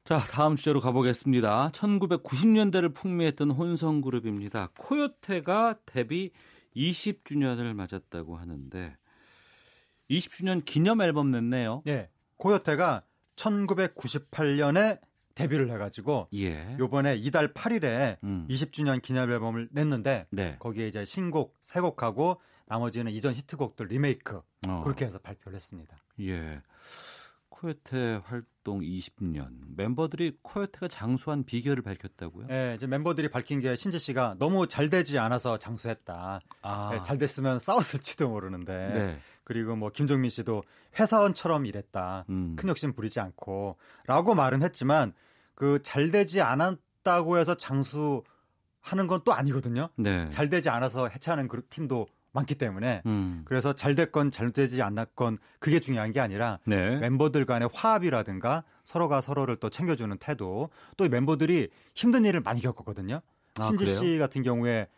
자, 0.05 0.17
다음 0.19 0.57
주제로 0.57 0.81
가보겠습니다. 0.81 1.71
1990년대를 1.73 2.93
풍미했던 2.93 3.53
혼성 3.53 4.01
그룹입니다. 4.01 4.71
코요태가 4.77 5.77
데뷔 5.87 6.33
20주년을 6.75 7.75
맞았다고 7.75 8.37
하는데 8.37 8.97
20주년 10.11 10.65
기념 10.65 11.01
앨범 11.01 11.31
냈네요. 11.31 11.83
네. 11.85 12.11
코요테가 12.39 13.05
1998년에 13.37 14.99
데뷔를 15.35 15.71
해가지고 15.71 16.29
예. 16.35 16.77
요번에 16.79 17.17
이달 17.17 17.53
8일에 17.53 18.19
음. 18.25 18.47
20주년 18.49 19.01
기념 19.01 19.31
앨범을 19.31 19.69
냈는데 19.73 20.27
네. 20.31 20.57
거기에 20.59 20.89
이제 20.89 21.05
신곡 21.05 21.57
세 21.61 21.81
곡하고 21.81 22.41
나머지는 22.67 23.13
이전 23.13 23.35
히트곡들 23.35 23.87
리메이크 23.87 24.41
어. 24.69 24.81
그렇게 24.83 25.05
해서 25.05 25.19
발표를 25.19 25.57
했습니다. 25.57 25.97
예. 26.21 26.63
코요테 27.63 28.21
활동 28.25 28.81
20년 28.81 29.51
멤버들이 29.77 30.39
코요테가 30.43 30.89
장수한 30.89 31.45
비결을 31.45 31.83
밝혔다고요? 31.85 32.47
네, 32.49 32.75
이제 32.77 32.87
멤버들이 32.89 33.29
밝힌 33.29 33.61
게 33.61 33.77
신지 33.77 33.99
씨가 33.99 34.37
너무 34.39 34.67
잘 34.67 34.91
되지 34.91 35.19
않아서 35.19 35.59
장수했다. 35.59 36.41
아. 36.63 36.91
네, 36.93 37.03
잘 37.03 37.19
됐으면 37.19 37.59
싸웠을지도 37.61 38.29
모르는데. 38.29 38.73
네. 38.73 39.19
그리고 39.45 39.77
뭐 39.77 39.91
김종민 39.91 40.31
씨도 40.31 40.63
회사원처럼 40.99 41.67
일했다. 41.67 42.25
음. 42.29 42.55
큰 42.57 42.69
욕심 42.69 42.93
부리지 42.93 43.21
않고.라고 43.21 44.35
말은 44.35 44.63
했지만 44.63 45.13
그 45.55 45.79
잘 45.83 46.11
되지 46.11 46.41
않았다고 46.41 47.39
해서 47.39 47.55
장수 47.55 48.23
하는 48.81 49.07
건 49.07 49.23
또 49.25 49.33
아니거든요. 49.33 49.89
네. 49.97 50.29
잘 50.31 50.49
되지 50.49 50.69
않아서 50.71 51.09
해체하는 51.09 51.49
그 51.49 51.63
팀도 51.69 52.07
많기 52.33 52.55
때문에 52.55 53.03
음. 53.07 53.43
그래서 53.45 53.75
잘 53.75 53.95
됐건 53.95 54.31
잘 54.31 54.51
되지 54.53 54.81
않았건 54.83 55.39
그게 55.59 55.79
중요한 55.81 56.13
게 56.13 56.19
아니라 56.21 56.59
네. 56.65 56.97
멤버들 56.97 57.45
간의 57.45 57.69
화합이라든가 57.73 58.65
서로가 58.85 59.21
서로를 59.21 59.57
또 59.57 59.69
챙겨주는 59.71 60.17
태도 60.19 60.71
또 60.97 61.09
멤버들이 61.09 61.69
힘든 61.95 62.25
일을 62.25 62.41
많이 62.41 62.61
겪었거든요. 62.63 63.21
아, 63.59 63.63
신지 63.65 63.85
그래요? 63.85 63.97
씨 63.99 64.19
같은 64.19 64.43
경우에 64.43 64.89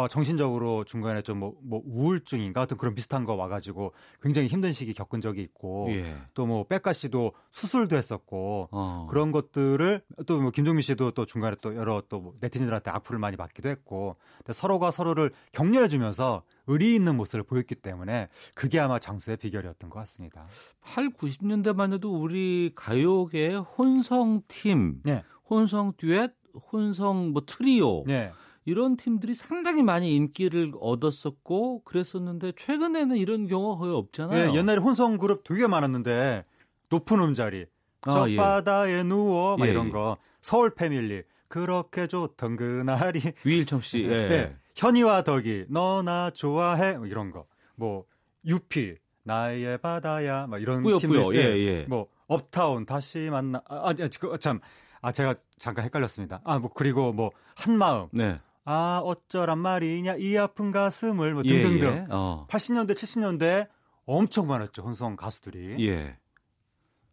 어, 0.00 0.08
정신적으로 0.08 0.84
중간에 0.84 1.20
좀 1.20 1.38
뭐, 1.38 1.54
뭐 1.62 1.82
우울증인가 1.84 2.62
같은 2.62 2.78
그런 2.78 2.94
비슷한 2.94 3.24
거 3.24 3.34
와가지고 3.34 3.92
굉장히 4.22 4.48
힘든 4.48 4.72
시기 4.72 4.94
겪은 4.94 5.20
적이 5.20 5.42
있고 5.42 5.88
예. 5.90 6.16
또뭐 6.32 6.64
백가 6.68 6.94
씨도 6.94 7.32
수술도 7.50 7.96
했었고 7.96 8.68
어. 8.70 9.06
그런 9.10 9.30
것들을 9.30 10.00
또 10.26 10.40
뭐 10.40 10.50
김종민 10.50 10.80
씨도 10.80 11.10
또 11.10 11.26
중간에 11.26 11.54
또 11.60 11.76
여러 11.76 12.02
또 12.08 12.34
네티즌들한테 12.40 12.90
악플을 12.90 13.18
많이 13.18 13.36
받기도 13.36 13.68
했고 13.68 14.16
서로가 14.50 14.90
서로를 14.90 15.32
격려해주면서 15.52 16.44
의리 16.66 16.94
있는 16.94 17.16
모습을 17.16 17.42
보였기 17.42 17.74
때문에 17.74 18.28
그게 18.54 18.80
아마 18.80 18.98
장수의 18.98 19.36
비결이었던 19.36 19.90
것 19.90 19.98
같습니다. 20.00 20.46
8, 20.80 21.10
90년대만 21.10 21.92
해도 21.92 22.10
우리 22.10 22.72
가요계 22.74 23.56
혼성 23.56 24.40
팀, 24.48 25.02
네. 25.02 25.22
혼성 25.48 25.92
듀엣, 25.98 26.32
혼성 26.72 27.32
뭐 27.32 27.42
트리오 27.44 28.04
네. 28.06 28.32
이런 28.70 28.96
팀들이 28.96 29.34
상당히 29.34 29.82
많이 29.82 30.14
인기를 30.14 30.72
얻었었고 30.80 31.82
그랬었는데 31.84 32.52
최근에는 32.56 33.16
이런 33.16 33.48
경우가 33.48 33.80
거의 33.80 33.92
없잖아요. 33.94 34.52
네, 34.52 34.58
옛날에 34.58 34.78
혼성 34.78 35.18
그룹 35.18 35.42
되게 35.42 35.66
많았는데 35.66 36.44
높은 36.88 37.20
음자리, 37.20 37.66
저 38.10 38.24
아, 38.26 38.30
예. 38.30 38.36
바다에 38.36 39.02
누워 39.02 39.56
막 39.56 39.66
예, 39.66 39.72
이런 39.72 39.88
예. 39.88 39.90
거, 39.90 40.16
서울 40.40 40.70
패밀리 40.74 41.22
그렇게 41.48 42.06
좋던 42.06 42.56
그날이 42.56 43.20
위일청 43.44 43.80
씨, 43.80 44.02
예. 44.04 44.28
네, 44.28 44.56
현이와 44.76 45.22
덕이 45.24 45.66
너 45.68 46.02
나 46.02 46.30
좋아해 46.30 46.94
뭐 46.94 47.06
이런 47.06 47.32
거, 47.32 47.46
뭐 47.74 48.04
UP 48.46 48.94
나의 49.24 49.78
바다야 49.78 50.46
막 50.46 50.62
이런 50.62 50.82
뿌요, 50.82 50.98
팀들 50.98 51.22
뿌요. 51.22 51.34
예, 51.36 51.58
예. 51.58 51.84
뭐 51.88 52.06
업타운 52.28 52.86
다시 52.86 53.28
만나 53.30 53.60
아, 53.68 53.90
아 53.90 54.38
참. 54.38 54.60
아, 55.02 55.12
제가 55.12 55.34
잠깐 55.56 55.86
헷갈렸습니다. 55.86 56.42
아, 56.44 56.58
뭐, 56.58 56.70
그리고 56.74 57.10
뭐, 57.14 57.30
한마음. 57.56 58.08
네. 58.12 58.38
아 58.64 59.00
어쩌란 59.04 59.58
말이냐 59.58 60.16
이 60.16 60.36
아픈 60.36 60.70
가슴을 60.70 61.34
뭐 61.34 61.42
등등등 61.42 61.88
예, 61.88 61.96
예. 61.96 62.06
어. 62.10 62.46
80년대 62.50 62.92
70년대 62.92 63.68
엄청 64.06 64.46
많았죠 64.46 64.82
혼성 64.82 65.16
가수들이 65.16 65.86
예. 65.88 66.18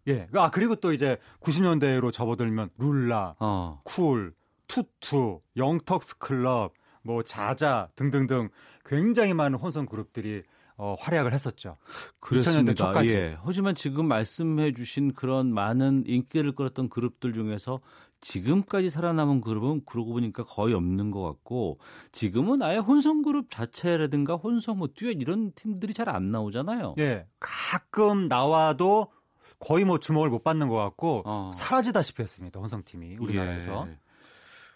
예. 0.08 0.28
아 0.34 0.50
그리고 0.50 0.76
또 0.76 0.94
이제 0.94 1.18
90년대로 1.42 2.12
접어들면 2.12 2.70
룰라, 2.78 3.36
어. 3.40 3.82
쿨, 3.84 4.34
투투, 4.68 5.42
영턱스 5.56 6.18
클럽, 6.18 6.74
뭐 7.04 7.24
자자 7.24 7.90
등등등 7.96 8.50
굉장히 8.86 9.34
많은 9.34 9.60
혼성 9.60 9.86
그룹들이 9.86 10.44
어, 10.78 10.96
활약을 11.00 11.34
했었죠. 11.34 11.78
그렇습니다. 12.20 12.72
2000년대 12.72 12.78
초까지. 12.78 13.16
예. 13.16 13.38
하지만 13.44 13.74
지금 13.74 14.08
말씀해 14.08 14.74
주신 14.74 15.14
그런 15.14 15.52
많은 15.52 16.04
인기를 16.06 16.54
끌었던 16.54 16.90
그룹들 16.90 17.34
중에서 17.34 17.80
지금까지 18.22 18.90
살아남은 18.90 19.42
그룹은 19.42 19.84
그러고 19.86 20.14
보니까 20.14 20.44
거의 20.44 20.74
없는 20.74 21.12
것 21.12 21.22
같고 21.22 21.78
지금은 22.12 22.62
아예 22.62 22.78
혼성 22.78 23.22
그룹 23.22 23.50
자체라든가 23.50 24.36
혼성 24.36 24.80
뭐 24.80 24.88
듀엣 24.96 25.18
이런 25.22 25.52
팀들이 25.54 25.94
잘 25.94 26.08
안 26.10 26.32
나오잖아요. 26.32 26.96
예. 27.00 27.28
가끔 27.40 28.26
나와도 28.28 29.12
거의 29.60 29.84
뭐 29.86 30.00
주목을 30.00 30.30
못 30.30 30.44
받는 30.44 30.70
것 30.70 30.76
같고 30.76 31.24
어. 31.26 31.52
사라지다시피 31.54 32.22
했습니다. 32.22 32.60
혼성 32.60 32.84
팀이 32.84 33.18
우리나라에서. 33.18 33.88
예. 33.90 34.00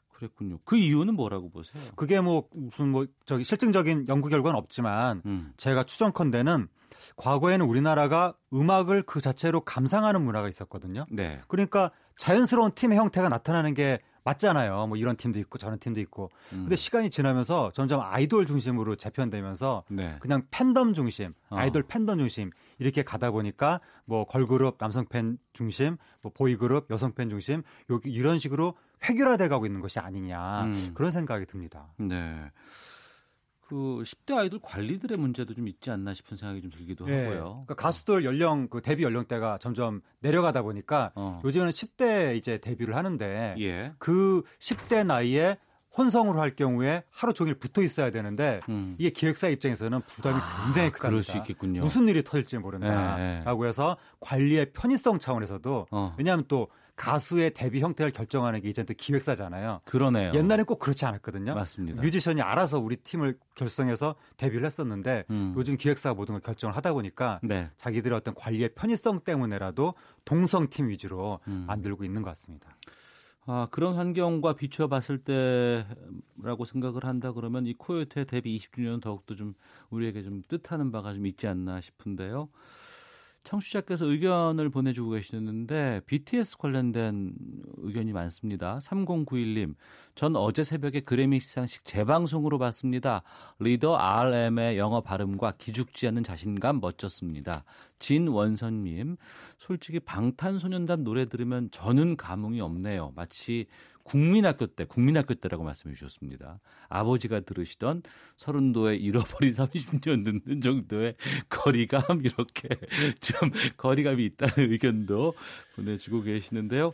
그랬군요. 0.09 0.59
그 0.65 0.75
이유는 0.77 1.15
뭐라고 1.15 1.49
보세요? 1.49 1.81
그게 1.95 2.21
뭐 2.21 2.47
무슨 2.55 2.89
뭐 2.89 3.07
저기 3.25 3.43
실증적인 3.43 4.07
연구 4.07 4.29
결과는 4.29 4.57
없지만 4.57 5.23
음. 5.25 5.53
제가 5.57 5.83
추정컨대는 5.85 6.67
과거에는 7.15 7.65
우리나라가 7.65 8.35
음악을 8.53 9.03
그 9.03 9.21
자체로 9.21 9.61
감상하는 9.61 10.21
문화가 10.21 10.49
있었거든요. 10.49 11.05
네. 11.09 11.41
그러니까 11.47 11.91
자연스러운 12.17 12.71
팀의 12.73 12.97
형태가 12.97 13.29
나타나는 13.29 13.73
게 13.73 13.99
맞잖아요. 14.23 14.87
뭐 14.87 14.97
이런 14.97 15.17
팀도 15.17 15.39
있고 15.39 15.57
저런 15.57 15.79
팀도 15.79 15.99
있고. 16.01 16.29
음. 16.53 16.59
근데 16.61 16.75
시간이 16.75 17.09
지나면서 17.09 17.71
점점 17.73 18.01
아이돌 18.01 18.45
중심으로 18.45 18.95
재편되면서 18.95 19.83
네. 19.89 20.17
그냥 20.19 20.43
팬덤 20.51 20.93
중심, 20.93 21.33
어. 21.49 21.57
아이돌 21.57 21.83
팬덤 21.83 22.19
중심 22.19 22.51
이렇게 22.77 23.03
가다 23.03 23.31
보니까 23.31 23.81
뭐 24.05 24.25
걸그룹 24.25 24.77
남성 24.77 25.05
팬 25.05 25.37
중심, 25.53 25.97
뭐 26.21 26.31
보이그룹 26.31 26.91
여성 26.91 27.13
팬 27.13 27.29
중심 27.29 27.63
여기 27.89 28.11
이런 28.11 28.37
식으로 28.37 28.75
획일화돼 29.09 29.47
가고 29.47 29.65
있는 29.65 29.81
것이 29.81 29.99
아니냐 29.99 30.65
음. 30.65 30.91
그런 30.93 31.11
생각이 31.11 31.45
듭니다. 31.45 31.87
네. 31.97 32.51
그 33.71 34.03
10대 34.03 34.35
아이돌 34.35 34.59
관리들의 34.61 35.17
문제도 35.17 35.53
좀 35.53 35.65
있지 35.69 35.91
않나 35.91 36.13
싶은 36.13 36.35
생각이 36.35 36.61
좀 36.61 36.71
들기도 36.71 37.05
네. 37.05 37.23
하고요. 37.23 37.43
그러니까 37.63 37.75
가수들 37.75 38.25
연령 38.25 38.67
그 38.67 38.81
데뷔 38.81 39.03
연령대가 39.03 39.59
점점 39.59 40.01
내려가다 40.19 40.61
보니까 40.61 41.13
어. 41.15 41.41
요즘에는 41.45 41.71
10대 41.71 42.35
이제 42.35 42.57
데뷔를 42.57 42.97
하는데 42.97 43.55
예. 43.59 43.93
그 43.97 44.43
10대 44.59 45.05
나이에 45.05 45.55
혼성으로 45.97 46.41
할 46.41 46.49
경우에 46.49 47.03
하루 47.09 47.33
종일 47.33 47.55
붙어 47.55 47.81
있어야 47.81 48.11
되는데 48.11 48.59
음. 48.67 48.95
이게 48.97 49.09
기획사 49.09 49.47
입장에서는 49.47 50.01
부담이 50.01 50.35
아, 50.35 50.65
굉장히 50.65 50.89
크다. 50.89 51.07
그럴 51.07 51.23
수 51.23 51.37
있겠군요. 51.37 51.79
무슨 51.79 52.09
일이 52.09 52.23
터질지 52.25 52.57
모른다라고 52.57 53.17
네, 53.17 53.43
네. 53.43 53.67
해서 53.69 53.95
관리의 54.19 54.73
편의성 54.73 55.19
차원에서도 55.19 55.87
어. 55.91 56.15
왜냐하면 56.17 56.43
또 56.49 56.67
가수의 57.01 57.51
데뷔 57.55 57.81
형태를 57.81 58.11
결정하는 58.11 58.61
게 58.61 58.69
이제 58.69 58.83
또 58.83 58.93
기획사잖아요. 58.95 59.81
그러네요. 59.85 60.33
옛날엔 60.35 60.65
꼭 60.65 60.77
그렇지 60.77 61.03
않았거든요. 61.05 61.55
맞습니다. 61.55 61.99
뮤지션이 61.99 62.41
알아서 62.41 62.79
우리 62.79 62.95
팀을 62.95 63.39
결성해서 63.55 64.15
데뷔를 64.37 64.65
했었는데 64.65 65.23
음. 65.31 65.53
요즘 65.57 65.77
기획사가 65.77 66.13
모든 66.13 66.33
걸 66.33 66.41
결정을 66.41 66.75
하다 66.75 66.93
보니까 66.93 67.39
네. 67.41 67.71
자기들의 67.77 68.15
어떤 68.15 68.35
관리의 68.35 68.75
편의성 68.75 69.21
때문에라도 69.21 69.95
동성팀 70.25 70.89
위주로 70.89 71.39
음. 71.47 71.63
만들고 71.67 72.03
있는 72.03 72.21
것 72.21 72.29
같습니다. 72.29 72.77
아, 73.47 73.67
그런 73.71 73.95
환경과 73.95 74.53
비춰봤을 74.53 75.23
때라고 75.23 76.65
생각을 76.65 77.05
한다 77.05 77.31
그러면 77.31 77.65
이 77.65 77.73
코요테 77.73 78.25
데뷔 78.25 78.55
20주년 78.59 79.01
더욱더 79.01 79.33
좀 79.33 79.55
우리에게 79.89 80.21
좀 80.21 80.43
뜻하는 80.47 80.91
바가 80.91 81.15
좀 81.15 81.25
있지 81.25 81.47
않나 81.47 81.81
싶은데요. 81.81 82.49
청취자께서 83.43 84.05
의견을 84.05 84.69
보내주고 84.69 85.11
계시는데 85.11 86.01
BTS 86.05 86.57
관련된 86.57 87.33
의견이 87.77 88.13
많습니다. 88.13 88.77
3091님, 88.79 89.75
전 90.15 90.35
어제 90.35 90.63
새벽에 90.63 90.99
그래미 90.99 91.39
시상식 91.39 91.85
재방송으로 91.85 92.59
봤습니다. 92.59 93.23
리더 93.59 93.95
RM의 93.95 94.77
영어 94.77 95.01
발음과 95.01 95.53
기죽지 95.57 96.07
않는 96.07 96.23
자신감 96.23 96.79
멋졌습니다. 96.79 97.63
진원선님, 97.99 99.17
솔직히 99.57 99.99
방탄소년단 99.99 101.03
노래 101.03 101.25
들으면 101.25 101.69
저는 101.71 102.17
감흥이 102.17 102.61
없네요. 102.61 103.13
마치 103.15 103.65
국민학교 104.03 104.67
때, 104.67 104.85
국민학교 104.85 105.33
때라고 105.33 105.63
말씀해 105.63 105.95
주셨습니다. 105.95 106.59
아버지가 106.89 107.41
들으시던 107.41 108.03
서른도에 108.37 108.95
잃어버린 108.95 109.53
30년 109.53 110.23
듣는 110.23 110.61
정도의 110.61 111.15
거리감, 111.49 112.01
이렇게 112.23 112.69
좀 113.19 113.51
거리감이 113.77 114.25
있다는 114.25 114.71
의견도 114.71 115.33
보내주고 115.75 116.21
계시는데요. 116.21 116.93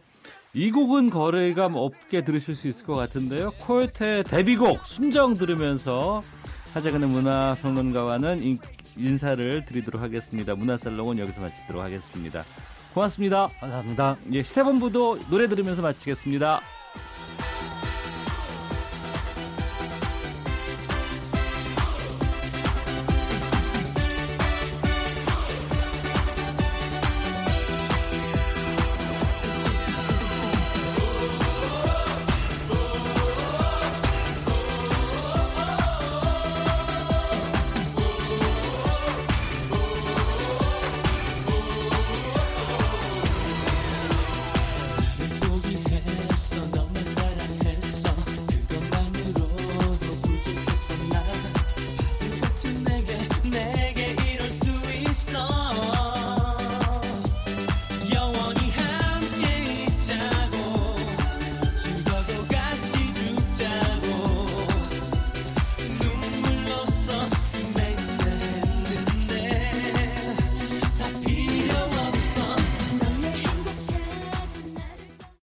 이 0.53 0.71
곡은 0.71 1.09
거리감 1.09 1.75
없게 1.75 2.23
들으실 2.23 2.55
수 2.55 2.67
있을 2.67 2.85
것 2.85 2.93
같은데요. 2.93 3.51
코요태 3.59 4.23
데뷔곡 4.23 4.79
순정 4.87 5.35
들으면서 5.35 6.21
하재근의 6.73 7.09
문화평론가와는 7.09 8.41
인사를 8.97 9.63
드리도록 9.63 10.01
하겠습니다. 10.01 10.55
문화살롱은 10.55 11.19
여기서 11.19 11.41
마치도록 11.41 11.83
하겠습니다. 11.83 12.43
고맙습니다. 12.93 13.47
감사합니다. 13.59 14.17
예, 14.33 14.41
시사본부도 14.41 15.19
노래 15.29 15.47
들으면서 15.47 15.81
마치겠습니다. 15.81 16.61